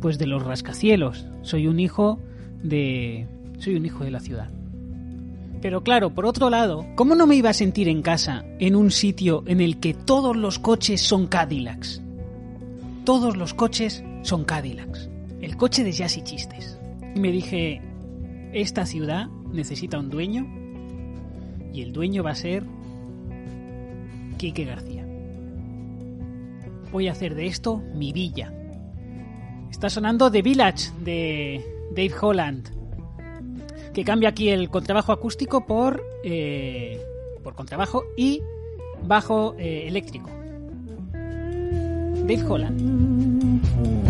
pues 0.00 0.18
de 0.18 0.26
los 0.26 0.42
rascacielos, 0.42 1.26
soy 1.42 1.66
un 1.66 1.80
hijo 1.80 2.18
de 2.62 3.26
soy 3.58 3.76
un 3.76 3.86
hijo 3.86 4.04
de 4.04 4.10
la 4.10 4.20
ciudad. 4.20 4.50
Pero 5.62 5.82
claro, 5.82 6.10
por 6.10 6.26
otro 6.26 6.50
lado, 6.50 6.84
¿cómo 6.94 7.14
no 7.14 7.26
me 7.26 7.36
iba 7.36 7.48
a 7.48 7.54
sentir 7.54 7.88
en 7.88 8.02
casa 8.02 8.44
en 8.58 8.76
un 8.76 8.90
sitio 8.90 9.44
en 9.46 9.62
el 9.62 9.80
que 9.80 9.94
todos 9.94 10.36
los 10.36 10.58
coches 10.58 11.00
son 11.00 11.26
Cadillacs? 11.26 12.02
Todos 13.04 13.36
los 13.36 13.54
coches 13.54 14.04
son 14.22 14.44
Cadillacs. 14.44 15.08
El 15.40 15.56
coche 15.56 15.82
de 15.82 15.92
jazz 15.92 16.22
chistes. 16.22 16.78
Y 17.14 17.20
me 17.20 17.32
dije, 17.32 17.80
esta 18.52 18.84
ciudad 18.84 19.28
necesita 19.52 19.98
un 19.98 20.10
dueño 20.10 20.46
y 21.72 21.80
el 21.80 21.92
dueño 21.92 22.22
va 22.22 22.32
a 22.32 22.34
ser 22.34 22.64
Quique 24.36 24.64
García 24.64 24.93
voy 26.94 27.08
a 27.08 27.12
hacer 27.12 27.34
de 27.34 27.46
esto 27.46 27.82
mi 27.92 28.12
villa. 28.12 28.52
Está 29.68 29.90
sonando 29.90 30.30
The 30.30 30.42
Village 30.42 30.92
de 31.00 31.60
Dave 31.90 32.14
Holland, 32.20 32.68
que 33.92 34.04
cambia 34.04 34.28
aquí 34.28 34.48
el 34.48 34.70
contrabajo 34.70 35.10
acústico 35.10 35.66
por, 35.66 36.00
eh, 36.22 37.02
por 37.42 37.56
contrabajo 37.56 38.04
y 38.16 38.40
bajo 39.02 39.56
eh, 39.58 39.88
eléctrico. 39.88 40.30
Dave 41.12 42.44
Holland. 42.48 44.03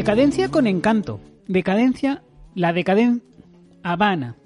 Decadencia 0.00 0.48
con 0.48 0.66
encanto. 0.66 1.20
Decadencia, 1.46 2.22
la 2.54 2.72
decadencia... 2.72 3.22
Habana. 3.82 4.36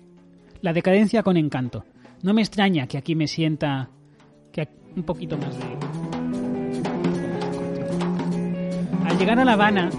La 0.62 0.72
decadencia 0.72 1.22
con 1.22 1.36
encanto. 1.36 1.84
No 2.24 2.34
me 2.34 2.42
extraña 2.42 2.88
que 2.88 2.98
aquí 2.98 3.14
me 3.14 3.28
sienta 3.28 3.88
que 4.50 4.68
un 4.96 5.04
poquito 5.04 5.38
más 5.38 5.56
de... 5.56 5.64
Al 9.06 9.16
llegar 9.16 9.38
a 9.38 9.44
La 9.44 9.52
Habana 9.52 9.90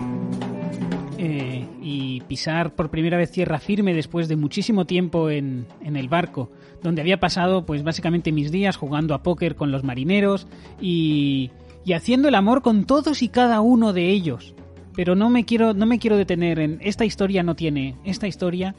eh, 1.18 1.66
y 1.82 2.20
pisar 2.28 2.76
por 2.76 2.90
primera 2.90 3.16
vez 3.16 3.32
tierra 3.32 3.58
firme 3.58 3.94
después 3.94 4.28
de 4.28 4.36
muchísimo 4.36 4.84
tiempo 4.84 5.30
en, 5.30 5.68
en, 5.80 5.96
el 5.96 6.10
barco, 6.10 6.52
donde 6.84 7.00
había 7.00 7.22
pasado 7.22 7.66
pues 7.66 7.82
básicamente 7.82 8.34
mis 8.34 8.52
días 8.52 8.76
jugando 8.76 9.14
a 9.14 9.24
póker 9.24 9.56
con 9.56 9.72
los 9.72 9.86
marineros 9.86 10.48
y, 10.82 11.52
y 11.86 11.94
haciendo 11.94 12.28
el 12.28 12.36
amor 12.36 12.62
con 12.62 12.84
todos 12.84 13.22
y 13.22 13.30
cada 13.30 13.62
uno 13.62 13.94
de 13.94 14.10
ellos. 14.10 14.55
Pero 14.96 15.16
no 15.16 15.30
me 15.30 15.46
quiero, 15.46 15.74
no 15.74 15.86
me 15.86 16.00
quiero 16.00 16.18
detener 16.18 16.60
en 16.60 16.78
esta 16.82 17.06
historia 17.06 17.44
no 17.44 17.56
tiene, 17.56 17.96
esta 18.06 18.28
historia 18.28 18.76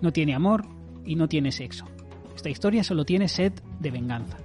no 0.00 0.12
tiene 0.12 0.34
amor 0.34 0.64
y 1.04 1.16
no 1.16 1.28
tiene 1.28 1.52
sexo. 1.52 1.86
Esta 2.36 2.50
historia 2.50 2.84
solo 2.84 3.04
tiene 3.04 3.28
sed 3.28 3.52
de 3.80 3.90
venganza. 3.90 4.36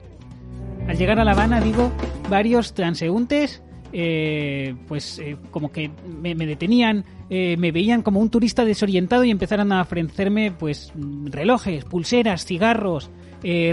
Al 0.88 0.98
llegar 0.98 1.20
a 1.20 1.24
La 1.24 1.32
Habana, 1.32 1.62
digo, 1.62 1.92
varios 2.30 2.74
transeúntes, 2.74 3.62
eh, 3.92 4.76
pues 4.88 5.20
eh, 5.20 5.38
como 5.52 5.72
que 5.72 5.90
me, 6.22 6.36
detenían, 6.36 7.04
eh, 7.30 7.58
me 7.58 7.72
veían 7.72 8.04
como 8.04 8.20
un 8.20 8.30
turista 8.30 8.64
desorientado 8.64 9.24
y 9.24 9.32
empezaron 9.32 9.72
a 9.72 9.82
ofrecerme 9.82 10.52
pues 10.52 10.94
relojes, 11.26 11.86
pulseras, 11.86 12.46
cigarros, 12.46 13.10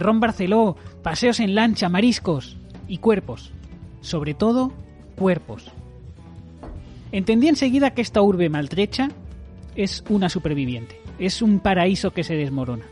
ron 0.01 0.21
barceló, 0.21 0.77
paseos 1.03 1.41
en 1.41 1.55
lancha, 1.55 1.89
mariscos 1.89 2.57
y 2.89 2.99
cuerpos. 2.99 3.53
Sobre 4.01 4.35
todo, 4.35 4.73
cuerpos. 5.17 5.73
Entendí 7.17 7.49
enseguida 7.49 7.95
que 7.95 8.03
esta 8.03 8.21
urbe 8.21 8.51
maltrecha 8.51 9.09
es 9.75 10.05
una 10.11 10.29
superviviente, 10.29 11.01
es 11.19 11.41
un 11.41 11.61
paraíso 11.61 12.11
que 12.11 12.23
se 12.23 12.35
desmorona. 12.35 12.85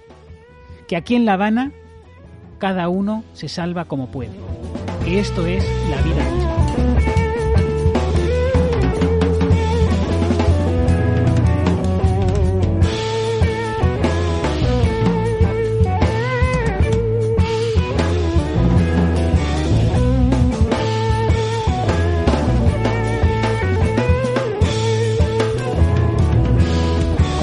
Que 0.88 0.96
aquí 0.96 1.14
en 1.14 1.26
La 1.26 1.34
Habana 1.34 1.72
cada 2.56 2.88
uno 2.88 3.22
se 3.34 3.50
salva 3.50 3.84
como 3.84 4.10
puede. 4.10 4.32
Que 5.04 5.18
esto 5.20 5.44
es 5.46 5.62
la 5.90 6.00
vida 6.00 6.30
misma. 6.30 6.43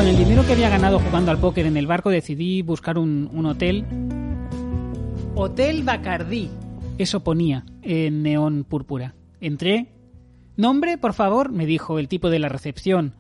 Con 0.02 0.10
el 0.10 0.18
dinero 0.18 0.44
que 0.48 0.54
había 0.54 0.68
ganado 0.68 0.98
jugando 0.98 1.30
al 1.30 1.38
póker 1.38 1.68
en 1.68 1.78
el 1.78 1.86
barco 1.86 2.10
decidí 2.10 2.64
buscar 2.64 2.98
un, 2.98 3.30
un 3.32 3.46
hotel 3.46 3.86
Hotel 5.36 5.84
Bacardí. 5.84 6.50
Eso 6.98 7.24
ponía 7.24 7.66
en 7.84 8.24
neón 8.24 8.64
púrpura. 8.64 9.14
Entré. 9.42 9.90
Nombre, 10.58 10.98
por 10.98 11.14
favor, 11.14 11.52
me 11.52 11.68
dijo 11.68 12.00
el 12.00 12.08
tipo 12.08 12.32
de 12.32 12.40
la 12.40 12.50
recepción. 12.50 13.14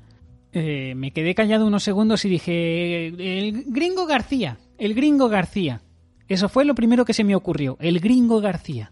Eh, 0.53 0.95
me 0.95 1.12
quedé 1.12 1.36
callado 1.36 1.68
unos 1.68 1.84
segundos 1.84 2.26
y 2.26 2.30
dije, 2.30 3.10
el 3.10 3.64
gringo 3.68 4.08
García, 4.08 4.58
el 4.80 4.95
gringo 4.95 5.30
García. 5.30 5.84
Eso 6.28 6.49
fue 6.49 6.66
lo 6.66 6.74
primero 6.74 7.06
que 7.06 7.14
se 7.14 7.24
me 7.24 7.36
ocurrió, 7.36 7.78
el 7.80 7.99
gringo 7.99 8.41
García. 8.41 8.91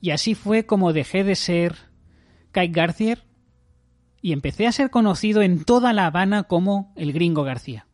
Y 0.00 0.10
así 0.10 0.34
fue 0.34 0.66
como 0.66 0.92
dejé 0.92 1.22
de 1.22 1.36
ser 1.36 1.76
Kate 2.50 2.72
García 2.72 3.18
y 4.20 4.32
empecé 4.32 4.66
a 4.66 4.72
ser 4.72 4.90
conocido 4.90 5.42
en 5.42 5.64
toda 5.64 5.92
La 5.92 6.06
Habana 6.06 6.44
como 6.44 6.92
el 6.96 7.12
gringo 7.12 7.44
García. 7.44 7.86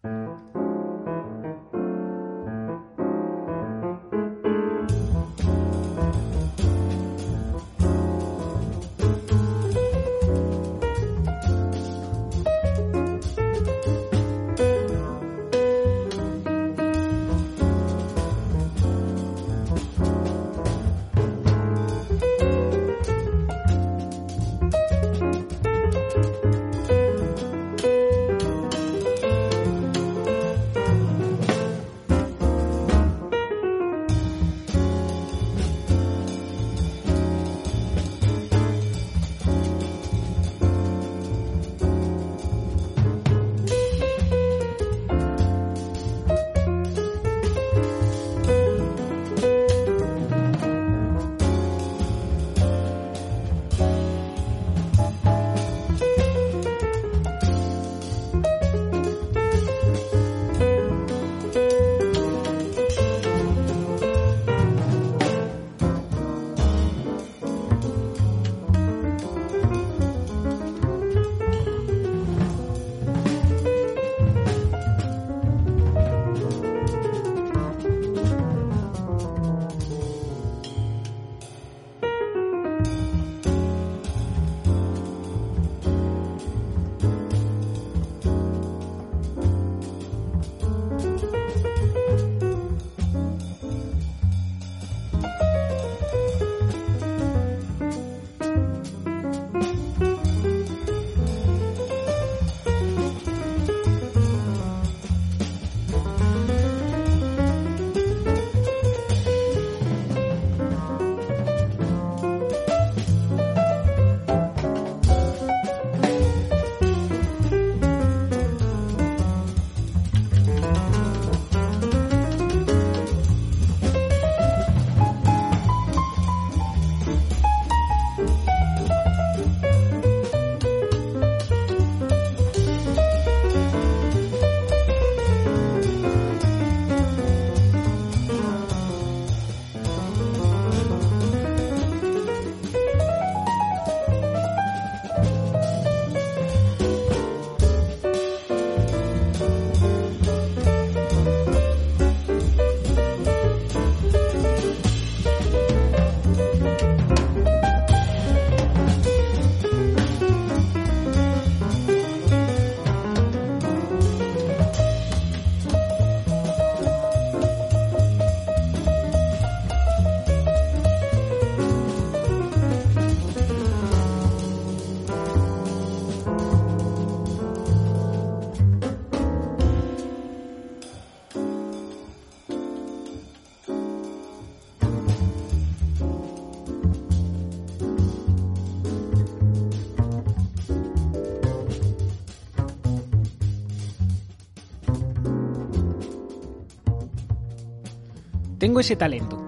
Tengo 198.65 198.81
ese 198.81 198.97
talento. 198.97 199.39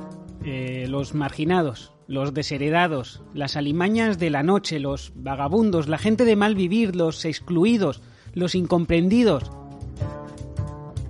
Eh, 0.44 0.84
los 0.90 1.14
marginados, 1.14 1.90
los 2.06 2.34
desheredados, 2.34 3.22
las 3.32 3.56
alimañas 3.56 4.18
de 4.18 4.28
la 4.28 4.42
noche, 4.42 4.78
los 4.78 5.14
vagabundos, 5.14 5.88
la 5.88 5.96
gente 5.96 6.26
de 6.26 6.36
mal 6.36 6.54
vivir, 6.54 6.94
los 6.94 7.24
excluidos, 7.24 8.02
los 8.34 8.54
incomprendidos, 8.54 9.50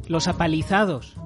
los 0.07 0.29
apalizados, 0.29 1.17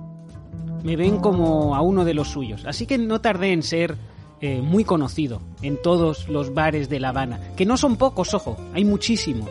me 0.82 0.96
ven 0.96 1.18
como 1.18 1.76
a 1.76 1.82
uno 1.82 2.06
de 2.06 2.14
los 2.14 2.28
suyos. 2.28 2.64
Así 2.64 2.86
que 2.86 2.96
no 2.96 3.20
tardé 3.20 3.52
en 3.52 3.62
ser 3.62 3.96
eh, 4.40 4.62
muy 4.62 4.84
conocido 4.84 5.42
en 5.60 5.76
todos 5.82 6.30
los 6.30 6.54
bares 6.54 6.88
de 6.88 6.98
La 6.98 7.10
Habana, 7.10 7.40
que 7.58 7.66
no 7.66 7.76
son 7.76 7.96
pocos, 7.96 8.32
ojo, 8.32 8.56
hay 8.72 8.86
muchísimos. 8.86 9.50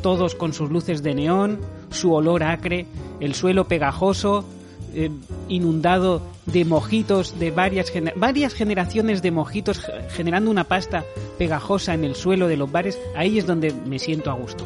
Todos 0.00 0.34
con 0.34 0.54
sus 0.54 0.70
luces 0.70 1.02
de 1.02 1.14
neón, 1.14 1.60
su 1.90 2.14
olor 2.14 2.42
acre, 2.42 2.86
el 3.20 3.34
suelo 3.34 3.68
pegajoso, 3.68 4.46
eh, 4.94 5.10
inundado 5.48 6.22
de 6.46 6.64
mojitos, 6.64 7.38
de 7.38 7.50
varias, 7.50 7.92
varias 8.16 8.54
generaciones 8.54 9.22
de 9.22 9.30
mojitos 9.30 9.82
generando 10.10 10.50
una 10.50 10.64
pasta 10.64 11.04
pegajosa 11.38 11.94
en 11.94 12.04
el 12.04 12.14
suelo 12.14 12.48
de 12.48 12.56
los 12.56 12.70
bares, 12.70 12.98
ahí 13.16 13.38
es 13.38 13.46
donde 13.46 13.72
me 13.72 13.98
siento 13.98 14.30
a 14.30 14.34
gusto. 14.34 14.64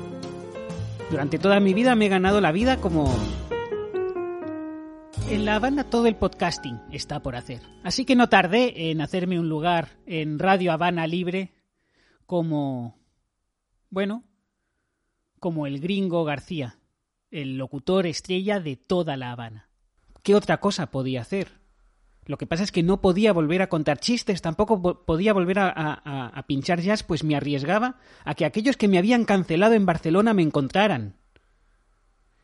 Durante 1.11 1.39
toda 1.39 1.59
mi 1.61 1.73
vida 1.73 1.95
me 1.95 2.07
he 2.07 2.09
ganado 2.09 2.41
la 2.41 2.53
vida 2.53 2.79
como... 2.79 3.13
En 5.31 5.45
La 5.45 5.57
Habana 5.57 5.85
todo 5.85 6.07
el 6.07 6.17
podcasting 6.17 6.81
está 6.91 7.21
por 7.21 7.37
hacer. 7.37 7.61
Así 7.83 8.05
que 8.05 8.17
no 8.17 8.29
tardé 8.29 8.91
en 8.91 9.01
hacerme 9.01 9.39
un 9.39 9.49
lugar 9.49 9.99
en 10.07 10.39
Radio 10.39 10.73
Habana 10.73 11.07
Libre 11.07 11.53
como... 12.27 12.99
Bueno, 13.91 14.25
como 15.39 15.67
el 15.67 15.81
gringo 15.81 16.25
García, 16.25 16.79
el 17.31 17.57
locutor 17.57 18.07
estrella 18.07 18.61
de 18.61 18.77
toda 18.77 19.17
La 19.17 19.33
Habana. 19.33 19.68
¿Qué 20.23 20.35
otra 20.35 20.59
cosa 20.59 20.91
podía 20.91 21.21
hacer? 21.21 21.59
Lo 22.29 22.37
que 22.37 22.47
pasa 22.47 22.63
es 22.63 22.73
que 22.73 22.83
no 22.83 23.01
podía 23.01 23.33
volver 23.33 23.63
a 23.63 23.71
contar 23.71 23.99
chistes, 23.99 24.43
tampoco 24.43 25.03
podía 25.07 25.33
volver 25.33 25.59
a, 25.61 26.45
pinchar 26.47 26.81
jazz, 26.81 27.03
pues 27.03 27.25
me 27.25 27.35
arriesgaba 27.35 27.95
a 28.25 28.35
que 28.35 28.45
aquellos 28.45 28.77
que 28.77 28.87
me 28.87 28.99
habían 28.99 29.25
cancelado 29.25 29.73
en 29.73 29.87
Barcelona 29.87 30.35
me 30.35 30.43
encontraran. 30.43 31.17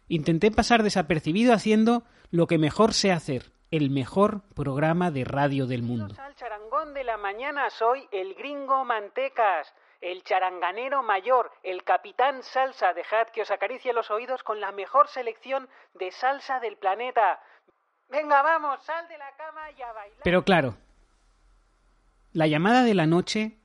Intenté 0.08 0.50
pasar 0.50 0.82
desapercibido 0.82 1.52
haciendo 1.52 2.04
lo 2.30 2.46
que 2.46 2.56
mejor 2.56 2.94
sé 2.94 3.12
hacer, 3.12 3.52
el 3.70 3.90
mejor 3.90 4.42
programa 4.54 5.10
de 5.10 5.24
radio 5.24 5.66
del 5.66 5.82
mundo. 5.82 6.14
Al 6.18 6.34
charangón 6.34 6.94
de 6.94 7.04
la 7.04 7.18
mañana 7.18 7.68
soy 7.68 8.08
el 8.10 8.34
gringo 8.34 8.86
Mantecas, 8.86 9.70
el 10.00 10.22
charanganero 10.22 11.02
mayor, 11.02 11.50
el 11.62 11.82
capitán 11.82 12.42
salsa. 12.42 12.92
Dejad 12.92 13.28
que 13.28 13.42
os 13.42 13.50
acaricie 13.50 13.92
los 13.94 14.10
oídos 14.10 14.42
con 14.42 14.60
la 14.60 14.70
mejor 14.70 15.08
selección 15.08 15.68
de 15.94 16.10
salsa 16.10 16.60
del 16.60 16.76
planeta. 16.76 17.40
Venga, 18.10 18.42
vamos, 18.42 18.84
sal 18.84 19.06
de 19.08 19.18
la 19.18 19.34
cama 19.36 19.62
y 19.76 19.82
a 19.82 19.92
bailar. 19.92 20.20
Pero 20.22 20.44
claro, 20.44 20.76
la 22.32 22.46
llamada 22.46 22.82
de 22.82 22.94
la 22.94 23.06
noche 23.06 23.58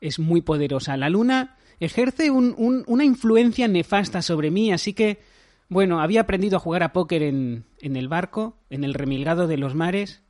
es 0.00 0.18
muy 0.18 0.40
poderosa. 0.42 0.96
La 0.96 1.08
luna 1.08 1.56
ejerce 1.80 2.30
una 2.30 3.04
influencia 3.04 3.68
nefasta 3.68 4.22
sobre 4.22 4.50
mí, 4.50 4.72
así 4.72 4.94
que, 4.94 5.22
bueno, 5.68 6.00
había 6.00 6.22
aprendido 6.22 6.56
a 6.56 6.60
jugar 6.60 6.82
a 6.82 6.92
póker 6.92 7.22
en, 7.22 7.66
en 7.80 7.96
el 7.96 8.08
barco, 8.08 8.56
en 8.70 8.84
el 8.84 8.94
remilgado 8.94 9.46
de 9.46 9.56
los 9.56 9.74
mares, 9.74 10.22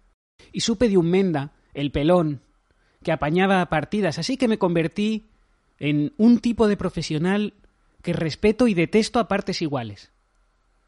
y 0.53 0.61
supe 0.61 0.89
de 0.89 0.97
un 0.97 1.11
menda, 1.11 1.53
el 1.75 1.91
pelón, 1.91 2.43
que 3.03 3.13
apañaba 3.13 3.65
partidas, 3.67 4.19
así 4.19 4.37
que 4.37 4.49
me 4.49 4.59
convertí 4.59 5.29
en 5.79 6.15
un 6.17 6.39
tipo 6.39 6.69
de 6.69 6.77
profesional 6.77 7.55
que 8.03 8.13
respeto 8.13 8.69
y 8.69 8.75
detesto 8.75 9.19
a 9.19 9.29
partes 9.29 9.63
iguales. 9.63 10.13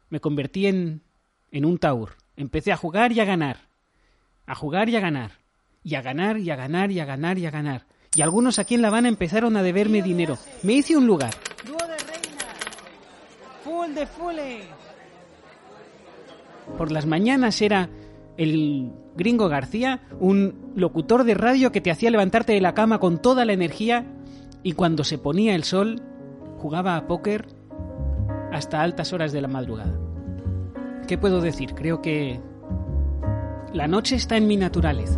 Me 0.09 0.19
convertí 0.19 0.67
en, 0.67 1.03
en 1.51 1.65
un 1.65 1.77
taur. 1.77 2.15
Empecé 2.37 2.71
a 2.71 2.77
jugar 2.77 3.11
y 3.11 3.19
a 3.19 3.25
ganar. 3.25 3.57
A 4.45 4.55
jugar 4.55 4.87
y 4.89 4.95
a 4.95 4.99
ganar. 4.99 5.31
Y 5.83 5.95
a 5.95 6.01
ganar 6.01 6.37
y 6.37 6.49
a 6.51 6.55
ganar 6.55 6.91
y 6.91 6.99
a 6.99 7.05
ganar 7.05 7.37
y 7.39 7.45
a 7.47 7.51
ganar. 7.51 7.87
Y 8.15 8.21
algunos 8.21 8.59
aquí 8.59 8.75
en 8.75 8.83
La 8.83 8.89
Habana 8.89 9.09
empezaron 9.09 9.57
a 9.57 9.63
deberme 9.63 10.03
dinero. 10.03 10.37
Me 10.61 10.73
hice 10.73 10.95
un 10.95 11.07
lugar. 11.07 11.33
Dúo 11.65 11.77
de 11.77 11.97
reina. 11.97 12.45
Full 13.63 13.93
de 13.93 14.05
fule. 14.05 14.61
Por 16.77 16.91
las 16.91 17.07
mañanas 17.07 17.59
era 17.61 17.89
el 18.37 18.91
gringo 19.15 19.49
García, 19.49 20.01
un 20.19 20.73
locutor 20.75 21.23
de 21.23 21.33
radio 21.33 21.71
que 21.71 21.81
te 21.81 21.89
hacía 21.89 22.11
levantarte 22.11 22.53
de 22.53 22.61
la 22.61 22.75
cama 22.75 22.99
con 22.99 23.19
toda 23.19 23.45
la 23.45 23.53
energía 23.53 24.05
y 24.61 24.73
cuando 24.73 25.03
se 25.03 25.17
ponía 25.17 25.55
el 25.55 25.63
sol 25.63 26.03
jugaba 26.57 26.97
a 26.97 27.07
póker 27.07 27.47
hasta 28.51 28.81
altas 28.81 29.11
horas 29.11 29.31
de 29.31 29.41
la 29.41 29.47
madrugada. 29.47 30.06
¿Qué 31.07 31.17
puedo 31.17 31.39
decir? 31.39 31.73
Creo 31.73 32.01
que 32.01 32.41
la 33.71 33.87
noche 33.87 34.17
está 34.17 34.35
en 34.35 34.45
mi 34.45 34.57
naturaleza. 34.57 35.17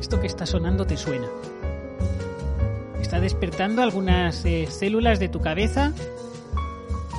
Esto 0.00 0.20
que 0.20 0.26
está 0.26 0.46
sonando 0.46 0.84
te 0.84 0.96
suena. 0.96 1.28
Está 3.00 3.20
despertando 3.20 3.82
algunas 3.82 4.44
eh, 4.44 4.66
células 4.68 5.20
de 5.20 5.28
tu 5.28 5.40
cabeza 5.40 5.92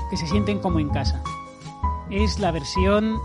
que 0.10 0.18
se 0.18 0.28
sienten 0.28 0.60
como 0.60 0.82
en 0.82 0.90
casa. 0.90 1.24
Es 2.12 2.38
la 2.38 2.52
versión 2.52 3.18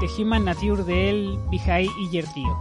de 0.00 0.22
Human 0.22 0.44
Nature 0.44 0.84
del 0.84 1.36
Bihai 1.50 1.90
Iyer 1.98 2.26
Trio. 2.32 2.56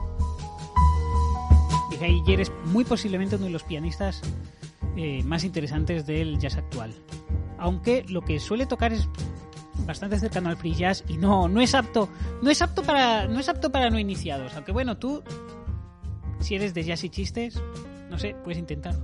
Bihai 1.92 2.24
Iyer 2.24 2.42
es 2.42 2.52
muy 2.66 2.86
posiblemente 2.86 3.36
uno 3.36 3.46
de 3.46 3.52
los 3.52 3.64
pianistas 3.64 4.24
eh, 4.96 5.22
más 5.24 5.44
interesantes 5.44 6.08
del 6.08 6.40
jazz 6.40 6.58
actual 6.58 6.92
aunque 7.66 8.06
lo 8.10 8.22
que 8.22 8.40
suele 8.40 8.68
tocar 8.68 8.94
es 8.94 9.10
bastante 9.88 10.20
cercano 10.20 10.50
al 10.50 10.56
free 10.56 10.76
jazz 10.76 11.04
y 11.08 11.18
no 11.18 11.50
no 11.50 11.62
es 11.62 11.74
apto 11.74 12.10
no 12.44 12.52
es 12.52 12.62
apto 12.62 12.84
para 12.84 13.28
no 13.28 13.40
es 13.40 13.50
apto 13.50 13.72
para 13.72 13.90
no 13.90 13.98
iniciados. 13.98 14.54
Aunque 14.54 14.72
bueno 14.72 14.98
tú 14.98 15.24
si 16.40 16.54
eres 16.54 16.76
de 16.76 16.84
jazz 16.84 17.04
y 17.04 17.10
chistes 17.10 17.60
no 18.12 18.20
sé 18.20 18.36
puedes 18.44 18.60
intentarlo 18.60 19.04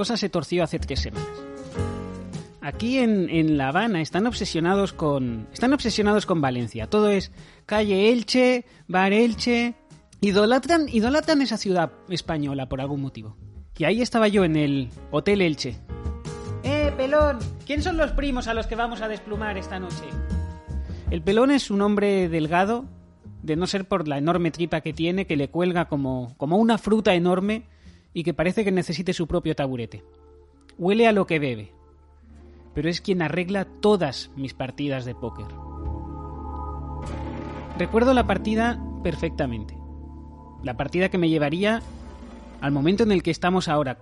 cosa 0.00 0.16
se 0.16 0.30
torció 0.30 0.64
hace 0.64 0.78
tres 0.78 1.00
semanas. 1.00 1.28
Aquí 2.62 2.96
en, 2.96 3.28
en, 3.28 3.58
La 3.58 3.68
Habana 3.68 4.00
están 4.00 4.26
obsesionados 4.26 4.94
con. 4.94 5.46
Están 5.52 5.74
obsesionados 5.74 6.24
con 6.24 6.40
Valencia. 6.40 6.86
Todo 6.86 7.10
es 7.10 7.32
calle 7.66 8.10
Elche, 8.10 8.64
bar 8.88 9.12
Elche. 9.12 9.74
Idolatran, 10.22 10.88
idolatran 10.88 11.42
esa 11.42 11.58
ciudad 11.58 11.92
española 12.08 12.66
por 12.66 12.80
algún 12.80 13.02
motivo. 13.02 13.36
Y 13.76 13.84
ahí 13.84 14.00
estaba 14.00 14.26
yo 14.28 14.42
en 14.44 14.56
el 14.56 14.88
Hotel 15.10 15.42
Elche. 15.42 15.76
¡Eh, 16.62 16.90
pelón! 16.96 17.38
¿Quién 17.66 17.82
son 17.82 17.98
los 17.98 18.12
primos 18.12 18.48
a 18.48 18.54
los 18.54 18.66
que 18.66 18.76
vamos 18.76 19.02
a 19.02 19.08
desplumar 19.08 19.58
esta 19.58 19.78
noche? 19.78 20.04
El 21.10 21.20
pelón 21.20 21.50
es 21.50 21.70
un 21.70 21.82
hombre 21.82 22.30
delgado, 22.30 22.86
de 23.42 23.54
no 23.54 23.66
ser 23.66 23.86
por 23.86 24.08
la 24.08 24.16
enorme 24.16 24.50
tripa 24.50 24.80
que 24.80 24.94
tiene, 24.94 25.26
que 25.26 25.36
le 25.36 25.50
cuelga 25.50 25.88
como, 25.88 26.34
como 26.38 26.56
una 26.56 26.78
fruta 26.78 27.12
enorme 27.12 27.64
y 28.12 28.24
que 28.24 28.34
parece 28.34 28.64
que 28.64 28.72
necesite 28.72 29.12
su 29.12 29.26
propio 29.26 29.54
taburete. 29.54 30.04
Huele 30.78 31.06
a 31.06 31.12
lo 31.12 31.26
que 31.26 31.38
bebe, 31.38 31.72
pero 32.74 32.88
es 32.88 33.00
quien 33.00 33.22
arregla 33.22 33.64
todas 33.64 34.30
mis 34.36 34.54
partidas 34.54 35.04
de 35.04 35.14
póker. 35.14 35.46
Recuerdo 37.78 38.14
la 38.14 38.26
partida 38.26 38.82
perfectamente. 39.02 39.76
La 40.62 40.76
partida 40.76 41.08
que 41.08 41.18
me 41.18 41.28
llevaría 41.28 41.82
al 42.60 42.72
momento 42.72 43.02
en 43.02 43.12
el 43.12 43.22
que 43.22 43.30
estamos 43.30 43.68
ahora, 43.68 43.98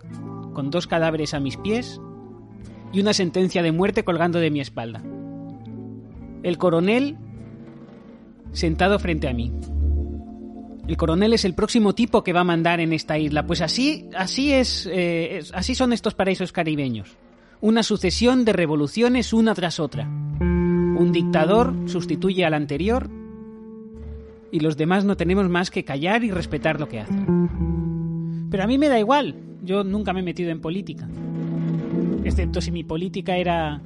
con 0.52 0.70
dos 0.70 0.86
cadáveres 0.86 1.35
a 1.35 1.40
mis 1.40 1.56
pies 1.56 2.01
y 2.93 3.01
una 3.01 3.12
sentencia 3.12 3.62
de 3.62 3.72
muerte 3.72 4.05
colgando 4.05 4.40
de 4.40 4.51
mi 4.51 4.60
espalda. 4.60 5.02
El 6.43 6.59
coronel 6.59 7.16
sentado 8.52 8.98
frente 8.98 9.28
a 9.28 9.32
mí. 9.32 9.52
El 10.89 10.97
coronel 10.97 11.35
es 11.35 11.44
el 11.44 11.52
próximo 11.52 11.94
tipo 11.94 12.24
que 12.24 12.32
va 12.32 12.40
a 12.40 12.44
mandar 12.44 12.81
en 12.81 12.94
esta 12.94 13.19
isla, 13.19 13.47
pues 13.47 13.60
así, 13.60 14.09
así 14.16 14.55
es, 14.55 14.89
eh, 14.90 15.43
así 15.52 15.74
son 15.74 15.93
estos 15.93 16.15
paraísos 16.15 16.51
caribeños. 16.51 17.15
Una 17.60 17.82
sucesión 17.82 18.47
de 18.47 18.55
revoluciones 18.55 19.35
una 19.35 19.55
tras 19.55 19.81
otra. 19.81 20.09
Un 20.09 21.10
dictador 21.12 21.74
sustituye 21.85 22.47
al 22.47 22.55
anterior 22.55 23.10
y 24.51 24.60
los 24.60 24.78
demás 24.78 25.05
no 25.05 25.15
tenemos 25.19 25.47
más 25.51 25.70
que 25.70 25.85
callar 25.85 26.24
y 26.24 26.31
respetar 26.31 26.81
lo 26.81 26.89
que 26.89 27.01
hace. 27.01 27.19
Pero 28.51 28.62
a 28.62 28.66
mí 28.66 28.78
me 28.78 28.89
da 28.89 28.98
igual, 28.98 29.35
yo 29.62 29.85
nunca 29.85 30.15
me 30.15 30.20
he 30.20 30.23
metido 30.23 30.51
en 30.51 30.62
política. 30.62 31.06
Excepto 32.24 32.62
si 32.62 32.70
mi 32.70 32.82
política 32.82 33.36
era 33.36 33.82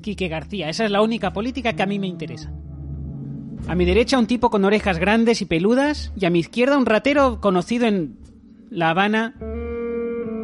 Quique 0.00 0.28
García, 0.28 0.68
esa 0.68 0.84
es 0.84 0.92
la 0.92 1.02
única 1.02 1.32
política 1.32 1.72
que 1.72 1.82
a 1.82 1.86
mí 1.86 1.98
me 1.98 2.06
interesa. 2.06 2.52
A 3.68 3.74
mi 3.74 3.84
derecha 3.84 4.18
un 4.18 4.26
tipo 4.26 4.50
con 4.50 4.64
orejas 4.64 4.98
grandes 4.98 5.42
y 5.42 5.46
peludas 5.46 6.12
y 6.16 6.26
a 6.26 6.30
mi 6.30 6.40
izquierda 6.40 6.76
un 6.76 6.86
ratero 6.86 7.40
conocido 7.40 7.86
en 7.86 8.18
La 8.70 8.90
Habana 8.90 9.34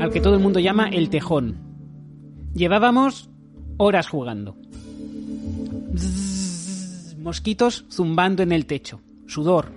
al 0.00 0.10
que 0.10 0.20
todo 0.20 0.34
el 0.34 0.40
mundo 0.40 0.60
llama 0.60 0.88
el 0.88 1.10
tejón. 1.10 1.56
Llevábamos 2.54 3.30
horas 3.76 4.08
jugando. 4.08 4.56
mosquitos 7.18 7.84
zumbando 7.90 8.42
en 8.42 8.52
el 8.52 8.66
techo. 8.66 9.00
Sudor. 9.26 9.72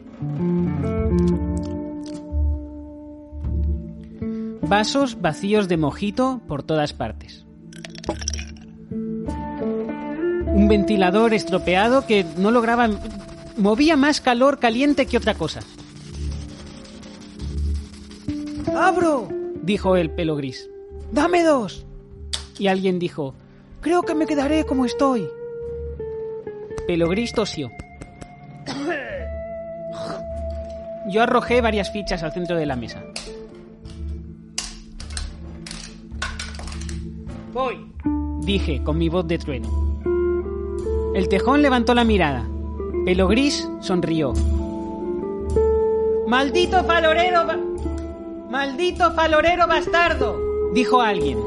Vasos 4.62 5.20
vacíos 5.20 5.68
de 5.68 5.78
mojito 5.78 6.42
por 6.48 6.62
todas 6.62 6.94
partes. 6.94 7.46
Un 8.92 10.68
ventilador 10.68 11.34
estropeado 11.34 12.06
que 12.06 12.26
no 12.38 12.52
lograba 12.52 12.88
movía 13.60 13.98
más 13.98 14.22
calor 14.22 14.60
caliente 14.60 15.06
que 15.06 15.18
otra 15.18 15.36
cosa. 15.36 15.60
¡Abro! 18.76 19.28
dijo 19.62 19.96
el 19.96 20.10
pelo 20.10 20.36
gris. 20.36 20.70
¡Dame 21.12 21.44
dos! 21.44 21.86
Y 22.58 22.68
alguien 22.68 23.00
dijo, 23.00 23.36
creo 23.82 24.04
que 24.04 24.16
me 24.16 24.26
quedaré 24.26 24.66
como 24.66 24.86
estoy. 24.86 25.28
Pelo 26.88 27.08
gris 27.10 27.34
tosió. 27.34 27.70
Yo 31.10 31.24
arrojé 31.24 31.62
varias 31.62 31.92
fichas 31.92 32.24
al 32.24 32.32
centro 32.34 32.56
de 32.58 32.66
la 32.66 32.76
mesa. 32.76 33.04
Voy, 37.54 37.92
dije 38.42 38.84
con 38.84 38.98
mi 38.98 39.10
voz 39.10 39.28
de 39.28 39.38
trueno. 39.38 40.00
El 41.16 41.28
tejón 41.30 41.62
levantó 41.62 41.96
la 41.96 42.04
mirada. 42.04 42.48
Pelo 43.10 43.28
gris 43.28 43.68
sonrió. 43.80 44.34
¡Maldito 46.28 46.84
falorero! 46.84 47.42
¡Maldito 48.52 49.12
falorero 49.16 49.66
bastardo! 49.66 50.40
dijo 50.76 51.02
alguien. 51.02 51.40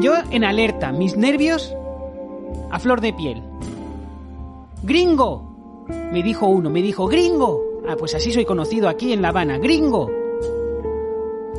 Yo 0.00 0.14
en 0.32 0.42
alerta, 0.42 0.90
mis 0.90 1.16
nervios 1.16 1.72
a 2.72 2.80
flor 2.80 3.00
de 3.00 3.12
piel. 3.12 3.44
¡Gringo! 4.82 5.86
Me 6.10 6.20
dijo 6.24 6.48
uno, 6.48 6.68
me 6.68 6.82
dijo, 6.82 7.06
¡Gringo! 7.06 7.62
Ah, 7.88 7.94
pues 7.96 8.16
así 8.16 8.32
soy 8.32 8.44
conocido 8.44 8.88
aquí 8.88 9.12
en 9.12 9.22
La 9.22 9.28
Habana, 9.28 9.58
¡Gringo! 9.58 10.10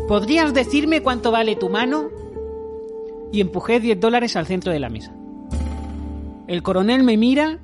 ¿Podrías 0.10 0.54
decirme 0.54 1.02
cuánto 1.02 1.32
vale 1.32 1.56
tu 1.56 1.70
mano? 1.70 2.10
Y 3.32 3.40
empujé 3.40 3.80
10 3.80 4.02
dólares 4.02 4.36
al 4.36 4.48
centro 4.48 4.74
de 4.74 4.80
la 4.80 4.90
mesa. 4.90 5.14
El 6.46 6.62
coronel 6.62 7.04
me 7.04 7.16
mira 7.16 7.60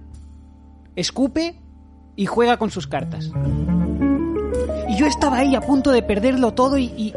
escupe 0.95 1.64
y 2.15 2.25
juega 2.25 2.57
con 2.57 2.71
sus 2.71 2.87
cartas. 2.87 3.31
Y 4.87 4.97
yo 4.97 5.07
estaba 5.07 5.37
ahí 5.37 5.55
a 5.55 5.61
punto 5.61 5.91
de 5.91 6.03
perderlo 6.03 6.53
todo 6.53 6.77
y, 6.77 7.13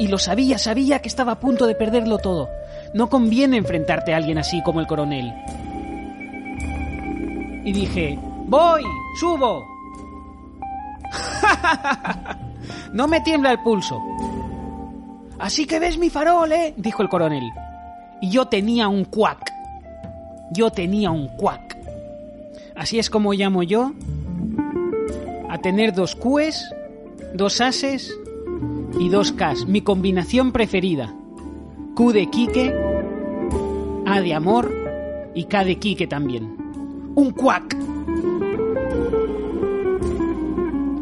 lo 0.00 0.18
sabía, 0.18 0.58
sabía 0.58 1.00
que 1.00 1.08
estaba 1.08 1.32
a 1.32 1.40
punto 1.40 1.66
de 1.66 1.74
perderlo 1.74 2.18
todo. 2.18 2.48
No 2.94 3.08
conviene 3.08 3.56
enfrentarte 3.56 4.12
a 4.12 4.16
alguien 4.16 4.38
así 4.38 4.62
como 4.62 4.80
el 4.80 4.86
coronel. 4.86 5.32
Y 7.64 7.72
dije, 7.72 8.18
voy, 8.46 8.82
subo. 9.18 9.64
no 12.92 13.06
me 13.06 13.20
tiembla 13.20 13.52
el 13.52 13.60
pulso. 13.60 14.00
Así 15.38 15.66
que 15.66 15.78
ves 15.78 15.98
mi 15.98 16.10
farol, 16.10 16.50
¿eh? 16.52 16.74
dijo 16.76 17.02
el 17.02 17.08
coronel. 17.08 17.48
Y 18.20 18.30
yo 18.30 18.46
tenía 18.46 18.88
un 18.88 19.04
cuac. 19.04 19.52
Yo 20.50 20.70
tenía 20.70 21.10
un 21.10 21.28
cuac. 21.28 21.76
Así 22.74 22.98
es 22.98 23.10
como 23.10 23.32
llamo 23.32 23.62
yo 23.62 23.92
a 25.48 25.58
tener 25.58 25.94
dos 25.94 26.14
Qs, 26.16 26.74
dos 27.34 27.60
Ases 27.60 28.16
y 28.98 29.08
dos 29.08 29.32
Ks. 29.32 29.66
Mi 29.66 29.82
combinación 29.82 30.52
preferida. 30.52 31.14
Q 31.94 32.12
de 32.12 32.30
Quique, 32.30 32.74
A 34.06 34.20
de 34.20 34.34
amor 34.34 34.72
y 35.34 35.44
K 35.44 35.64
de 35.64 35.78
Quique 35.78 36.06
también. 36.06 36.56
Un 37.14 37.30
cuac. 37.32 37.76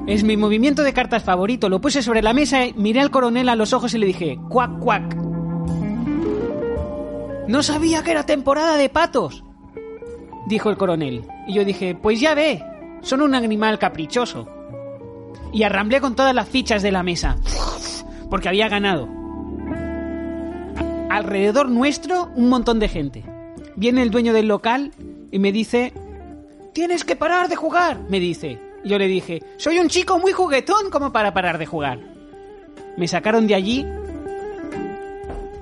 Es 0.06 0.22
mi 0.22 0.36
movimiento 0.36 0.82
de 0.82 0.92
cartas 0.92 1.24
favorito. 1.24 1.68
Lo 1.68 1.80
puse 1.80 2.02
sobre 2.02 2.22
la 2.22 2.32
mesa, 2.32 2.60
miré 2.76 3.00
al 3.00 3.10
coronel 3.10 3.48
a 3.48 3.56
los 3.56 3.72
ojos 3.72 3.92
y 3.94 3.98
le 3.98 4.06
dije, 4.06 4.38
cuac, 4.48 4.78
cuac. 4.78 5.16
No 7.48 7.62
sabía 7.62 8.02
que 8.02 8.12
era 8.12 8.24
temporada 8.24 8.76
de 8.76 8.88
patos 8.88 9.44
dijo 10.46 10.70
el 10.70 10.76
coronel. 10.76 11.24
Y 11.46 11.54
yo 11.54 11.64
dije, 11.64 11.94
pues 11.94 12.20
ya 12.20 12.34
ve, 12.34 12.62
son 13.06 13.22
un 13.22 13.36
animal 13.36 13.78
caprichoso. 13.78 14.48
Y 15.52 15.62
arramblé 15.62 16.00
con 16.00 16.16
todas 16.16 16.34
las 16.34 16.48
fichas 16.48 16.82
de 16.82 16.90
la 16.90 17.04
mesa, 17.04 17.36
porque 18.28 18.48
había 18.48 18.68
ganado. 18.68 19.08
Alrededor 21.08 21.68
nuestro, 21.68 22.30
un 22.34 22.48
montón 22.48 22.80
de 22.80 22.88
gente. 22.88 23.24
Viene 23.76 24.02
el 24.02 24.10
dueño 24.10 24.32
del 24.32 24.48
local 24.48 24.90
y 25.30 25.38
me 25.38 25.52
dice, 25.52 25.92
tienes 26.72 27.04
que 27.04 27.14
parar 27.14 27.48
de 27.48 27.54
jugar, 27.54 28.00
me 28.08 28.18
dice. 28.18 28.58
Yo 28.84 28.98
le 28.98 29.06
dije, 29.06 29.40
soy 29.56 29.78
un 29.78 29.88
chico 29.88 30.18
muy 30.18 30.32
juguetón 30.32 30.90
como 30.90 31.12
para 31.12 31.32
parar 31.32 31.58
de 31.58 31.66
jugar. 31.66 32.00
Me 32.96 33.06
sacaron 33.06 33.46
de 33.46 33.54
allí 33.54 33.86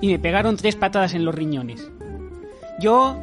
y 0.01 0.07
me 0.07 0.17
pegaron 0.17 0.57
tres 0.57 0.75
patadas 0.75 1.13
en 1.13 1.25
los 1.25 1.35
riñones. 1.35 1.87
Yo, 2.79 3.17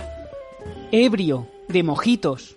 ebrio, 0.93 1.49
de 1.69 1.83
mojitos. 1.83 2.55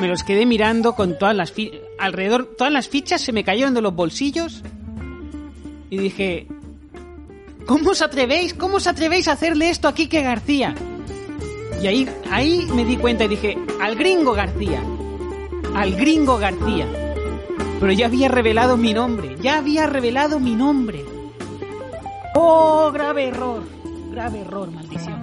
Me 0.00 0.08
los 0.08 0.24
quedé 0.24 0.46
mirando 0.46 0.94
con 0.94 1.18
todas 1.18 1.36
las 1.36 1.52
alrededor, 1.98 2.54
todas 2.56 2.72
las 2.72 2.88
fichas 2.88 3.20
se 3.20 3.32
me 3.32 3.44
cayeron 3.44 3.74
de 3.74 3.82
los 3.82 3.94
bolsillos 3.94 4.62
y 5.90 5.98
dije, 5.98 6.46
¿cómo 7.66 7.90
os 7.90 8.00
atrevéis? 8.00 8.54
¿Cómo 8.54 8.76
os 8.76 8.86
atrevéis 8.86 9.28
a 9.28 9.32
hacerle 9.32 9.68
esto 9.68 9.88
a 9.88 9.94
Quique 9.94 10.22
García? 10.22 10.74
Y 11.82 11.86
ahí, 11.86 12.08
ahí 12.30 12.66
me 12.74 12.84
di 12.84 12.96
cuenta 12.96 13.24
y 13.24 13.28
dije, 13.28 13.58
al 13.80 13.96
gringo 13.96 14.32
García, 14.32 14.82
al 15.74 15.94
gringo 15.94 16.38
García. 16.38 16.86
Pero 17.78 17.92
ya 17.92 18.06
había 18.06 18.28
revelado 18.28 18.78
mi 18.78 18.94
nombre, 18.94 19.36
ya 19.42 19.58
había 19.58 19.86
revelado 19.86 20.40
mi 20.40 20.54
nombre. 20.54 21.04
Oh, 22.34 22.90
grave 22.92 23.28
error, 23.28 23.62
grave 24.10 24.40
error, 24.40 24.70
maldición. 24.70 25.22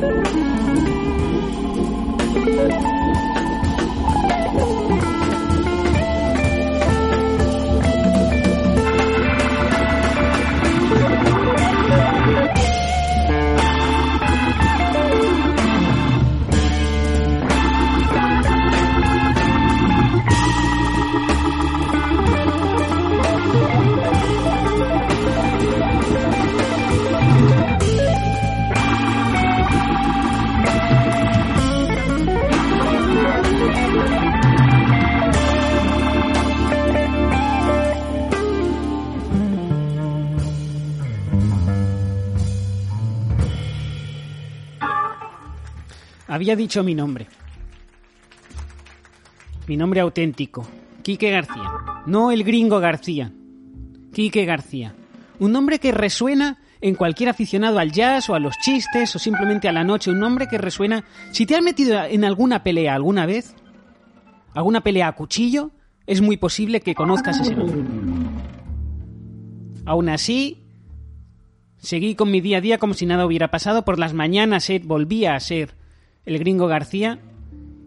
Thank 0.00 0.36
you. 2.86 2.91
Había 46.42 46.56
dicho 46.56 46.82
mi 46.82 46.92
nombre. 46.92 47.28
Mi 49.68 49.76
nombre 49.76 50.00
auténtico. 50.00 50.66
Quique 51.04 51.30
García. 51.30 51.70
No 52.06 52.32
el 52.32 52.42
gringo 52.42 52.80
García. 52.80 53.30
Quique 54.12 54.44
García. 54.44 54.92
Un 55.38 55.52
nombre 55.52 55.78
que 55.78 55.92
resuena 55.92 56.58
en 56.80 56.96
cualquier 56.96 57.28
aficionado 57.28 57.78
al 57.78 57.92
jazz 57.92 58.28
o 58.28 58.34
a 58.34 58.40
los 58.40 58.58
chistes 58.58 59.14
o 59.14 59.20
simplemente 59.20 59.68
a 59.68 59.72
la 59.72 59.84
noche. 59.84 60.10
Un 60.10 60.18
nombre 60.18 60.48
que 60.48 60.58
resuena. 60.58 61.04
Si 61.30 61.46
te 61.46 61.54
has 61.54 61.62
metido 61.62 62.02
en 62.02 62.24
alguna 62.24 62.64
pelea 62.64 62.96
alguna 62.96 63.24
vez, 63.24 63.54
alguna 64.52 64.80
pelea 64.80 65.06
a 65.06 65.12
cuchillo, 65.12 65.70
es 66.08 66.22
muy 66.22 66.38
posible 66.38 66.80
que 66.80 66.96
conozcas 66.96 67.38
ese 67.38 67.54
nombre. 67.54 67.82
Aún 69.86 70.08
así, 70.08 70.64
seguí 71.78 72.16
con 72.16 72.32
mi 72.32 72.40
día 72.40 72.58
a 72.58 72.60
día 72.60 72.78
como 72.78 72.94
si 72.94 73.06
nada 73.06 73.26
hubiera 73.26 73.52
pasado. 73.52 73.84
Por 73.84 74.00
las 74.00 74.12
mañanas 74.12 74.68
eh, 74.70 74.82
volvía 74.84 75.36
a 75.36 75.40
ser 75.40 75.80
el 76.24 76.38
gringo 76.38 76.66
García 76.66 77.18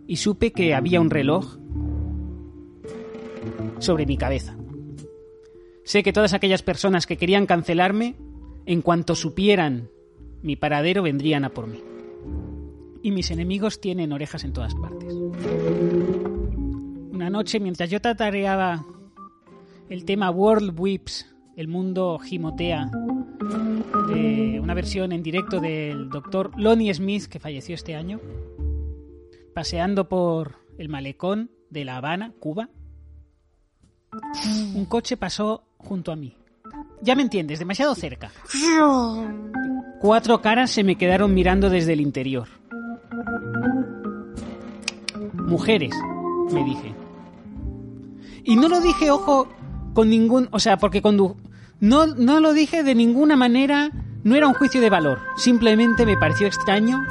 y 0.07 0.17
supe 0.17 0.51
que 0.51 0.73
había 0.73 1.01
un 1.01 1.09
reloj 1.09 1.57
sobre 3.79 4.05
mi 4.05 4.17
cabeza. 4.17 4.55
Sé 5.83 6.03
que 6.03 6.13
todas 6.13 6.33
aquellas 6.33 6.63
personas 6.63 7.05
que 7.05 7.17
querían 7.17 7.45
cancelarme, 7.45 8.15
en 8.65 8.81
cuanto 8.81 9.15
supieran 9.15 9.89
mi 10.41 10.55
paradero, 10.55 11.03
vendrían 11.03 11.45
a 11.45 11.49
por 11.49 11.67
mí. 11.67 11.83
Y 13.03 13.11
mis 13.11 13.29
enemigos 13.29 13.79
tienen 13.79 14.11
orejas 14.11 14.43
en 14.43 14.53
todas 14.53 14.73
partes. 14.73 15.13
Una 17.11 17.29
noche, 17.29 17.59
mientras 17.59 17.89
yo 17.89 18.01
tatareaba 18.01 18.83
el 19.89 20.05
tema 20.05 20.31
World 20.31 20.79
Whips, 20.79 21.34
el 21.55 21.67
mundo 21.67 22.19
gimotea, 22.19 22.89
de 24.09 24.59
una 24.61 24.73
versión 24.73 25.11
en 25.11 25.23
directo 25.23 25.59
del 25.59 26.09
doctor 26.09 26.51
Lonnie 26.57 26.93
Smith, 26.93 27.25
que 27.25 27.39
falleció 27.39 27.75
este 27.75 27.95
año, 27.95 28.19
paseando 29.53 30.09
por 30.09 30.57
el 30.77 30.89
malecón 30.89 31.51
de 31.69 31.85
La 31.85 31.97
Habana, 31.97 32.33
Cuba, 32.39 32.69
un 34.73 34.85
coche 34.85 35.17
pasó 35.17 35.63
junto 35.77 36.11
a 36.11 36.15
mí. 36.15 36.35
Ya 37.01 37.15
me 37.15 37.21
entiendes, 37.21 37.59
demasiado 37.59 37.95
cerca. 37.95 38.31
Cuatro 40.01 40.41
caras 40.41 40.71
se 40.71 40.83
me 40.83 40.97
quedaron 40.97 41.33
mirando 41.33 41.69
desde 41.69 41.93
el 41.93 42.01
interior. 42.01 42.47
Mujeres, 45.33 45.93
me 46.51 46.63
dije. 46.63 46.93
Y 48.43 48.55
no 48.55 48.67
lo 48.67 48.81
dije, 48.81 49.11
ojo, 49.11 49.47
con 49.93 50.09
ningún... 50.09 50.47
O 50.51 50.59
sea, 50.59 50.77
porque 50.77 51.01
cuando... 51.01 51.37
No, 51.79 52.07
no 52.07 52.39
lo 52.39 52.53
dije 52.53 52.83
de 52.83 52.95
ninguna 52.95 53.35
manera, 53.35 53.91
no 54.23 54.35
era 54.35 54.47
un 54.47 54.53
juicio 54.53 54.81
de 54.81 54.89
valor. 54.89 55.19
Simplemente 55.37 56.05
me 56.05 56.17
pareció 56.17 56.47
extraño 56.47 57.05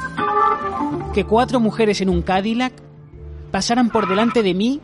que 1.13 1.23
cuatro 1.23 1.59
mujeres 1.59 2.01
en 2.01 2.09
un 2.09 2.21
Cadillac 2.21 2.73
pasaran 3.51 3.89
por 3.89 4.09
delante 4.09 4.43
de 4.43 4.53
mí, 4.53 4.81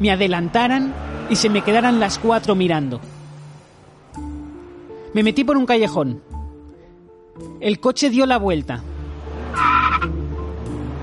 me 0.00 0.10
adelantaran 0.10 0.94
y 1.28 1.36
se 1.36 1.50
me 1.50 1.62
quedaran 1.62 2.00
las 2.00 2.18
cuatro 2.18 2.54
mirando. 2.54 3.00
Me 5.12 5.22
metí 5.22 5.44
por 5.44 5.56
un 5.56 5.66
callejón. 5.66 6.22
El 7.60 7.80
coche 7.80 8.10
dio 8.10 8.24
la 8.24 8.38
vuelta. 8.38 8.82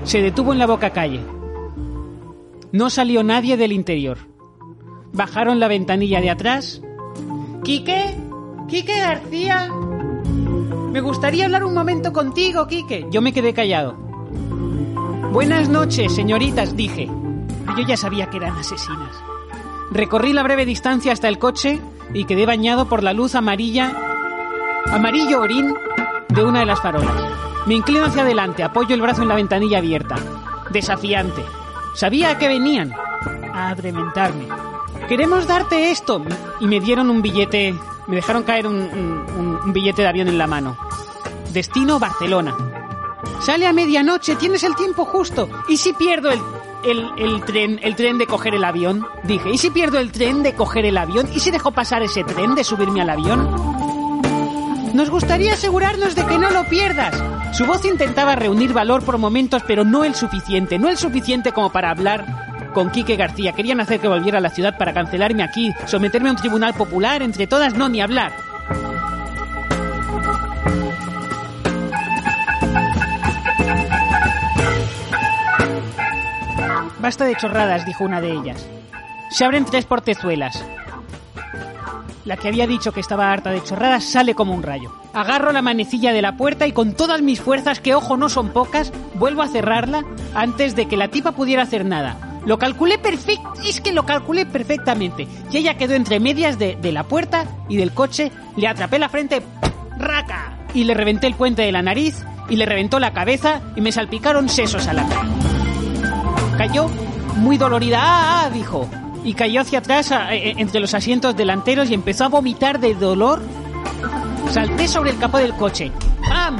Se 0.04 0.22
detuvo 0.22 0.52
en 0.52 0.58
la 0.58 0.66
boca 0.66 0.90
calle. 0.90 1.20
No 2.72 2.90
salió 2.90 3.22
nadie 3.22 3.56
del 3.56 3.72
interior. 3.72 4.18
Bajaron 5.12 5.60
la 5.60 5.68
ventanilla 5.68 6.20
de 6.20 6.30
atrás. 6.30 6.82
¿Quique? 7.66 8.16
¿Quique 8.68 8.96
García? 8.96 9.68
Me 10.92 11.00
gustaría 11.00 11.46
hablar 11.46 11.64
un 11.64 11.74
momento 11.74 12.12
contigo, 12.12 12.68
Quique. 12.68 13.08
Yo 13.10 13.20
me 13.20 13.32
quedé 13.32 13.54
callado. 13.54 13.94
Buenas 15.32 15.68
noches, 15.68 16.14
señoritas, 16.14 16.76
dije. 16.76 17.10
Yo 17.76 17.84
ya 17.84 17.96
sabía 17.96 18.30
que 18.30 18.36
eran 18.36 18.56
asesinas. 18.56 19.16
Recorrí 19.90 20.32
la 20.32 20.44
breve 20.44 20.64
distancia 20.64 21.12
hasta 21.12 21.26
el 21.26 21.40
coche 21.40 21.80
y 22.14 22.24
quedé 22.26 22.46
bañado 22.46 22.88
por 22.88 23.02
la 23.02 23.12
luz 23.12 23.34
amarilla, 23.34 23.92
amarillo 24.86 25.40
orín 25.40 25.74
de 26.28 26.44
una 26.44 26.60
de 26.60 26.66
las 26.66 26.80
farolas. 26.80 27.20
Me 27.66 27.74
inclino 27.74 28.04
hacia 28.04 28.22
adelante, 28.22 28.62
apoyo 28.62 28.94
el 28.94 29.02
brazo 29.02 29.22
en 29.22 29.28
la 29.28 29.34
ventanilla 29.34 29.78
abierta. 29.78 30.14
Desafiante. 30.70 31.42
Sabía 31.96 32.30
a 32.30 32.38
qué 32.38 32.46
venían. 32.46 32.92
A 33.52 33.70
adrementarme. 33.70 34.46
Queremos 35.08 35.46
darte 35.46 35.90
esto. 35.90 36.22
Y 36.60 36.66
me 36.66 36.80
dieron 36.80 37.10
un 37.10 37.22
billete. 37.22 37.74
Me 38.06 38.16
dejaron 38.16 38.42
caer 38.44 38.66
un, 38.66 38.76
un- 38.76 39.72
billete 39.72 40.02
de 40.02 40.08
avión 40.08 40.28
en 40.28 40.38
la 40.38 40.46
mano. 40.46 40.76
Destino 41.52 41.98
Barcelona. 41.98 42.54
Sale 43.40 43.66
a 43.66 43.72
medianoche, 43.72 44.36
tienes 44.36 44.62
el 44.64 44.74
tiempo 44.76 45.04
justo. 45.04 45.48
¿Y 45.68 45.76
si 45.76 45.92
pierdo 45.92 46.30
el, 46.30 46.40
el, 46.84 47.10
el 47.18 47.42
tren, 47.44 47.80
el 47.82 47.96
tren 47.96 48.16
de 48.18 48.26
coger 48.26 48.54
el 48.54 48.64
avión? 48.64 49.06
Dije, 49.24 49.50
¿y 49.50 49.58
si 49.58 49.70
pierdo 49.70 49.98
el 49.98 50.12
tren 50.12 50.42
de 50.42 50.54
coger 50.54 50.86
el 50.86 50.96
avión? 50.96 51.28
¿Y 51.34 51.40
si 51.40 51.50
dejo 51.50 51.72
pasar 51.72 52.02
ese 52.02 52.22
tren 52.24 52.54
de 52.54 52.64
subirme 52.64 53.00
al 53.02 53.10
avión? 53.10 53.48
Nos 54.94 55.10
gustaría 55.10 55.52
asegurarnos 55.54 56.14
de 56.14 56.24
que 56.24 56.38
no 56.38 56.50
lo 56.50 56.64
pierdas. 56.64 57.14
Su 57.56 57.66
voz 57.66 57.84
intentaba 57.84 58.34
reunir 58.36 58.72
valor 58.72 59.02
por 59.04 59.18
momentos, 59.18 59.62
pero 59.66 59.84
no 59.84 60.04
el 60.04 60.14
suficiente, 60.14 60.78
no 60.78 60.88
el 60.88 60.96
suficiente 60.96 61.52
como 61.52 61.70
para 61.70 61.90
hablar 61.90 62.24
con 62.76 62.90
Quique 62.90 63.16
García. 63.16 63.52
Querían 63.52 63.80
hacer 63.80 64.00
que 64.00 64.06
volviera 64.06 64.36
a 64.36 64.42
la 64.42 64.50
ciudad 64.50 64.76
para 64.76 64.92
cancelarme 64.92 65.42
aquí, 65.42 65.72
someterme 65.86 66.28
a 66.28 66.32
un 66.32 66.36
tribunal 66.36 66.74
popular, 66.74 67.22
entre 67.22 67.46
todas 67.46 67.72
no 67.72 67.88
ni 67.88 68.02
hablar. 68.02 68.32
Basta 76.98 77.24
de 77.24 77.34
chorradas, 77.36 77.86
dijo 77.86 78.04
una 78.04 78.20
de 78.20 78.32
ellas. 78.32 78.68
Se 79.30 79.46
abren 79.46 79.64
tres 79.64 79.86
portezuelas. 79.86 80.62
La 82.26 82.36
que 82.36 82.48
había 82.48 82.66
dicho 82.66 82.92
que 82.92 83.00
estaba 83.00 83.32
harta 83.32 83.52
de 83.52 83.64
chorradas 83.64 84.04
sale 84.04 84.34
como 84.34 84.52
un 84.52 84.62
rayo. 84.62 84.92
Agarro 85.14 85.52
la 85.52 85.62
manecilla 85.62 86.12
de 86.12 86.20
la 86.20 86.36
puerta 86.36 86.66
y 86.66 86.72
con 86.72 86.92
todas 86.92 87.22
mis 87.22 87.40
fuerzas, 87.40 87.80
que 87.80 87.94
ojo 87.94 88.18
no 88.18 88.28
son 88.28 88.50
pocas, 88.50 88.92
vuelvo 89.14 89.40
a 89.40 89.48
cerrarla 89.48 90.04
antes 90.34 90.76
de 90.76 90.88
que 90.88 90.98
la 90.98 91.08
tipa 91.08 91.32
pudiera 91.32 91.62
hacer 91.62 91.86
nada. 91.86 92.25
Lo 92.46 92.58
calculé 92.58 92.96
perfecto, 92.98 93.52
es 93.66 93.80
que 93.80 93.92
lo 93.92 94.06
calculé 94.06 94.46
perfectamente. 94.46 95.26
Y 95.50 95.56
ella 95.58 95.76
quedó 95.76 95.94
entre 95.94 96.20
medias 96.20 96.58
de, 96.58 96.76
de 96.76 96.92
la 96.92 97.02
puerta 97.02 97.44
y 97.68 97.76
del 97.76 97.92
coche, 97.92 98.32
le 98.56 98.68
atrapé 98.68 98.98
la 98.98 99.08
frente, 99.08 99.42
¡raca! 99.98 100.56
Y 100.72 100.84
le 100.84 100.94
reventé 100.94 101.26
el 101.26 101.34
puente 101.34 101.62
de 101.62 101.72
la 101.72 101.82
nariz, 101.82 102.24
y 102.48 102.56
le 102.56 102.64
reventó 102.64 103.00
la 103.00 103.12
cabeza, 103.12 103.60
y 103.74 103.80
me 103.80 103.90
salpicaron 103.92 104.48
sesos 104.48 104.86
a 104.86 104.92
la 104.92 105.06
cara. 105.08 105.26
Cayó 106.56 106.88
muy 107.36 107.58
dolorida. 107.58 107.98
¡Ah, 108.00 108.44
ah! 108.46 108.50
dijo. 108.50 108.88
Y 109.24 109.34
cayó 109.34 109.60
hacia 109.62 109.80
atrás 109.80 110.12
a- 110.12 110.32
e- 110.34 110.54
entre 110.58 110.78
los 110.80 110.94
asientos 110.94 111.36
delanteros 111.36 111.90
y 111.90 111.94
empezó 111.94 112.24
a 112.24 112.28
vomitar 112.28 112.78
de 112.78 112.94
dolor. 112.94 113.42
Salté 114.50 114.86
sobre 114.86 115.10
el 115.10 115.18
capó 115.18 115.38
del 115.38 115.54
coche. 115.54 115.90
¡Pam! 116.28 116.58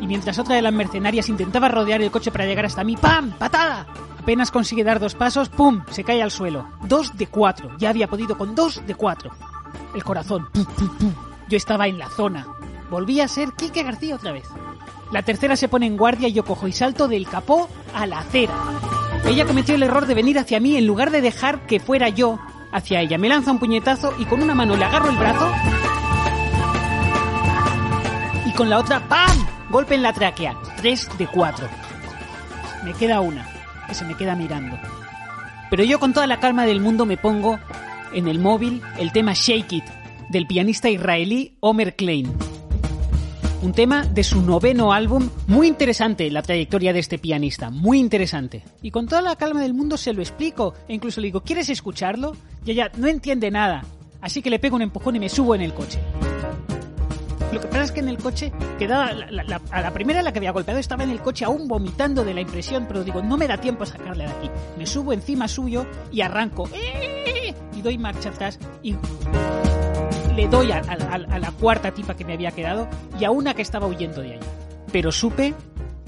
Y 0.00 0.06
mientras 0.06 0.38
otra 0.38 0.56
de 0.56 0.62
las 0.62 0.72
mercenarias 0.72 1.28
intentaba 1.30 1.68
rodear 1.68 2.02
el 2.02 2.10
coche 2.10 2.30
para 2.30 2.44
llegar 2.44 2.66
hasta 2.66 2.84
mí, 2.84 2.96
¡pam! 2.96 3.30
¡Patada! 3.32 3.86
Apenas 4.20 4.50
consigue 4.50 4.84
dar 4.84 5.00
dos 5.00 5.14
pasos, 5.14 5.48
¡pum! 5.48 5.82
Se 5.90 6.04
cae 6.04 6.22
al 6.22 6.30
suelo. 6.30 6.68
Dos 6.82 7.16
de 7.16 7.26
cuatro. 7.26 7.70
Ya 7.78 7.88
había 7.88 8.06
podido 8.06 8.36
con 8.36 8.54
dos 8.54 8.86
de 8.86 8.94
cuatro. 8.94 9.30
El 9.94 10.04
corazón. 10.04 10.46
¡pum, 10.52 10.66
pum, 10.66 10.88
pum! 10.98 11.14
Yo 11.48 11.56
estaba 11.56 11.86
en 11.86 11.98
la 11.98 12.10
zona. 12.10 12.46
Volví 12.90 13.22
a 13.22 13.28
ser 13.28 13.54
Quique 13.54 13.82
García 13.82 14.16
otra 14.16 14.32
vez. 14.32 14.46
La 15.10 15.22
tercera 15.22 15.56
se 15.56 15.68
pone 15.68 15.86
en 15.86 15.96
guardia 15.96 16.28
y 16.28 16.34
yo 16.34 16.44
cojo 16.44 16.68
y 16.68 16.72
salto 16.72 17.08
del 17.08 17.26
capó 17.26 17.66
a 17.94 18.04
la 18.04 18.18
acera. 18.18 18.52
Ella 19.24 19.46
cometió 19.46 19.74
el 19.74 19.84
error 19.84 20.04
de 20.04 20.12
venir 20.12 20.38
hacia 20.38 20.60
mí 20.60 20.76
en 20.76 20.86
lugar 20.86 21.10
de 21.10 21.22
dejar 21.22 21.64
que 21.64 21.80
fuera 21.80 22.10
yo 22.10 22.38
hacia 22.72 23.00
ella. 23.00 23.16
Me 23.16 23.30
lanza 23.30 23.52
un 23.52 23.58
puñetazo 23.58 24.12
y 24.18 24.26
con 24.26 24.42
una 24.42 24.54
mano 24.54 24.76
le 24.76 24.84
agarro 24.84 25.08
el 25.08 25.16
brazo 25.16 25.50
y 28.44 28.52
con 28.52 28.68
la 28.68 28.80
otra 28.80 29.00
¡pam! 29.08 29.46
Golpe 29.70 29.94
en 29.94 30.02
la 30.02 30.12
tráquea. 30.12 30.58
Tres 30.76 31.08
de 31.16 31.26
cuatro. 31.26 31.66
Me 32.84 32.92
queda 32.92 33.20
una, 33.20 33.46
que 33.90 33.94
se 33.96 34.04
me 34.04 34.16
queda 34.16 34.36
mirando. 34.36 34.78
Pero 35.68 35.84
yo 35.84 35.98
con 35.98 36.14
toda 36.14 36.28
la 36.28 36.38
calma 36.38 36.64
del 36.64 36.80
mundo 36.80 37.06
me 37.06 37.16
pongo 37.16 37.58
en 38.14 38.28
el 38.28 38.38
móvil 38.38 38.80
el 38.98 39.12
tema 39.12 39.32
Shake 39.34 39.72
It 39.72 39.84
del 40.30 40.46
pianista 40.46 40.88
israelí 40.88 41.56
Omer 41.58 41.96
Klein. 41.96 42.32
Un 43.62 43.72
tema 43.72 44.06
de 44.06 44.22
su 44.22 44.42
noveno 44.42 44.92
álbum, 44.92 45.28
muy 45.48 45.66
interesante 45.66 46.30
la 46.30 46.40
trayectoria 46.42 46.92
de 46.92 47.00
este 47.00 47.18
pianista, 47.18 47.70
muy 47.70 47.98
interesante. 47.98 48.62
Y 48.80 48.92
con 48.92 49.06
toda 49.06 49.22
la 49.22 49.36
calma 49.36 49.60
del 49.60 49.74
mundo 49.74 49.96
se 49.96 50.14
lo 50.14 50.22
explico, 50.22 50.72
e 50.88 50.94
incluso 50.94 51.20
le 51.20 51.26
digo, 51.26 51.42
¿quieres 51.42 51.68
escucharlo? 51.68 52.36
Y 52.64 52.70
ella 52.70 52.90
no 52.96 53.08
entiende 53.08 53.50
nada, 53.50 53.84
así 54.20 54.40
que 54.40 54.50
le 54.50 54.60
pego 54.60 54.76
un 54.76 54.82
empujón 54.82 55.16
y 55.16 55.20
me 55.20 55.28
subo 55.28 55.56
en 55.56 55.62
el 55.62 55.74
coche. 55.74 55.98
Lo 57.52 57.60
que 57.60 57.66
pasa 57.66 57.82
es 57.82 57.92
que 57.92 58.00
en 58.00 58.08
el 58.08 58.18
coche 58.18 58.52
quedaba, 58.78 59.12
la- 59.12 59.60
a 59.70 59.80
la 59.80 59.90
primera 59.92 60.22
la 60.22 60.32
que 60.32 60.38
había 60.38 60.52
golpeado 60.52 60.78
estaba 60.78 61.02
en 61.04 61.10
el 61.10 61.20
coche 61.20 61.44
aún 61.44 61.66
vomitando 61.66 62.24
de 62.24 62.32
la 62.34 62.40
impresión, 62.42 62.86
pero 62.86 63.02
digo, 63.02 63.22
no 63.22 63.36
me 63.36 63.46
da 63.48 63.56
tiempo 63.58 63.82
a 63.82 63.86
sacarle 63.86 64.24
de 64.24 64.30
aquí. 64.30 64.50
Me 64.78 64.86
subo 64.86 65.12
encima 65.12 65.48
suyo 65.48 65.86
y 66.12 66.20
arranco. 66.20 66.68
¡Eh! 66.72 67.54
Y 67.76 67.82
doy 67.82 67.98
marcha 67.98 68.28
atrás 68.28 68.58
y 68.82 68.94
le 70.36 70.46
doy 70.48 70.70
a, 70.70 70.80
la 70.82 71.50
cuarta 71.52 71.90
tipa 71.92 72.14
que 72.16 72.24
me 72.24 72.34
había 72.34 72.52
quedado 72.52 72.88
y 73.18 73.24
a 73.24 73.30
una 73.30 73.54
que 73.54 73.62
estaba 73.62 73.86
huyendo 73.86 74.22
de 74.22 74.34
allí. 74.34 74.46
Pero 74.92 75.10
supe 75.12 75.54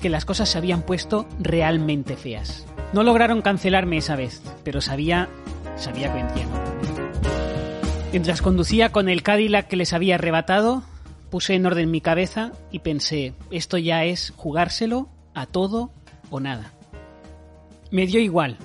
que 0.01 0.09
las 0.09 0.25
cosas 0.25 0.49
se 0.49 0.59
habían 0.59 0.83
puesto 0.83 1.27
realmente 1.41 2.17
feas. 2.17 2.67
No 2.93 3.03
lograron 3.03 3.43
cancelarme 3.43 3.97
esa 3.97 4.17
vez, 4.17 4.43
pero 4.65 4.81
sabía, 4.81 5.29
sabía 5.77 6.13
que 6.13 6.23
vencían. 6.23 6.49
Mientras 8.13 8.43
conducía 8.43 8.91
con 8.93 9.09
el 9.09 9.23
Cadillac 9.23 9.67
que 9.69 9.77
les 9.77 9.93
había 9.93 10.17
arrebatado, 10.17 10.83
puse 11.33 11.55
en 11.55 11.65
orden 11.65 11.91
mi 11.91 12.03
cabeza 12.03 12.53
y 12.71 12.81
pensé, 12.81 13.33
esto 13.51 13.79
ya 13.79 14.05
es 14.05 14.35
jugárselo 14.37 15.09
a 15.33 15.47
todo 15.47 15.91
o 16.29 16.41
nada. 16.41 16.75
Me 17.91 18.07
dio 18.07 18.21
igual. 18.21 18.59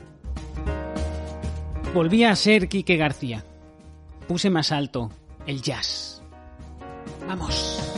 Volví 1.94 2.26
a 2.26 2.36
ser 2.36 2.68
Quique 2.68 2.98
García. 2.98 3.46
Puse 4.28 4.50
más 4.50 4.74
alto 4.74 5.10
el 5.46 5.62
jazz. 5.62 6.22
Vamos. 7.26 7.97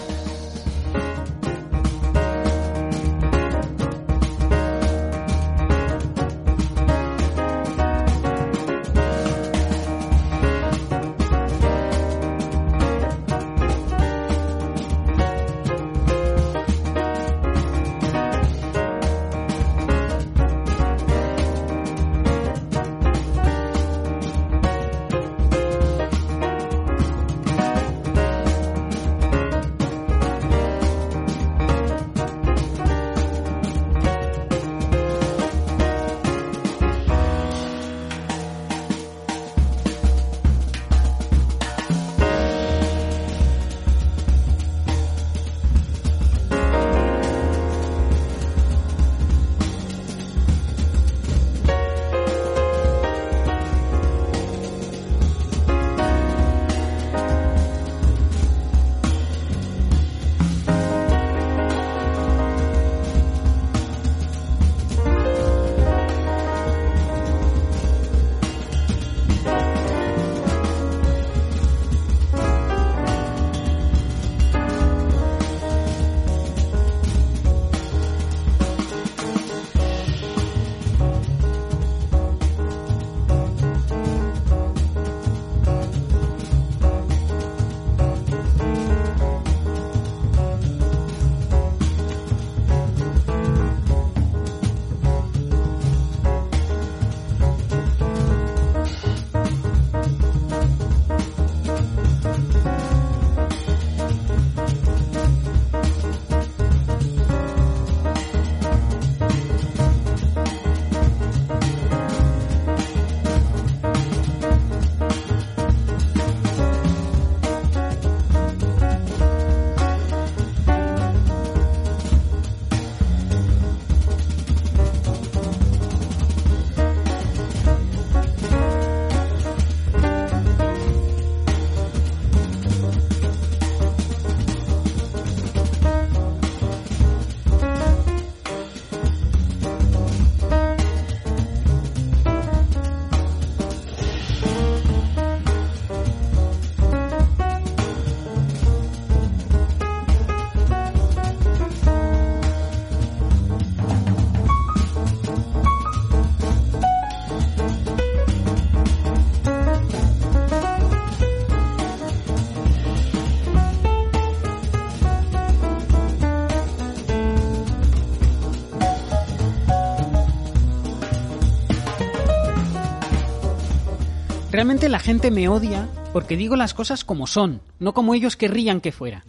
Realmente 174.60 174.90
la 174.90 174.99
gente 174.99 175.31
me 175.31 175.48
odia 175.48 175.88
porque 176.11 176.36
digo 176.36 176.57
las 176.57 176.73
cosas 176.73 177.06
como 177.06 177.27
son, 177.27 177.61
no 177.80 177.94
como 177.94 178.14
ellos 178.14 178.36
querrían 178.36 178.81
que 178.81 178.91
fuera. 178.91 179.23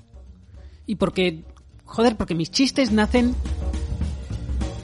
Y 0.87 0.97
porque, 0.97 1.45
joder, 1.85 2.17
porque 2.17 2.35
mis 2.35 2.51
chistes 2.51 2.91
nacen 2.91 3.37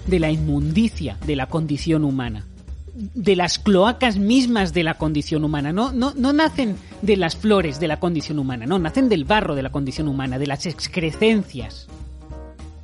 de 0.06 0.20
la 0.20 0.30
inmundicia 0.30 1.18
de 1.26 1.34
la 1.34 1.46
condición 1.48 2.04
humana, 2.04 2.46
de 2.94 3.34
las 3.34 3.58
cloacas 3.58 4.18
mismas 4.18 4.72
de 4.72 4.84
la 4.84 4.94
condición 4.94 5.42
humana. 5.42 5.72
No, 5.72 5.90
no, 5.90 6.14
no 6.14 6.32
nacen 6.32 6.76
de 7.02 7.16
las 7.16 7.34
flores 7.34 7.80
de 7.80 7.88
la 7.88 7.98
condición 7.98 8.38
humana, 8.38 8.66
no, 8.66 8.78
nacen 8.78 9.08
del 9.08 9.24
barro 9.24 9.56
de 9.56 9.64
la 9.64 9.70
condición 9.70 10.06
humana, 10.06 10.38
de 10.38 10.46
las 10.46 10.64
excrecencias. 10.66 11.88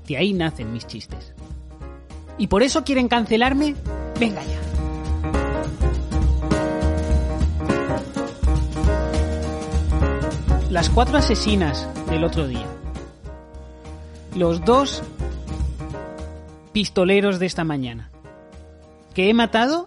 De 0.09 0.17
ahí 0.17 0.33
nacen 0.33 0.73
mis 0.73 0.89
chistes. 0.89 1.33
¿Y 2.39 2.49
por 2.49 2.65
eso 2.65 2.83
quieren 2.83 3.07
cancelarme? 3.07 3.77
Venga 4.19 4.43
ya. 4.43 4.72
Las 10.73 10.89
cuatro 10.89 11.19
asesinas 11.19 11.87
del 12.09 12.25
otro 12.25 12.49
día. 12.49 12.65
Los 14.35 14.65
dos 14.65 15.03
pistoleros 16.73 17.39
de 17.39 17.45
esta 17.45 17.63
mañana. 17.63 18.09
Que 19.13 19.29
he 19.29 19.35
matado 19.35 19.87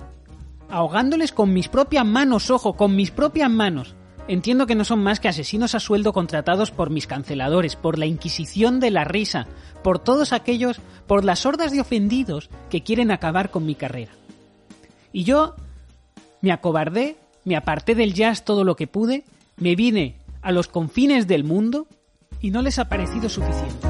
ahogándoles 0.69 1.31
con 1.31 1.53
mis 1.53 1.69
propias 1.69 2.05
manos, 2.05 2.51
ojo, 2.51 2.73
con 2.73 2.95
mis 2.95 3.09
propias 3.09 3.49
manos. 3.49 3.95
Entiendo 4.27 4.67
que 4.67 4.75
no 4.75 4.85
son 4.85 5.01
más 5.01 5.19
que 5.19 5.27
asesinos 5.27 5.73
a 5.73 5.79
sueldo 5.79 6.13
contratados 6.13 6.69
por 6.69 6.91
mis 6.91 7.07
canceladores, 7.07 7.75
por 7.75 7.97
la 7.97 8.05
Inquisición 8.05 8.79
de 8.79 8.91
la 8.91 9.05
risa, 9.05 9.47
por 9.83 9.97
todos 9.97 10.33
aquellos, 10.33 10.81
por 11.07 11.25
las 11.25 11.47
hordas 11.47 11.71
de 11.71 11.81
ofendidos 11.81 12.51
que 12.69 12.83
quieren 12.83 13.09
acabar 13.09 13.49
con 13.49 13.65
mi 13.65 13.73
carrera. 13.73 14.11
Y 15.11 15.23
yo 15.23 15.55
me 16.41 16.51
acobardé, 16.51 17.15
me 17.43 17.55
aparté 17.55 17.95
del 17.95 18.13
jazz 18.13 18.45
todo 18.45 18.63
lo 18.63 18.75
que 18.75 18.85
pude, 18.85 19.23
me 19.57 19.75
vine 19.75 20.23
a 20.45 20.51
los 20.51 20.67
confines 20.67 21.27
del 21.27 21.43
mundo 21.43 21.87
y 22.39 22.51
no 22.51 22.61
les 22.61 22.77
ha 22.77 22.87
parecido 22.87 23.27
suficiente. 23.29 23.87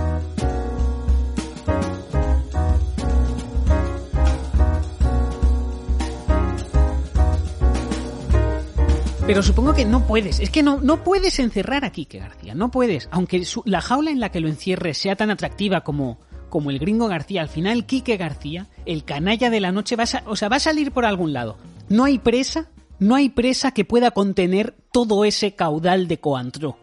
Pero 9.28 9.44
supongo 9.44 9.74
que 9.74 9.84
no 9.84 10.08
puedes, 10.08 10.40
es 10.40 10.50
que 10.50 10.64
no, 10.64 10.80
no 10.80 11.04
puedes 11.04 11.40
encerrar 11.40 11.84
a 11.84 11.90
Quique 11.90 12.20
García, 12.20 12.56
no 12.56 12.72
puedes. 12.72 13.10
Aunque 13.12 13.44
la 13.66 13.82
jaula 13.82 14.12
en 14.12 14.22
la 14.22 14.30
que 14.30 14.40
lo 14.40 14.48
encierres 14.48 14.98
sea 14.98 15.18
tan 15.18 15.32
atractiva 15.32 15.82
como, 15.82 16.20
como 16.48 16.70
el 16.70 16.80
gringo 16.80 17.08
García, 17.10 17.42
al 17.42 17.50
final 17.50 17.86
Quique 17.86 18.16
García, 18.16 18.68
el 18.86 19.04
canalla 19.04 19.50
de 19.50 19.60
la 19.60 19.74
noche, 19.74 19.98
va 19.98 20.04
a, 20.04 20.24
o 20.26 20.36
va 20.50 20.56
a 20.56 20.60
salir 20.60 20.92
por 20.92 21.04
algún 21.04 21.34
lado. 21.34 21.58
No 21.90 22.06
hay 22.06 22.20
presa 22.20 22.70
no 23.00 23.16
hay 23.16 23.30
presa 23.30 23.72
que 23.72 23.86
pueda 23.86 24.12
contener 24.12 24.76
todo 24.92 25.26
ese 25.26 25.56
caudal 25.56 26.08
de 26.08 26.20
coantro. 26.20 26.78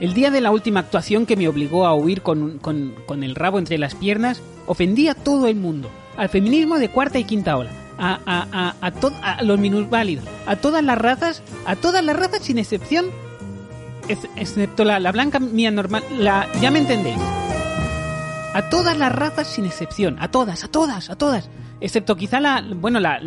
El 0.00 0.14
día 0.14 0.30
de 0.30 0.40
la 0.40 0.50
última 0.50 0.80
actuación 0.80 1.26
que 1.26 1.36
me 1.36 1.48
obligó 1.48 1.86
a 1.86 1.94
huir 1.94 2.22
con, 2.22 2.58
con, 2.58 2.94
con 3.06 3.22
el 3.22 3.34
rabo 3.34 3.58
entre 3.58 3.76
las 3.76 3.94
piernas, 3.94 4.40
ofendí 4.66 5.08
a 5.08 5.14
todo 5.14 5.46
el 5.46 5.56
mundo, 5.56 5.90
al 6.16 6.28
feminismo 6.30 6.78
de 6.78 6.88
cuarta 6.90 7.18
y 7.18 7.24
quinta 7.24 7.56
ola, 7.56 7.70
a, 7.98 8.18
a, 8.24 8.74
a, 8.80 9.34
a, 9.36 9.42
los 9.42 9.58
minusválidos, 9.58 10.24
a 10.46 10.56
todas 10.56 10.82
las 10.82 10.96
razas, 10.96 11.42
a 11.66 11.76
todas 11.76 12.02
las 12.02 12.16
razas 12.16 12.42
sin 12.42 12.58
excepción, 12.58 13.06
ex- 14.08 14.28
excepto 14.36 14.84
la, 14.84 14.98
la 15.00 15.12
blanca 15.12 15.38
mía 15.38 15.70
normal, 15.70 16.02
la, 16.18 16.48
ya 16.62 16.70
me 16.70 16.78
entendéis. 16.78 17.18
A 18.54 18.70
todas 18.70 18.96
las 18.96 19.12
razas 19.12 19.48
sin 19.48 19.66
excepción, 19.66 20.16
a 20.18 20.30
todas, 20.30 20.64
a 20.64 20.68
todas, 20.68 21.10
a 21.10 21.16
todas, 21.16 21.50
excepto 21.82 22.16
quizá 22.16 22.40
la, 22.40 22.64
bueno, 22.74 23.00
la, 23.00 23.20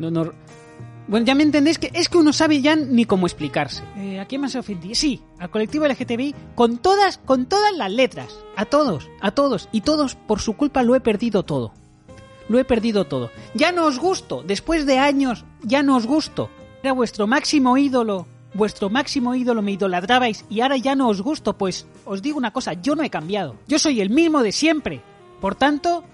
no, 0.00 0.10
no- 0.24 0.32
bueno, 1.08 1.26
ya 1.26 1.34
me 1.34 1.42
entendéis 1.42 1.78
que 1.78 1.90
es 1.92 2.08
que 2.08 2.18
uno 2.18 2.32
sabe 2.32 2.60
ya 2.60 2.76
ni 2.76 3.04
cómo 3.04 3.26
explicarse. 3.26 3.82
Eh, 3.96 4.20
¿A 4.20 4.26
quién 4.26 4.40
más 4.42 4.52
se 4.52 4.60
ofendí? 4.60 4.94
Sí, 4.94 5.20
al 5.40 5.50
colectivo 5.50 5.84
LGTBI 5.86 6.34
con 6.54 6.78
todas, 6.78 7.18
con 7.18 7.46
todas 7.46 7.76
las 7.76 7.90
letras. 7.90 8.38
A 8.56 8.64
todos, 8.66 9.08
a 9.20 9.32
todos. 9.32 9.68
Y 9.72 9.80
todos, 9.80 10.14
por 10.14 10.40
su 10.40 10.52
culpa, 10.56 10.84
lo 10.84 10.94
he 10.94 11.00
perdido 11.00 11.42
todo. 11.42 11.72
Lo 12.48 12.60
he 12.60 12.64
perdido 12.64 13.06
todo. 13.06 13.30
Ya 13.54 13.72
no 13.72 13.86
os 13.86 13.98
gusto. 13.98 14.44
Después 14.46 14.86
de 14.86 14.98
años, 14.98 15.44
ya 15.62 15.82
no 15.82 15.96
os 15.96 16.06
gusto. 16.06 16.48
Era 16.82 16.92
vuestro 16.92 17.26
máximo 17.26 17.76
ídolo. 17.76 18.26
Vuestro 18.54 18.88
máximo 18.88 19.34
ídolo 19.34 19.62
me 19.62 19.72
idolatrabais 19.72 20.44
y 20.48 20.60
ahora 20.60 20.76
ya 20.76 20.94
no 20.94 21.08
os 21.08 21.22
gusto. 21.22 21.56
Pues 21.58 21.86
os 22.04 22.22
digo 22.22 22.38
una 22.38 22.52
cosa, 22.52 22.74
yo 22.74 22.94
no 22.94 23.02
he 23.02 23.10
cambiado. 23.10 23.56
Yo 23.66 23.80
soy 23.80 24.00
el 24.00 24.10
mismo 24.10 24.42
de 24.44 24.52
siempre. 24.52 25.00
Por 25.40 25.56
tanto, 25.56 26.04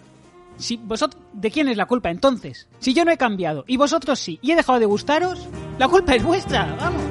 si 0.57 0.77
vosotros, 0.77 1.23
¿de 1.33 1.51
quién 1.51 1.69
es 1.69 1.77
la 1.77 1.87
culpa 1.87 2.11
entonces? 2.11 2.69
Si 2.79 2.95
yo 2.95 3.05
no 3.05 3.11
he 3.11 3.17
cambiado 3.17 3.65
y 3.67 3.77
vosotros 3.77 4.19
sí 4.19 4.39
y 4.43 4.53
he 4.53 4.57
dejado 4.57 4.79
de 4.79 4.87
gustaros, 4.87 5.47
la 5.79 5.89
culpa 5.89 6.15
es 6.15 6.23
vuestra, 6.23 6.77
vamos. 6.79 7.03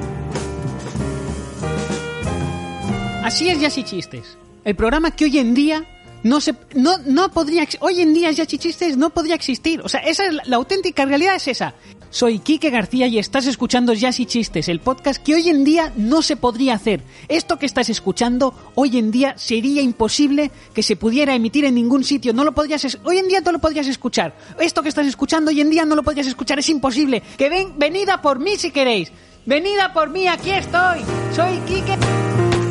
Así 3.24 3.48
es 3.48 3.60
Jazz 3.60 3.78
y 3.78 3.84
Chistes. 3.84 4.38
El 4.64 4.76
programa 4.76 5.10
que 5.10 5.24
hoy 5.24 5.38
en 5.38 5.54
día 5.54 5.84
no 6.22 6.40
se 6.40 6.54
no 6.74 6.98
no 6.98 7.30
podría 7.30 7.66
hoy 7.80 8.00
en 8.00 8.14
día 8.14 8.30
Jazz 8.30 8.52
y 8.54 8.58
Chistes 8.58 8.96
no 8.96 9.10
podría 9.10 9.34
existir. 9.34 9.80
O 9.82 9.88
sea, 9.88 10.00
esa 10.00 10.26
es 10.26 10.34
la, 10.34 10.42
la 10.46 10.56
auténtica 10.56 11.04
realidad 11.04 11.36
es 11.36 11.48
esa. 11.48 11.74
Soy 12.16 12.38
Quique 12.38 12.70
García 12.70 13.08
y 13.08 13.18
estás 13.18 13.44
escuchando 13.44 13.92
Jazz 13.92 14.20
y 14.20 14.24
Chistes, 14.24 14.70
el 14.70 14.80
podcast 14.80 15.22
que 15.22 15.34
hoy 15.34 15.50
en 15.50 15.64
día 15.64 15.92
no 15.96 16.22
se 16.22 16.36
podría 16.36 16.72
hacer. 16.72 17.02
Esto 17.28 17.58
que 17.58 17.66
estás 17.66 17.90
escuchando 17.90 18.54
hoy 18.74 18.96
en 18.96 19.10
día 19.10 19.34
sería 19.36 19.82
imposible 19.82 20.50
que 20.72 20.82
se 20.82 20.96
pudiera 20.96 21.34
emitir 21.34 21.66
en 21.66 21.74
ningún 21.74 22.04
sitio. 22.04 22.32
No 22.32 22.42
lo 22.42 22.52
podrías 22.52 22.86
es- 22.86 22.98
hoy 23.04 23.18
en 23.18 23.28
día 23.28 23.42
no 23.42 23.52
lo 23.52 23.58
podrías 23.58 23.86
escuchar. 23.86 24.34
Esto 24.58 24.82
que 24.82 24.88
estás 24.88 25.06
escuchando 25.06 25.50
hoy 25.50 25.60
en 25.60 25.68
día 25.68 25.84
no 25.84 25.94
lo 25.94 26.02
podrías 26.02 26.26
escuchar, 26.26 26.58
es 26.58 26.70
imposible. 26.70 27.22
Que 27.36 27.50
ven, 27.50 27.78
venida 27.78 28.22
por 28.22 28.38
mí 28.38 28.56
si 28.56 28.70
queréis. 28.70 29.12
Venida 29.44 29.92
por 29.92 30.08
mí, 30.08 30.26
aquí 30.26 30.52
estoy. 30.52 31.00
Soy 31.34 31.58
Quique 31.66 31.98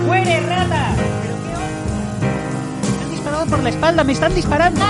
¡Muere, 0.08 0.40
rata! 0.40 0.96
¿Pero 1.22 1.36
qué 1.44 1.54
onda? 1.56 2.98
Me 2.98 3.04
han 3.04 3.12
disparado 3.12 3.46
por 3.46 3.60
la 3.64 3.70
espalda, 3.70 4.04
me 4.04 4.14
están 4.14 4.34
disparando. 4.34 4.82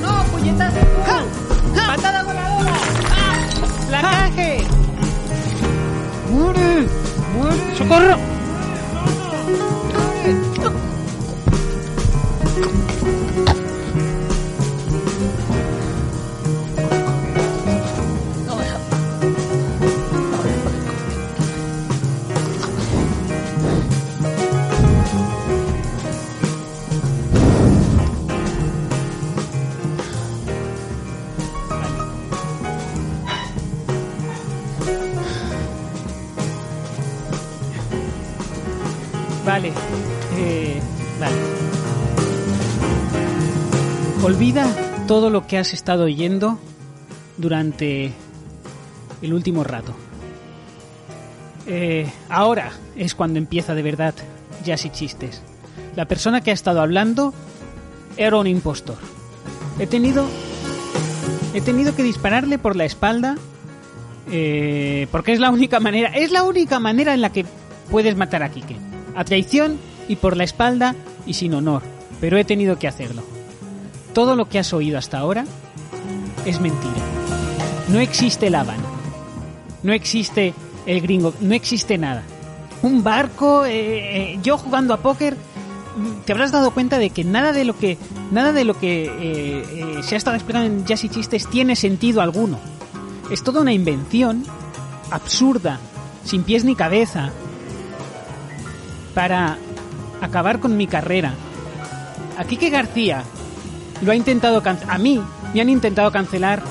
¡No, 0.00 0.22
puñetazo! 0.30 0.76
¡Ja! 1.04 1.86
¡Patada 1.96 2.22
voladora! 2.22 2.74
¡Ah! 3.92 4.30
¡Placaje! 4.30 4.58
¡Muere! 6.30 6.86
¡Muere! 7.34 7.76
¡Socorro! 7.76 8.34
Vale. 39.54 39.72
Eh, 40.36 40.80
vale. 41.20 41.36
Olvida 44.24 44.66
todo 45.06 45.30
lo 45.30 45.46
que 45.46 45.58
has 45.58 45.72
estado 45.72 46.06
oyendo 46.06 46.58
durante 47.36 48.10
el 49.22 49.32
último 49.32 49.62
rato. 49.62 49.94
Eh, 51.68 52.10
ahora 52.28 52.72
es 52.96 53.14
cuando 53.14 53.38
empieza 53.38 53.76
de 53.76 53.82
verdad 53.82 54.12
Jazz 54.64 54.86
y 54.86 54.90
Chistes. 54.90 55.40
La 55.94 56.06
persona 56.06 56.40
que 56.40 56.50
ha 56.50 56.54
estado 56.54 56.80
hablando 56.80 57.32
era 58.16 58.36
un 58.36 58.48
impostor. 58.48 58.98
He 59.78 59.86
tenido. 59.86 60.26
He 61.54 61.60
tenido 61.60 61.94
que 61.94 62.02
dispararle 62.02 62.58
por 62.58 62.74
la 62.74 62.86
espalda. 62.86 63.36
eh, 64.32 65.06
porque 65.12 65.32
es 65.32 65.38
la 65.38 65.50
única 65.50 65.78
manera. 65.78 66.08
Es 66.08 66.32
la 66.32 66.42
única 66.42 66.80
manera 66.80 67.14
en 67.14 67.20
la 67.20 67.30
que 67.30 67.46
puedes 67.88 68.16
matar 68.16 68.42
a 68.42 68.48
Kike. 68.48 68.93
A 69.14 69.24
traición 69.24 69.78
y 70.08 70.16
por 70.16 70.36
la 70.36 70.44
espalda 70.44 70.94
y 71.26 71.34
sin 71.34 71.54
honor. 71.54 71.82
Pero 72.20 72.36
he 72.36 72.44
tenido 72.44 72.78
que 72.78 72.88
hacerlo. 72.88 73.22
Todo 74.12 74.36
lo 74.36 74.48
que 74.48 74.58
has 74.58 74.72
oído 74.72 74.98
hasta 74.98 75.18
ahora 75.18 75.44
es 76.46 76.60
mentira. 76.60 76.94
No 77.88 78.00
existe 78.00 78.50
la 78.50 78.60
Habana. 78.60 78.84
No 79.82 79.92
existe 79.92 80.54
el 80.86 81.00
gringo. 81.00 81.34
No 81.40 81.54
existe 81.54 81.98
nada. 81.98 82.22
Un 82.82 83.02
barco, 83.02 83.64
eh, 83.64 84.32
eh, 84.32 84.38
yo 84.42 84.58
jugando 84.58 84.94
a 84.94 84.98
póker, 84.98 85.36
te 86.24 86.32
habrás 86.32 86.52
dado 86.52 86.72
cuenta 86.72 86.98
de 86.98 87.10
que 87.10 87.24
nada 87.24 87.52
de 87.52 87.64
lo 87.64 87.78
que 87.78 87.98
nada 88.30 88.52
de 88.52 88.64
lo 88.64 88.78
que 88.78 89.10
eh, 89.10 90.02
se 90.02 90.14
ha 90.14 90.18
estado 90.18 90.36
explicando 90.36 90.66
en 90.66 90.84
Jazz 90.84 91.04
y 91.04 91.08
Chistes 91.08 91.48
tiene 91.48 91.76
sentido 91.76 92.20
alguno. 92.20 92.58
Es 93.30 93.42
toda 93.42 93.60
una 93.60 93.72
invención 93.72 94.44
absurda, 95.10 95.78
sin 96.24 96.42
pies 96.42 96.64
ni 96.64 96.74
cabeza, 96.74 97.30
para 99.14 99.58
acabar 100.20 100.60
con 100.60 100.76
mi 100.76 100.86
carrera. 100.86 101.34
A 102.36 102.44
Quique 102.44 102.70
García 102.70 103.22
lo 104.02 104.12
ha 104.12 104.16
intentado 104.16 104.62
cancelar. 104.62 104.94
A 104.94 104.98
mí 104.98 105.20
me 105.54 105.60
han 105.60 105.68
intentado 105.68 106.10
cancelar 106.10 106.62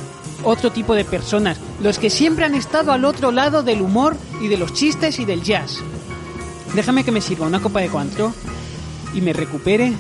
otro 0.43 0.71
tipo 0.71 0.93
de 0.93 1.05
personas, 1.05 1.57
los 1.81 1.99
que 1.99 2.09
siempre 2.09 2.45
han 2.45 2.55
estado 2.55 2.91
al 2.91 3.05
otro 3.05 3.31
lado 3.31 3.63
del 3.63 3.81
humor 3.81 4.17
y 4.41 4.47
de 4.49 4.57
los 4.57 4.73
chistes 4.73 5.19
y 5.19 5.25
del 5.25 5.41
jazz. 5.41 5.77
Déjame 6.75 7.03
que 7.03 7.11
me 7.11 7.21
sirva 7.21 7.47
una 7.47 7.61
copa 7.61 7.79
de 7.79 7.89
cuantro 7.89 8.33
y 9.13 9.21
me 9.21 9.31
recupere 9.31 9.93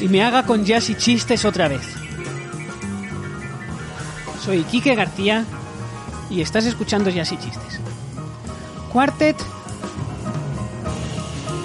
y 0.00 0.08
me 0.08 0.22
haga 0.22 0.44
con 0.44 0.64
jazz 0.64 0.90
y 0.90 0.94
chistes 0.94 1.44
otra 1.44 1.68
vez. 1.68 1.82
Soy 4.44 4.64
Quique 4.64 4.94
García 4.94 5.44
y 6.28 6.40
estás 6.40 6.66
escuchando 6.66 7.10
Jazz 7.10 7.32
y 7.32 7.36
Chistes. 7.36 7.80
Quartet 8.92 9.36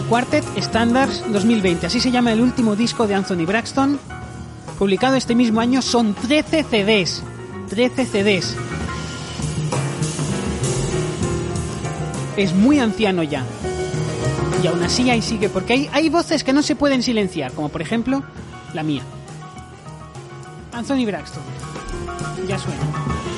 Quartet 0.09 0.45
Standards 0.57 1.21
2020, 1.33 1.87
así 1.87 1.99
se 1.99 2.11
llama 2.11 2.31
el 2.31 2.39
último 2.39 2.77
disco 2.77 3.07
de 3.07 3.15
Anthony 3.15 3.45
Braxton, 3.45 3.99
publicado 4.79 5.15
este 5.17 5.35
mismo 5.35 5.59
año, 5.59 5.81
son 5.81 6.13
13 6.13 6.63
CDs, 6.63 7.23
13 7.69 8.05
CDs. 8.05 8.55
Es 12.37 12.53
muy 12.53 12.79
anciano 12.79 13.21
ya. 13.23 13.43
Y 14.63 14.67
aún 14.67 14.81
así 14.81 15.09
ahí 15.09 15.21
sigue, 15.21 15.49
porque 15.49 15.73
hay, 15.73 15.89
hay 15.91 16.09
voces 16.09 16.45
que 16.45 16.53
no 16.53 16.61
se 16.61 16.77
pueden 16.77 17.03
silenciar, 17.03 17.51
como 17.51 17.67
por 17.67 17.81
ejemplo 17.81 18.23
la 18.73 18.83
mía. 18.83 19.01
Anthony 20.71 21.05
Braxton. 21.05 21.43
Ya 22.47 22.57
suena. 22.57 23.36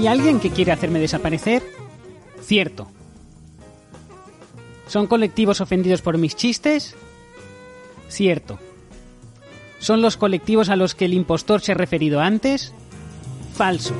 ¿Hay 0.00 0.06
alguien 0.06 0.40
que 0.40 0.48
quiere 0.48 0.72
hacerme 0.72 0.98
desaparecer? 0.98 1.62
Cierto. 2.40 2.90
¿Son 4.86 5.06
colectivos 5.06 5.60
ofendidos 5.60 6.00
por 6.00 6.16
mis 6.16 6.34
chistes? 6.36 6.94
Cierto. 8.08 8.58
¿Son 9.78 10.00
los 10.00 10.16
colectivos 10.16 10.70
a 10.70 10.76
los 10.76 10.94
que 10.94 11.04
el 11.04 11.12
impostor 11.12 11.60
se 11.60 11.72
ha 11.72 11.74
referido 11.74 12.20
antes? 12.20 12.72
Falso. 13.52 13.92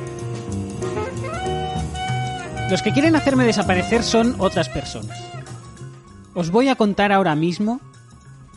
Los 2.71 2.81
que 2.81 2.93
quieren 2.93 3.15
hacerme 3.15 3.45
desaparecer 3.45 4.01
son 4.01 4.37
otras 4.39 4.69
personas. 4.69 5.23
Os 6.33 6.49
voy 6.49 6.69
a 6.69 6.75
contar 6.75 7.11
ahora 7.11 7.35
mismo 7.35 7.79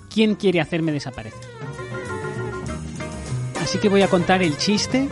quién 0.09 0.35
quiere 0.35 0.63
hacerme 0.63 0.93
desaparecer. 0.93 1.47
Así 3.61 3.77
que 3.77 3.91
voy 3.91 4.01
a 4.01 4.09
contar 4.09 4.43
el 4.43 4.57
chiste 4.57 5.11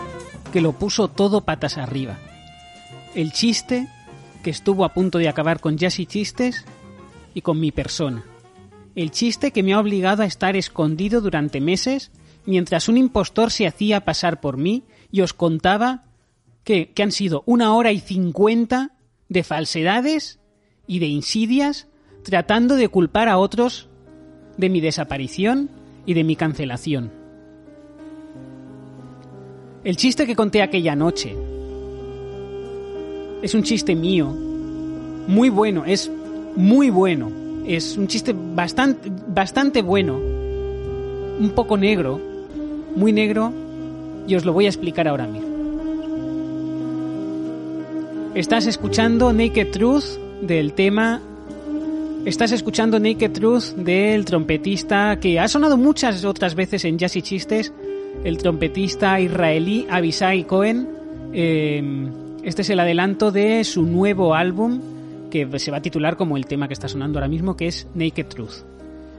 que 0.53 0.61
lo 0.61 0.73
puso 0.73 1.09
todo 1.09 1.41
patas 1.41 1.79
arriba. 1.79 2.19
El 3.15 3.33
chiste 3.33 3.89
que 4.43 4.51
estuvo 4.51 4.85
a 4.85 4.93
punto 4.93 5.19
de 5.19 5.29
acabar 5.29 5.61
con 5.61 5.77
Jazz 5.77 5.99
y 5.99 6.07
Chistes 6.07 6.65
y 7.35 7.41
con 7.41 7.59
mi 7.59 7.73
persona. 7.73 8.25
El 8.95 9.11
chiste 9.11 9.51
que 9.51 9.63
me 9.63 9.73
ha 9.73 9.81
obligado 9.81 10.23
a 10.23 10.27
estar 10.27 10.55
escondido 10.55 11.21
durante 11.21 11.61
meses 11.61 12.13
mientras 12.45 12.89
un 12.89 12.99
impostor 12.99 13.51
se 13.51 13.67
hacía 13.67 14.05
pasar 14.05 14.41
por 14.41 14.59
mí 14.59 14.85
y 15.11 15.23
os 15.23 15.33
contaba 15.33 16.05
que, 16.65 16.91
que 16.93 17.03
han 17.03 17.13
sido 17.13 17.43
una 17.47 17.75
hora 17.75 17.93
y 17.93 18.01
cincuenta 18.01 18.93
de 19.29 19.45
falsedades 19.45 20.39
y 20.87 20.99
de 20.99 21.07
insidias 21.07 21.89
tratando 22.23 22.77
de 22.77 22.89
culpar 22.89 23.29
a 23.29 23.39
otros 23.39 23.89
de 24.59 24.69
mi 24.69 24.81
desaparición 24.81 25.71
y 26.05 26.15
de 26.15 26.25
mi 26.25 26.37
cancelación. 26.37 27.22
El 29.85 29.97
chiste 29.97 30.27
que 30.27 30.37
conté 30.37 30.63
aquella 30.63 30.95
noche 30.95 31.37
es 33.43 33.53
un 33.55 33.65
chiste 33.65 33.97
mío, 33.97 34.29
muy 35.27 35.49
bueno, 35.49 35.85
es 35.85 36.09
muy 36.55 36.89
bueno, 36.91 37.33
es 37.67 37.97
un 37.97 38.07
chiste 38.07 38.33
bastante, 38.33 39.11
bastante 39.27 39.83
bueno, 39.83 40.17
un 40.17 41.51
poco 41.55 41.77
negro, 41.77 42.21
muy 42.95 43.13
negro, 43.13 43.53
y 44.29 44.37
os 44.37 44.45
lo 44.45 44.53
voy 44.53 44.67
a 44.67 44.69
explicar 44.69 45.09
ahora 45.09 45.27
mismo. 45.27 45.51
Estás 48.37 48.67
escuchando 48.67 49.33
Naked 49.33 49.73
Truth 49.73 50.17
del 50.43 50.75
tema. 50.75 51.21
Estás 52.25 52.53
escuchando 52.53 53.01
Naked 53.01 53.33
Truth 53.33 53.75
del 53.77 54.25
trompetista 54.25 55.19
que 55.21 55.41
ha 55.41 55.49
sonado 55.49 55.77
muchas 55.77 56.25
otras 56.25 56.55
veces 56.55 56.85
en 56.85 56.99
Jazz 56.99 57.17
y 57.17 57.23
Chistes, 57.23 57.73
el 58.25 58.39
trompetista 58.39 59.21
israelí 59.21 59.87
Abisai 59.91 60.45
Cohen. 60.45 60.89
Eh, 61.33 61.83
este 62.43 62.63
es 62.63 62.71
el 62.71 62.81
adelanto 62.81 63.31
de 63.31 63.65
su 63.65 63.83
nuevo 63.83 64.35
álbum 64.35 64.81
que 65.33 65.59
se 65.59 65.71
va 65.71 65.79
a 65.79 65.83
titular 65.83 66.17
como 66.17 66.37
el 66.37 66.47
tema 66.47 66.69
que 66.69 66.75
está 66.75 66.89
sonando 66.89 67.19
ahora 67.19 67.29
mismo, 67.29 67.57
que 67.57 67.67
es 67.67 67.89
Naked 67.95 68.27
Truth. 68.27 68.65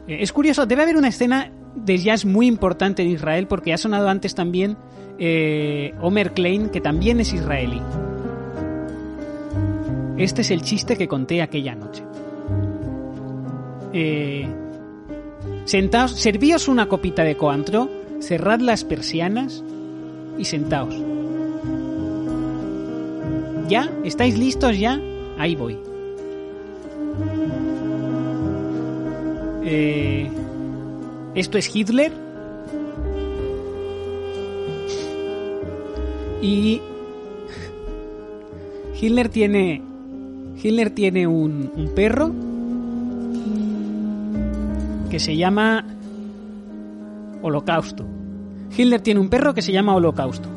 Eh, 0.08 0.18
es 0.22 0.32
curioso, 0.32 0.66
debe 0.66 0.84
haber 0.84 0.96
una 0.96 1.08
escena 1.08 1.52
de 1.76 1.98
jazz 1.98 2.24
muy 2.24 2.46
importante 2.46 3.02
en 3.02 3.10
Israel 3.10 3.48
porque 3.48 3.74
ha 3.74 3.78
sonado 3.78 4.08
antes 4.08 4.36
también 4.36 4.78
eh, 5.18 5.94
Omer 6.02 6.34
Klein, 6.34 6.70
que 6.70 6.82
también 6.82 7.20
es 7.20 7.34
israelí. 7.34 7.82
Este 10.18 10.42
es 10.42 10.52
el 10.52 10.62
chiste 10.62 10.96
que 10.96 11.08
conté 11.08 11.42
aquella 11.42 11.74
noche. 11.74 12.04
Eh, 13.92 14.48
sentaos, 15.66 16.12
servíos 16.12 16.68
una 16.68 16.88
copita 16.88 17.24
de 17.24 17.36
coantro, 17.36 17.90
cerrad 18.24 18.62
las 18.62 18.84
persianas 18.84 19.64
y 20.38 20.46
sentaos. 20.46 20.96
¿Ya? 23.68 23.90
¿Estáis 24.04 24.38
listos 24.38 24.78
ya? 24.80 25.00
Ahí 25.38 25.56
voy. 25.56 25.78
Eh, 29.66 30.30
esto 31.36 31.58
es 31.58 31.76
Hitler. 31.76 32.12
Y 36.42 36.82
Hitler 39.00 39.30
tiene 39.30 39.82
Hitler 40.62 40.90
tiene 40.90 41.26
un, 41.26 41.72
un 41.74 41.96
perro 41.96 42.32
que 45.10 45.20
se 45.20 45.38
llama 45.38 45.86
Holocausto. 47.44 48.06
Hitler 48.76 49.02
tiene 49.02 49.20
un 49.20 49.30
perro 49.30 49.54
que 49.54 49.62
se 49.62 49.72
llama 49.72 49.96
Holocausto. 49.96 50.50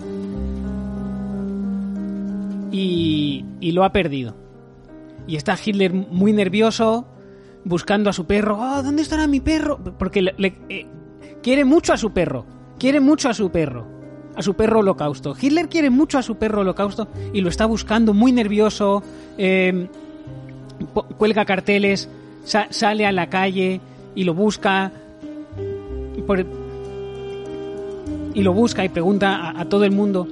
Y, 2.72 3.44
y 3.60 3.72
lo 3.72 3.84
ha 3.84 3.92
perdido. 3.92 4.34
Y 5.26 5.36
está 5.36 5.56
Hitler 5.62 5.92
muy 5.92 6.32
nervioso, 6.32 7.06
buscando 7.64 8.08
a 8.08 8.12
su 8.12 8.26
perro. 8.26 8.58
Oh, 8.58 8.82
¿Dónde 8.82 9.02
estará 9.02 9.26
mi 9.26 9.40
perro? 9.40 9.78
Porque 9.98 10.22
le, 10.22 10.34
eh, 10.68 10.86
quiere 11.42 11.64
mucho 11.64 11.92
a 11.92 11.96
su 11.96 12.12
perro. 12.12 12.46
Quiere 12.78 13.00
mucho 13.00 13.28
a 13.28 13.34
su 13.34 13.50
perro. 13.50 13.86
A 14.36 14.42
su 14.42 14.54
perro 14.54 14.80
holocausto. 14.80 15.34
Hitler 15.40 15.68
quiere 15.68 15.90
mucho 15.90 16.18
a 16.18 16.22
su 16.22 16.36
perro 16.36 16.60
holocausto 16.60 17.08
y 17.32 17.40
lo 17.40 17.48
está 17.48 17.66
buscando 17.66 18.14
muy 18.14 18.32
nervioso. 18.32 19.02
Eh, 19.36 19.88
cuelga 21.18 21.44
carteles, 21.44 22.08
sa 22.44 22.68
sale 22.70 23.06
a 23.06 23.12
la 23.12 23.28
calle 23.28 23.80
y 24.14 24.24
lo 24.24 24.34
busca. 24.34 24.92
Por, 26.26 26.46
y 28.36 28.42
lo 28.42 28.52
busca 28.52 28.84
y 28.84 28.88
pregunta 28.88 29.58
a, 29.58 29.64
todo 29.64 29.82
el 29.84 29.90
mundo. 29.90 30.28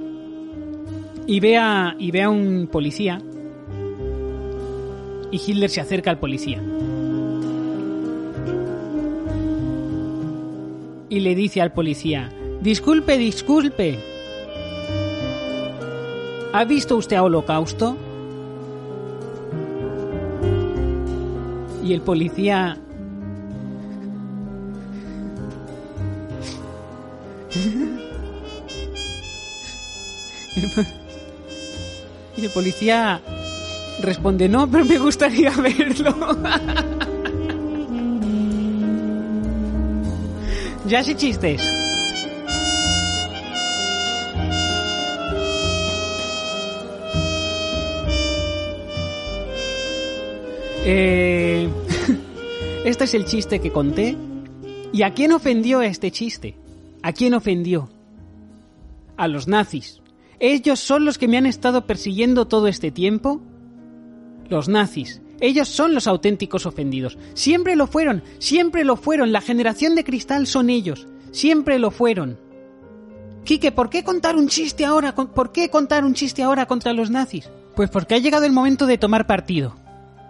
Y 1.27 1.41
ve, 1.41 1.57
a, 1.57 1.95
y 1.99 2.11
ve 2.11 2.23
a 2.23 2.29
un 2.29 2.69
policía. 2.71 3.21
Y 5.31 5.41
Hitler 5.45 5.69
se 5.69 5.81
acerca 5.81 6.11
al 6.11 6.19
policía. 6.19 6.61
y 11.15 11.21
le 11.21 11.33
dice 11.33 11.61
al 11.61 11.71
policía, 11.71 12.29
disculpe, 12.61 13.17
disculpe. 13.17 13.97
¿Ha 16.51 16.65
visto 16.65 16.97
usted 16.97 17.15
a 17.15 17.23
Holocausto? 17.23 17.95
Y 21.83 21.93
el 21.93 22.01
policía... 22.01 22.77
y 32.37 32.45
el 32.45 32.49
policía 32.51 33.21
responde, 34.01 34.47
no, 34.47 34.69
pero 34.69 34.85
me 34.85 34.97
gustaría 34.97 35.51
verlo. 35.61 36.15
Ya 40.87 41.03
sé 41.03 41.15
chistes. 41.15 41.61
Eh, 50.87 51.67
este 52.85 53.03
es 53.05 53.13
el 53.15 53.25
chiste 53.25 53.59
que 53.59 53.71
conté. 53.71 54.15
¿Y 54.93 55.01
a 55.01 55.13
quién 55.13 55.31
ofendió 55.31 55.81
este 55.81 56.11
chiste? 56.11 56.55
¿A 57.01 57.11
quién 57.11 57.33
ofendió? 57.33 57.89
A 59.17 59.27
los 59.27 59.47
nazis. 59.47 60.01
¿Ellos 60.39 60.79
son 60.79 61.05
los 61.05 61.17
que 61.17 61.27
me 61.27 61.37
han 61.37 61.45
estado 61.45 61.85
persiguiendo 61.85 62.47
todo 62.47 62.67
este 62.67 62.91
tiempo? 62.91 63.41
Los 64.49 64.67
nazis. 64.67 65.21
Ellos 65.39 65.67
son 65.67 65.93
los 65.93 66.07
auténticos 66.07 66.65
ofendidos. 66.65 67.17
Siempre 67.33 67.75
lo 67.75 67.87
fueron, 67.87 68.23
siempre 68.39 68.83
lo 68.83 68.95
fueron. 68.95 69.31
La 69.31 69.41
generación 69.41 69.95
de 69.95 70.03
cristal 70.03 70.47
son 70.47 70.69
ellos. 70.69 71.07
Siempre 71.31 71.79
lo 71.79 71.91
fueron. 71.91 72.39
Quique, 73.43 73.71
¿por 73.71 73.89
qué 73.89 74.03
contar 74.03 74.35
un 74.35 74.47
chiste 74.47 74.85
ahora? 74.85 75.13
¿Por 75.13 75.51
qué 75.51 75.69
contar 75.69 76.03
un 76.03 76.13
chiste 76.13 76.41
ahora 76.41 76.65
contra 76.65 76.93
los 76.93 77.11
nazis? 77.11 77.49
Pues 77.75 77.89
porque 77.89 78.15
ha 78.15 78.19
llegado 78.19 78.45
el 78.45 78.53
momento 78.53 78.87
de 78.87 78.97
tomar 78.97 79.27
partido. 79.27 79.75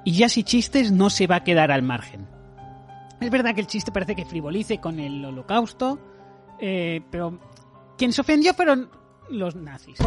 Y 0.03 0.13
ya 0.13 0.29
si 0.29 0.43
chistes 0.43 0.91
no 0.91 1.09
se 1.09 1.27
va 1.27 1.37
a 1.37 1.43
quedar 1.43 1.71
al 1.71 1.81
margen. 1.81 2.27
Es 3.21 3.29
verdad 3.29 3.55
que 3.55 3.61
el 3.61 3.67
chiste 3.67 3.91
parece 3.91 4.15
que 4.15 4.25
frivolice 4.25 4.79
con 4.79 4.99
el 4.99 5.23
holocausto, 5.23 5.99
eh, 6.59 7.01
pero 7.09 7.39
quien 7.97 8.11
se 8.11 8.21
ofendió 8.21 8.53
fueron 8.53 8.89
los 9.29 9.55
nazis. 9.55 9.97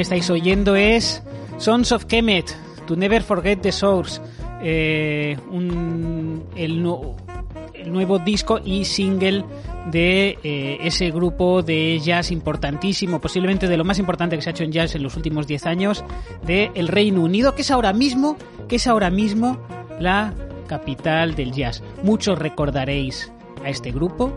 Que 0.00 0.04
estáis 0.04 0.30
oyendo 0.30 0.76
es 0.76 1.22
Sons 1.58 1.92
of 1.92 2.06
Kemet, 2.06 2.56
To 2.86 2.96
Never 2.96 3.22
Forget 3.22 3.60
the 3.60 3.70
Source, 3.70 4.18
eh, 4.62 5.36
un, 5.50 6.42
el, 6.56 6.82
nuevo 6.82 8.18
disco 8.18 8.58
y 8.64 8.86
single 8.86 9.44
de 9.92 10.38
eh, 10.42 10.78
ese 10.80 11.10
grupo 11.10 11.62
de 11.62 12.00
jazz 12.02 12.30
importantísimo, 12.30 13.20
posiblemente 13.20 13.68
de 13.68 13.76
lo 13.76 13.84
más 13.84 13.98
importante 13.98 14.36
que 14.36 14.42
se 14.42 14.48
ha 14.48 14.52
hecho 14.52 14.64
en 14.64 14.72
jazz 14.72 14.94
en 14.94 15.02
los 15.02 15.16
últimos 15.16 15.46
10 15.46 15.66
años, 15.66 16.02
de 16.46 16.70
el 16.74 16.88
Reino 16.88 17.20
Unido, 17.20 17.54
que 17.54 17.60
es 17.60 17.70
ahora 17.70 17.92
mismo, 17.92 18.38
que 18.68 18.76
es 18.76 18.86
ahora 18.86 19.10
mismo 19.10 19.58
la 19.98 20.32
capital 20.66 21.34
del 21.34 21.52
jazz. 21.52 21.82
Muchos 22.02 22.38
recordaréis 22.38 23.30
a 23.62 23.68
este 23.68 23.92
grupo 23.92 24.32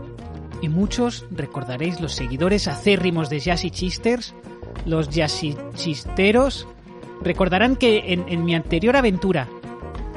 y 0.60 0.68
muchos 0.68 1.24
recordaréis 1.30 2.02
los 2.02 2.12
seguidores 2.12 2.68
acérrimos 2.68 3.30
de 3.30 3.40
Jazzy 3.40 3.70
Chisters, 3.70 4.34
los 4.86 5.08
Jazzy 5.08 5.56
Chisteros. 5.74 6.66
Recordarán 7.22 7.76
que 7.76 8.12
en, 8.12 8.24
en 8.28 8.44
mi 8.44 8.54
anterior 8.54 8.96
aventura, 8.96 9.48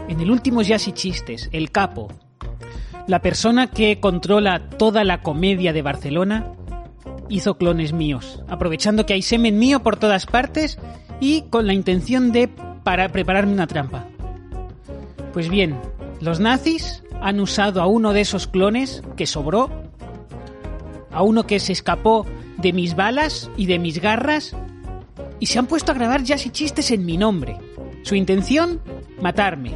en 0.08 0.20
el 0.20 0.32
último 0.32 0.62
Jazzy 0.62 0.92
Chistes, 0.92 1.50
el 1.52 1.72
capo, 1.72 2.10
la 3.08 3.22
persona 3.22 3.68
que 3.68 4.00
controla 4.00 4.70
toda 4.70 5.04
la 5.04 5.22
comedia 5.22 5.74
de 5.74 5.82
Barcelona, 5.82 6.52
hizo 7.30 7.58
clones 7.58 7.94
míos, 7.94 8.44
aprovechando 8.48 9.06
que 9.06 9.14
hay 9.14 9.22
semen 9.22 9.58
mío 9.58 9.82
por 9.82 9.98
todas 9.98 10.26
partes 10.26 10.78
y 11.20 11.44
con 11.44 11.68
la 11.68 11.74
intención 11.74 12.32
de 12.32 12.50
para 12.84 13.10
prepararme 13.10 13.54
una 13.54 13.68
trampa. 13.68 14.08
Pues 15.34 15.50
bien, 15.50 15.78
los 16.22 16.40
nazis 16.40 17.04
han 17.22 17.40
usado 17.40 17.82
a 17.82 17.88
uno 17.88 18.14
de 18.14 18.22
esos 18.22 18.48
clones 18.48 19.04
que 19.16 19.26
sobró, 19.26 19.70
a 21.12 21.22
uno 21.22 21.46
que 21.46 21.60
se 21.60 21.74
escapó 21.74 22.26
de 22.58 22.74
mis 22.74 22.96
balas 22.96 23.50
y 23.58 23.66
de 23.66 23.80
mis 23.80 24.02
garras, 24.02 24.56
y 25.40 25.46
se 25.46 25.60
han 25.60 25.68
puesto 25.68 25.92
a 25.92 25.96
grabar 25.96 26.24
jazz 26.24 26.46
y 26.46 26.50
chistes 26.50 26.92
en 26.92 27.06
mi 27.06 27.18
nombre. 27.18 27.58
Su 28.04 28.16
intención, 28.16 28.82
matarme. 29.22 29.72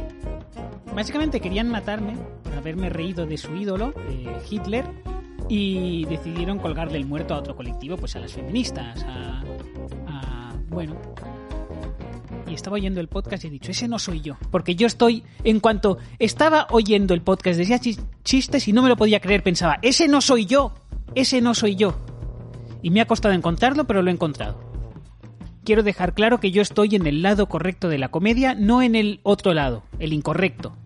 Básicamente 0.94 1.40
querían 1.40 1.68
matarme 1.68 2.16
por 2.42 2.54
haberme 2.54 2.90
reído 2.90 3.26
de 3.26 3.38
su 3.38 3.54
ídolo, 3.54 3.94
Hitler, 4.50 4.84
y 5.48 6.04
decidieron 6.06 6.58
colgarle 6.58 6.98
el 6.98 7.06
muerto 7.06 7.34
a 7.34 7.38
otro 7.38 7.56
colectivo, 7.56 7.96
pues 7.96 8.16
a 8.16 8.20
las 8.20 8.32
feministas, 8.32 9.02
a, 9.04 9.42
a 10.06 10.54
bueno, 10.68 10.96
y 12.52 12.54
estaba 12.54 12.74
oyendo 12.74 13.00
el 13.00 13.08
podcast 13.08 13.44
y 13.44 13.46
he 13.46 13.50
dicho, 13.50 13.70
ese 13.70 13.88
no 13.88 13.98
soy 13.98 14.20
yo. 14.20 14.36
Porque 14.50 14.74
yo 14.74 14.86
estoy, 14.86 15.24
en 15.42 15.58
cuanto 15.60 15.98
estaba 16.18 16.66
oyendo 16.70 17.14
el 17.14 17.22
podcast, 17.22 17.58
decía 17.58 17.80
chistes 18.22 18.68
y 18.68 18.72
no 18.72 18.82
me 18.82 18.90
lo 18.90 18.96
podía 18.96 19.20
creer, 19.20 19.42
pensaba, 19.42 19.78
ese 19.80 20.06
no 20.06 20.20
soy 20.20 20.44
yo, 20.44 20.74
ese 21.14 21.40
no 21.40 21.54
soy 21.54 21.76
yo. 21.76 21.96
Y 22.82 22.90
me 22.90 23.00
ha 23.00 23.06
costado 23.06 23.34
encontrarlo, 23.34 23.86
pero 23.86 24.02
lo 24.02 24.10
he 24.10 24.12
encontrado. 24.12 24.60
Quiero 25.64 25.82
dejar 25.82 26.14
claro 26.14 26.40
que 26.40 26.50
yo 26.50 26.60
estoy 26.60 26.96
en 26.96 27.06
el 27.06 27.22
lado 27.22 27.48
correcto 27.48 27.88
de 27.88 27.98
la 27.98 28.10
comedia, 28.10 28.54
no 28.54 28.82
en 28.82 28.96
el 28.96 29.20
otro 29.22 29.54
lado, 29.54 29.84
el 30.00 30.12
incorrecto. 30.12 30.76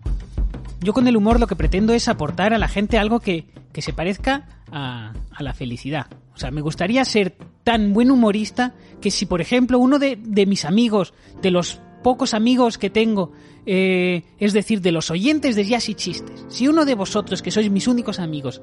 Yo 0.79 0.93
con 0.93 1.07
el 1.07 1.17
humor 1.17 1.39
lo 1.39 1.47
que 1.47 1.55
pretendo 1.55 1.93
es 1.93 2.07
aportar 2.07 2.53
a 2.53 2.59
la 2.59 2.67
gente 2.67 2.99
algo 2.99 3.19
que, 3.19 3.47
que 3.73 3.81
se 3.81 3.93
parezca 3.93 4.47
a, 4.71 5.13
a 5.31 5.43
la 5.43 5.53
felicidad. 5.55 6.05
O 6.35 6.39
sea, 6.39 6.51
me 6.51 6.61
gustaría 6.61 7.03
ser 7.03 7.35
tan 7.63 7.93
buen 7.93 8.11
humorista 8.11 8.75
que 9.01 9.11
si, 9.11 9.25
por 9.25 9.41
ejemplo, 9.41 9.79
uno 9.79 9.99
de, 9.99 10.15
mis 10.47 10.65
amigos, 10.65 11.13
de 11.41 11.51
los 11.51 11.81
pocos 12.03 12.33
amigos 12.33 12.77
que 12.77 12.89
tengo, 12.89 13.33
eh, 13.65 14.23
es 14.39 14.53
decir, 14.53 14.79
de 14.81 14.91
los 14.91 15.11
oyentes 15.11 15.55
de 15.55 15.65
Jazz 15.65 15.89
y 15.89 15.95
Chistes, 15.95 16.45
si 16.47 16.67
uno 16.67 16.85
de 16.85 16.95
vosotros, 16.95 17.41
que 17.41 17.51
sois 17.51 17.69
mis 17.69 17.87
únicos 17.87 18.19
amigos, 18.19 18.61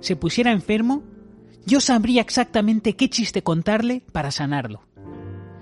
se 0.00 0.16
pusiera 0.16 0.52
enfermo, 0.52 1.02
yo 1.66 1.80
sabría 1.80 2.22
exactamente 2.22 2.94
qué 2.94 3.10
chiste 3.10 3.42
contarle 3.42 4.02
para 4.12 4.30
sanarlo. 4.30 4.82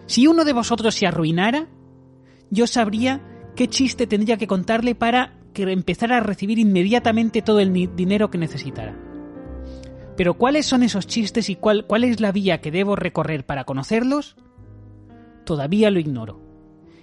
Si 0.06 0.26
uno 0.26 0.44
de 0.44 0.52
vosotros 0.52 0.94
se 0.94 1.06
arruinara, 1.06 1.66
yo 2.51 2.66
sabría 2.66 3.22
qué 3.56 3.68
chiste 3.68 4.06
tendría 4.06 4.36
que 4.36 4.47
contarle 4.47 4.94
para 4.94 5.39
que 5.55 5.62
empezara 5.62 6.18
a 6.18 6.20
recibir 6.20 6.59
inmediatamente 6.59 7.40
todo 7.40 7.59
el 7.59 7.72
dinero 7.97 8.31
que 8.31 8.36
necesitara. 8.36 8.94
Pero 10.14 10.35
¿cuáles 10.35 10.66
son 10.66 10.82
esos 10.82 11.06
chistes 11.06 11.48
y 11.48 11.56
cuál, 11.56 11.86
cuál 11.86 12.05
es 12.05 12.20
la 12.20 12.32
vía 12.32 12.60
que 12.60 12.70
debo 12.70 12.97
recorrer 12.97 13.47
para 13.47 13.64
conocerlos? 13.64 14.36
Todavía 15.44 15.90
lo 15.90 16.01
ignoro. 16.01 16.40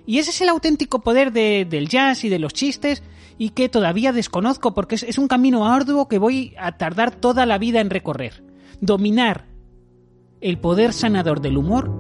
Y 0.06 0.20
ese 0.20 0.30
es 0.30 0.42
el 0.42 0.50
auténtico 0.50 1.02
poder 1.02 1.32
del 1.32 1.90
jazz 1.90 2.24
y 2.24 2.30
de 2.30 2.40
los 2.40 2.54
chistes 2.54 3.02
y 3.40 3.50
que 3.50 3.68
todavía 3.68 4.14
desconozco 4.14 4.76
porque 4.76 4.96
es, 4.96 5.04
es 5.04 5.18
un 5.18 5.28
camino 5.28 5.68
arduo 5.68 6.08
que 6.08 6.20
voy 6.20 6.54
a 6.60 6.78
tardar 6.78 7.16
toda 7.16 7.48
la 7.48 7.58
vida 7.58 7.82
en 7.82 7.90
recorrer. 7.90 8.51
Dominar 8.80 9.48
el 10.40 10.58
poder 10.58 10.94
sanador 10.94 11.42
del 11.42 11.58
humor 11.58 11.92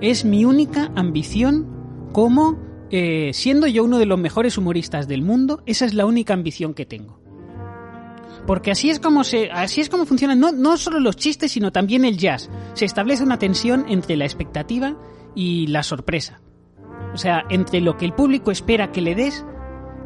es 0.00 0.24
mi 0.24 0.44
única 0.44 0.92
ambición 0.94 2.08
como, 2.12 2.58
eh, 2.90 3.30
siendo 3.32 3.66
yo 3.66 3.84
uno 3.84 3.98
de 3.98 4.06
los 4.06 4.18
mejores 4.18 4.58
humoristas 4.58 5.08
del 5.08 5.22
mundo, 5.22 5.62
esa 5.66 5.84
es 5.84 5.94
la 5.94 6.06
única 6.06 6.34
ambición 6.34 6.74
que 6.74 6.86
tengo. 6.86 7.20
Porque 8.46 8.70
así 8.70 8.90
es 8.90 9.00
como 9.00 9.24
se, 9.24 9.50
así 9.50 9.80
es 9.80 9.88
como 9.88 10.06
funcionan 10.06 10.38
no, 10.38 10.52
no 10.52 10.76
solo 10.76 11.00
los 11.00 11.16
chistes, 11.16 11.52
sino 11.52 11.72
también 11.72 12.04
el 12.04 12.16
jazz. 12.16 12.48
Se 12.74 12.84
establece 12.84 13.24
una 13.24 13.38
tensión 13.38 13.86
entre 13.88 14.16
la 14.16 14.24
expectativa 14.24 14.96
y 15.34 15.66
la 15.66 15.82
sorpresa. 15.82 16.40
O 17.12 17.18
sea, 17.18 17.44
entre 17.50 17.80
lo 17.80 17.96
que 17.96 18.04
el 18.04 18.12
público 18.12 18.50
espera 18.50 18.92
que 18.92 19.00
le 19.00 19.14
des 19.14 19.44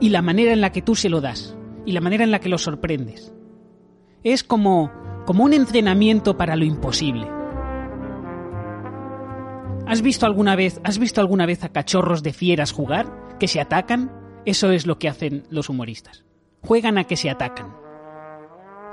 y 0.01 0.09
la 0.09 0.23
manera 0.23 0.53
en 0.53 0.61
la 0.61 0.73
que 0.73 0.81
tú 0.81 0.95
se 0.95 1.11
lo 1.11 1.21
das. 1.21 1.57
Y 1.85 1.93
la 1.93 2.01
manera 2.01 2.25
en 2.25 2.31
la 2.31 2.41
que 2.41 2.49
lo 2.49 2.57
sorprendes. 2.57 3.35
Es 4.23 4.45
como, 4.45 4.91
como 5.25 5.45
un 5.45 5.53
entrenamiento 5.53 6.37
para 6.37 6.57
lo 6.57 6.65
imposible. 6.65 7.27
¿Has 9.87 10.03
visto 10.03 10.27
alguna 10.27 10.57
vez, 10.57 10.81
has 10.85 10.99
visto 10.99 11.21
alguna 11.21 11.47
vez 11.47 11.65
a 11.65 11.71
cachorros 11.71 12.23
de 12.23 12.33
fieras 12.33 12.73
jugar? 12.73 13.39
¿Que 13.39 13.49
se 13.49 13.61
atacan? 13.61 14.13
Eso 14.45 14.71
es 14.71 14.87
lo 14.87 14.99
que 14.99 15.09
hacen 15.09 15.45
los 15.51 15.69
humoristas. 15.69 16.25
Juegan 16.63 16.99
a 16.99 17.05
que 17.05 17.17
se 17.17 17.31
atacan. 17.31 17.75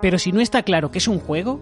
Pero 0.02 0.18
si 0.18 0.32
no 0.32 0.40
está 0.40 0.64
claro 0.64 0.90
que 0.90 1.00
es 1.00 1.08
un 1.08 1.20
juego, 1.20 1.60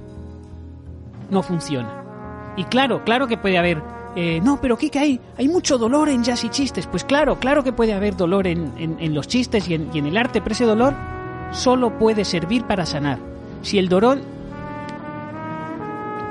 no 1.29 1.41
funciona. 1.43 2.53
Y 2.55 2.65
claro, 2.65 3.03
claro 3.03 3.27
que 3.27 3.37
puede 3.37 3.57
haber... 3.57 3.81
Eh, 4.15 4.39
no, 4.41 4.61
pero 4.61 4.77
¿qué 4.77 4.89
que 4.89 4.99
hay? 4.99 5.19
Hay 5.37 5.49
mucho 5.49 5.77
dolor 5.77 6.07
en 6.07 6.23
jazz 6.23 6.45
y 6.45 6.49
chistes. 6.49 6.87
Pues 6.87 7.03
claro, 7.03 7.37
claro 7.39 7.63
que 7.63 7.73
puede 7.73 7.93
haber 7.93 8.15
dolor 8.15 8.47
en, 8.47 8.71
en, 8.77 9.13
los 9.13 9.27
chistes 9.27 9.67
y 9.67 9.73
en, 9.73 9.89
y 9.93 9.99
en 9.99 10.05
el 10.05 10.15
arte, 10.15 10.39
pero 10.39 10.53
ese 10.53 10.63
dolor 10.63 10.93
solo 11.51 11.97
puede 11.97 12.23
servir 12.23 12.63
para 12.63 12.85
sanar. 12.85 13.34
Si 13.65 13.79
el 13.79 13.89
dolor... 13.89 14.21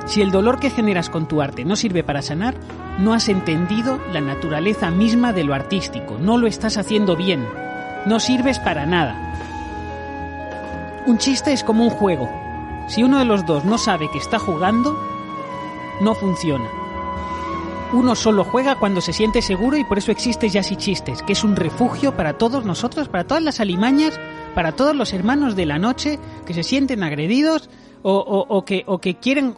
Si 0.07 0.23
el 0.23 0.31
dolor 0.31 0.61
que 0.61 0.71
generas 0.71 1.11
con 1.11 1.27
tu 1.27 1.43
arte 1.43 1.65
no 1.65 1.75
sirve 1.75 2.05
para 2.05 2.23
sanar, 2.23 2.55
no 3.01 3.13
has 3.13 3.29
entendido 3.29 3.99
la 4.13 4.21
naturaleza 4.21 4.93
misma 4.93 5.33
de 5.33 5.43
lo 5.43 5.53
artístico, 5.53 6.17
no 6.21 6.39
lo 6.39 6.47
estás 6.47 6.77
haciendo 6.77 7.17
bien, 7.17 7.45
no 8.07 8.21
sirves 8.21 8.61
para 8.61 8.87
nada. 8.87 9.17
Un 11.09 11.19
chiste 11.19 11.53
es 11.53 11.65
como 11.65 11.83
un 11.83 11.91
juego. 11.91 12.31
Si 12.87 13.03
uno 13.03 13.19
de 13.19 13.25
los 13.25 13.45
dos 13.47 13.65
no 13.65 13.79
sabe 13.79 14.09
que 14.13 14.19
está 14.19 14.39
jugando, 14.39 14.97
no 16.03 16.15
funciona. 16.15 16.69
Uno 17.93 18.15
solo 18.15 18.45
juega 18.45 18.77
cuando 18.77 19.01
se 19.01 19.13
siente 19.13 19.43
seguro 19.43 19.77
y 19.77 19.83
por 19.83 19.99
eso 19.99 20.13
existe 20.13 20.51
Jazz 20.51 20.71
Chistes, 20.77 21.25
que 21.25 21.33
es 21.33 21.43
un 21.43 21.57
refugio 21.57 22.17
para 22.17 22.35
todos 22.35 22.65
nosotros, 22.65 23.09
para 23.09 23.25
todas 23.25 23.43
las 23.43 23.59
alimañas, 23.59 24.21
para 24.55 24.73
todos 24.73 24.95
los 24.95 25.13
hermanos 25.13 25.57
de 25.57 25.67
la 25.67 25.79
noche 25.79 26.19
que 26.47 26.55
se 26.55 26.63
sienten 26.63 27.03
agredidos 27.03 27.69
o, 28.03 28.65
que, 28.65 29.17
quieren... 29.21 29.55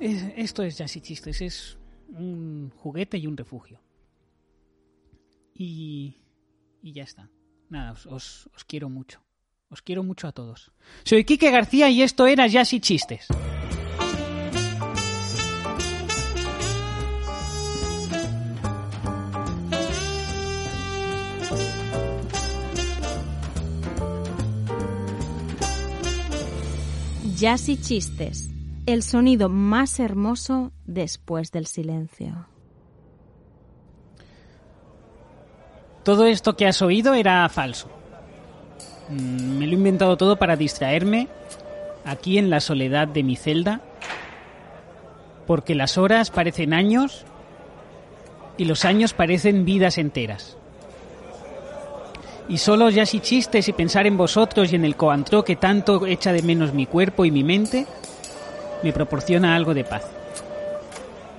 Esto 0.00 0.62
es 0.62 0.78
Jazz 0.78 0.96
y 0.96 1.00
Chistes, 1.00 1.40
es 1.40 1.78
un 2.08 2.70
juguete 2.76 3.16
y 3.16 3.26
un 3.26 3.36
refugio. 3.36 3.80
Y, 5.54 6.16
y 6.82 6.92
ya 6.92 7.04
está. 7.04 7.30
Nada, 7.70 7.94
os, 8.10 8.48
quiero 8.66 8.88
mucho. 8.88 9.20
Os 9.70 9.82
quiero 9.82 10.02
mucho 10.02 10.28
a 10.28 10.32
todos. 10.32 10.72
Soy 11.04 11.24
Quique 11.24 11.50
García 11.50 11.88
y 11.88 12.02
esto 12.02 12.26
era 12.26 12.46
Jazz 12.46 12.72
y 12.74 12.80
Chistes. 12.80 13.28
Jazz 27.36 27.68
y 27.68 27.76
Chistes. 27.80 28.50
El 28.86 29.02
sonido 29.02 29.48
más 29.48 29.98
hermoso 29.98 30.72
después 30.84 31.50
del 31.50 31.66
silencio. 31.66 32.46
Todo 36.04 36.26
esto 36.26 36.54
que 36.54 36.66
has 36.66 36.80
oído 36.80 37.14
era 37.14 37.48
falso. 37.48 37.88
Mm, 39.08 39.58
me 39.58 39.66
lo 39.66 39.72
he 39.72 39.76
inventado 39.76 40.16
todo 40.16 40.36
para 40.36 40.54
distraerme 40.54 41.28
aquí 42.04 42.38
en 42.38 42.50
la 42.50 42.60
soledad 42.60 43.08
de 43.08 43.24
mi 43.24 43.34
celda, 43.34 43.80
porque 45.46 45.74
las 45.74 45.98
horas 45.98 46.30
parecen 46.30 46.72
años 46.72 47.24
y 48.58 48.66
los 48.66 48.84
años 48.84 49.12
parecen 49.12 49.64
vidas 49.64 49.98
enteras. 49.98 50.56
Y 52.48 52.58
solo 52.58 52.90
ya 52.90 53.06
si 53.06 53.20
chistes 53.20 53.68
y 53.68 53.72
pensar 53.72 54.06
en 54.06 54.16
vosotros 54.16 54.72
y 54.72 54.76
en 54.76 54.84
el 54.84 54.96
coantro 54.96 55.44
que 55.44 55.56
tanto 55.56 56.06
echa 56.06 56.32
de 56.32 56.42
menos 56.42 56.74
mi 56.74 56.86
cuerpo 56.86 57.24
y 57.24 57.30
mi 57.30 57.42
mente, 57.42 57.86
me 58.82 58.92
proporciona 58.92 59.56
algo 59.56 59.72
de 59.72 59.84
paz. 59.84 60.04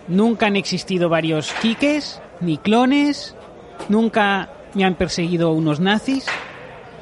Nunca 0.08 0.48
han 0.48 0.56
existido 0.56 1.10
varios 1.10 1.52
Kikes, 1.62 2.20
ni 2.42 2.58
clones, 2.58 3.36
nunca 3.88 4.50
me 4.74 4.84
han 4.84 4.96
perseguido 4.96 5.52
unos 5.52 5.80
nazis, 5.80 6.26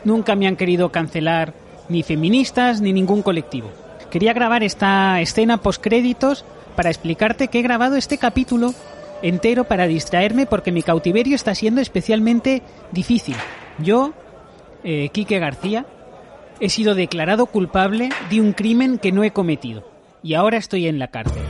nunca 0.03 0.35
me 0.35 0.47
han 0.47 0.55
querido 0.55 0.91
cancelar 0.91 1.53
ni 1.89 2.03
feministas 2.03 2.81
ni 2.81 2.93
ningún 2.93 3.21
colectivo. 3.21 3.71
Quería 4.09 4.33
grabar 4.33 4.63
esta 4.63 5.19
escena 5.21 5.57
postcréditos 5.57 6.45
para 6.75 6.89
explicarte 6.89 7.47
que 7.47 7.59
he 7.59 7.63
grabado 7.63 7.95
este 7.95 8.17
capítulo 8.17 8.73
entero 9.21 9.63
para 9.63 9.87
distraerme 9.87 10.45
porque 10.45 10.71
mi 10.71 10.83
cautiverio 10.83 11.35
está 11.35 11.55
siendo 11.55 11.81
especialmente 11.81 12.61
difícil. 12.91 13.35
Yo, 13.79 14.13
eh, 14.83 15.09
Quique 15.09 15.39
García, 15.39 15.85
he 16.59 16.69
sido 16.69 16.95
declarado 16.95 17.47
culpable 17.47 18.09
de 18.29 18.41
un 18.41 18.53
crimen 18.53 18.97
que 18.97 19.11
no 19.11 19.23
he 19.23 19.31
cometido 19.31 19.91
y 20.21 20.35
ahora 20.35 20.57
estoy 20.57 20.87
en 20.87 20.99
la 20.99 21.09
cárcel. 21.09 21.43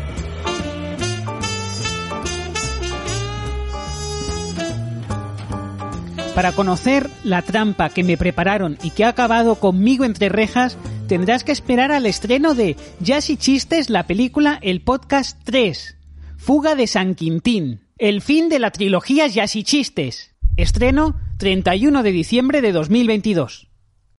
Para 6.36 6.52
conocer 6.52 7.12
la 7.24 7.44
trampa 7.44 7.90
que 7.90 8.04
me 8.04 8.18
prepararon 8.18 8.80
y 8.82 8.90
que 8.90 9.06
ha 9.06 9.10
acabado 9.10 9.56
conmigo 9.56 10.04
entre 10.04 10.30
rejas, 10.30 10.80
tendrás 11.08 11.44
que 11.44 11.52
esperar 11.52 11.92
al 11.92 12.08
estreno 12.08 12.56
de 12.56 12.76
Jazz 13.00 13.30
y 13.30 13.38
Chistes, 13.38 13.92
la 13.92 14.08
película 14.08 14.58
El 14.64 14.82
Podcast 14.82 15.40
3, 15.44 15.96
Fuga 16.38 16.74
de 16.74 16.88
San 16.88 17.14
Quintín, 17.14 17.82
el 18.00 18.22
fin 18.22 18.50
de 18.50 18.58
la 18.58 18.72
trilogía 18.72 19.28
Jazz 19.28 19.56
y 19.56 19.64
Chistes. 19.64 20.32
Estreno 20.58 21.16
31 21.38 22.04
de 22.04 22.12
diciembre 22.12 22.62
de 22.62 22.72
2022. 22.72 23.73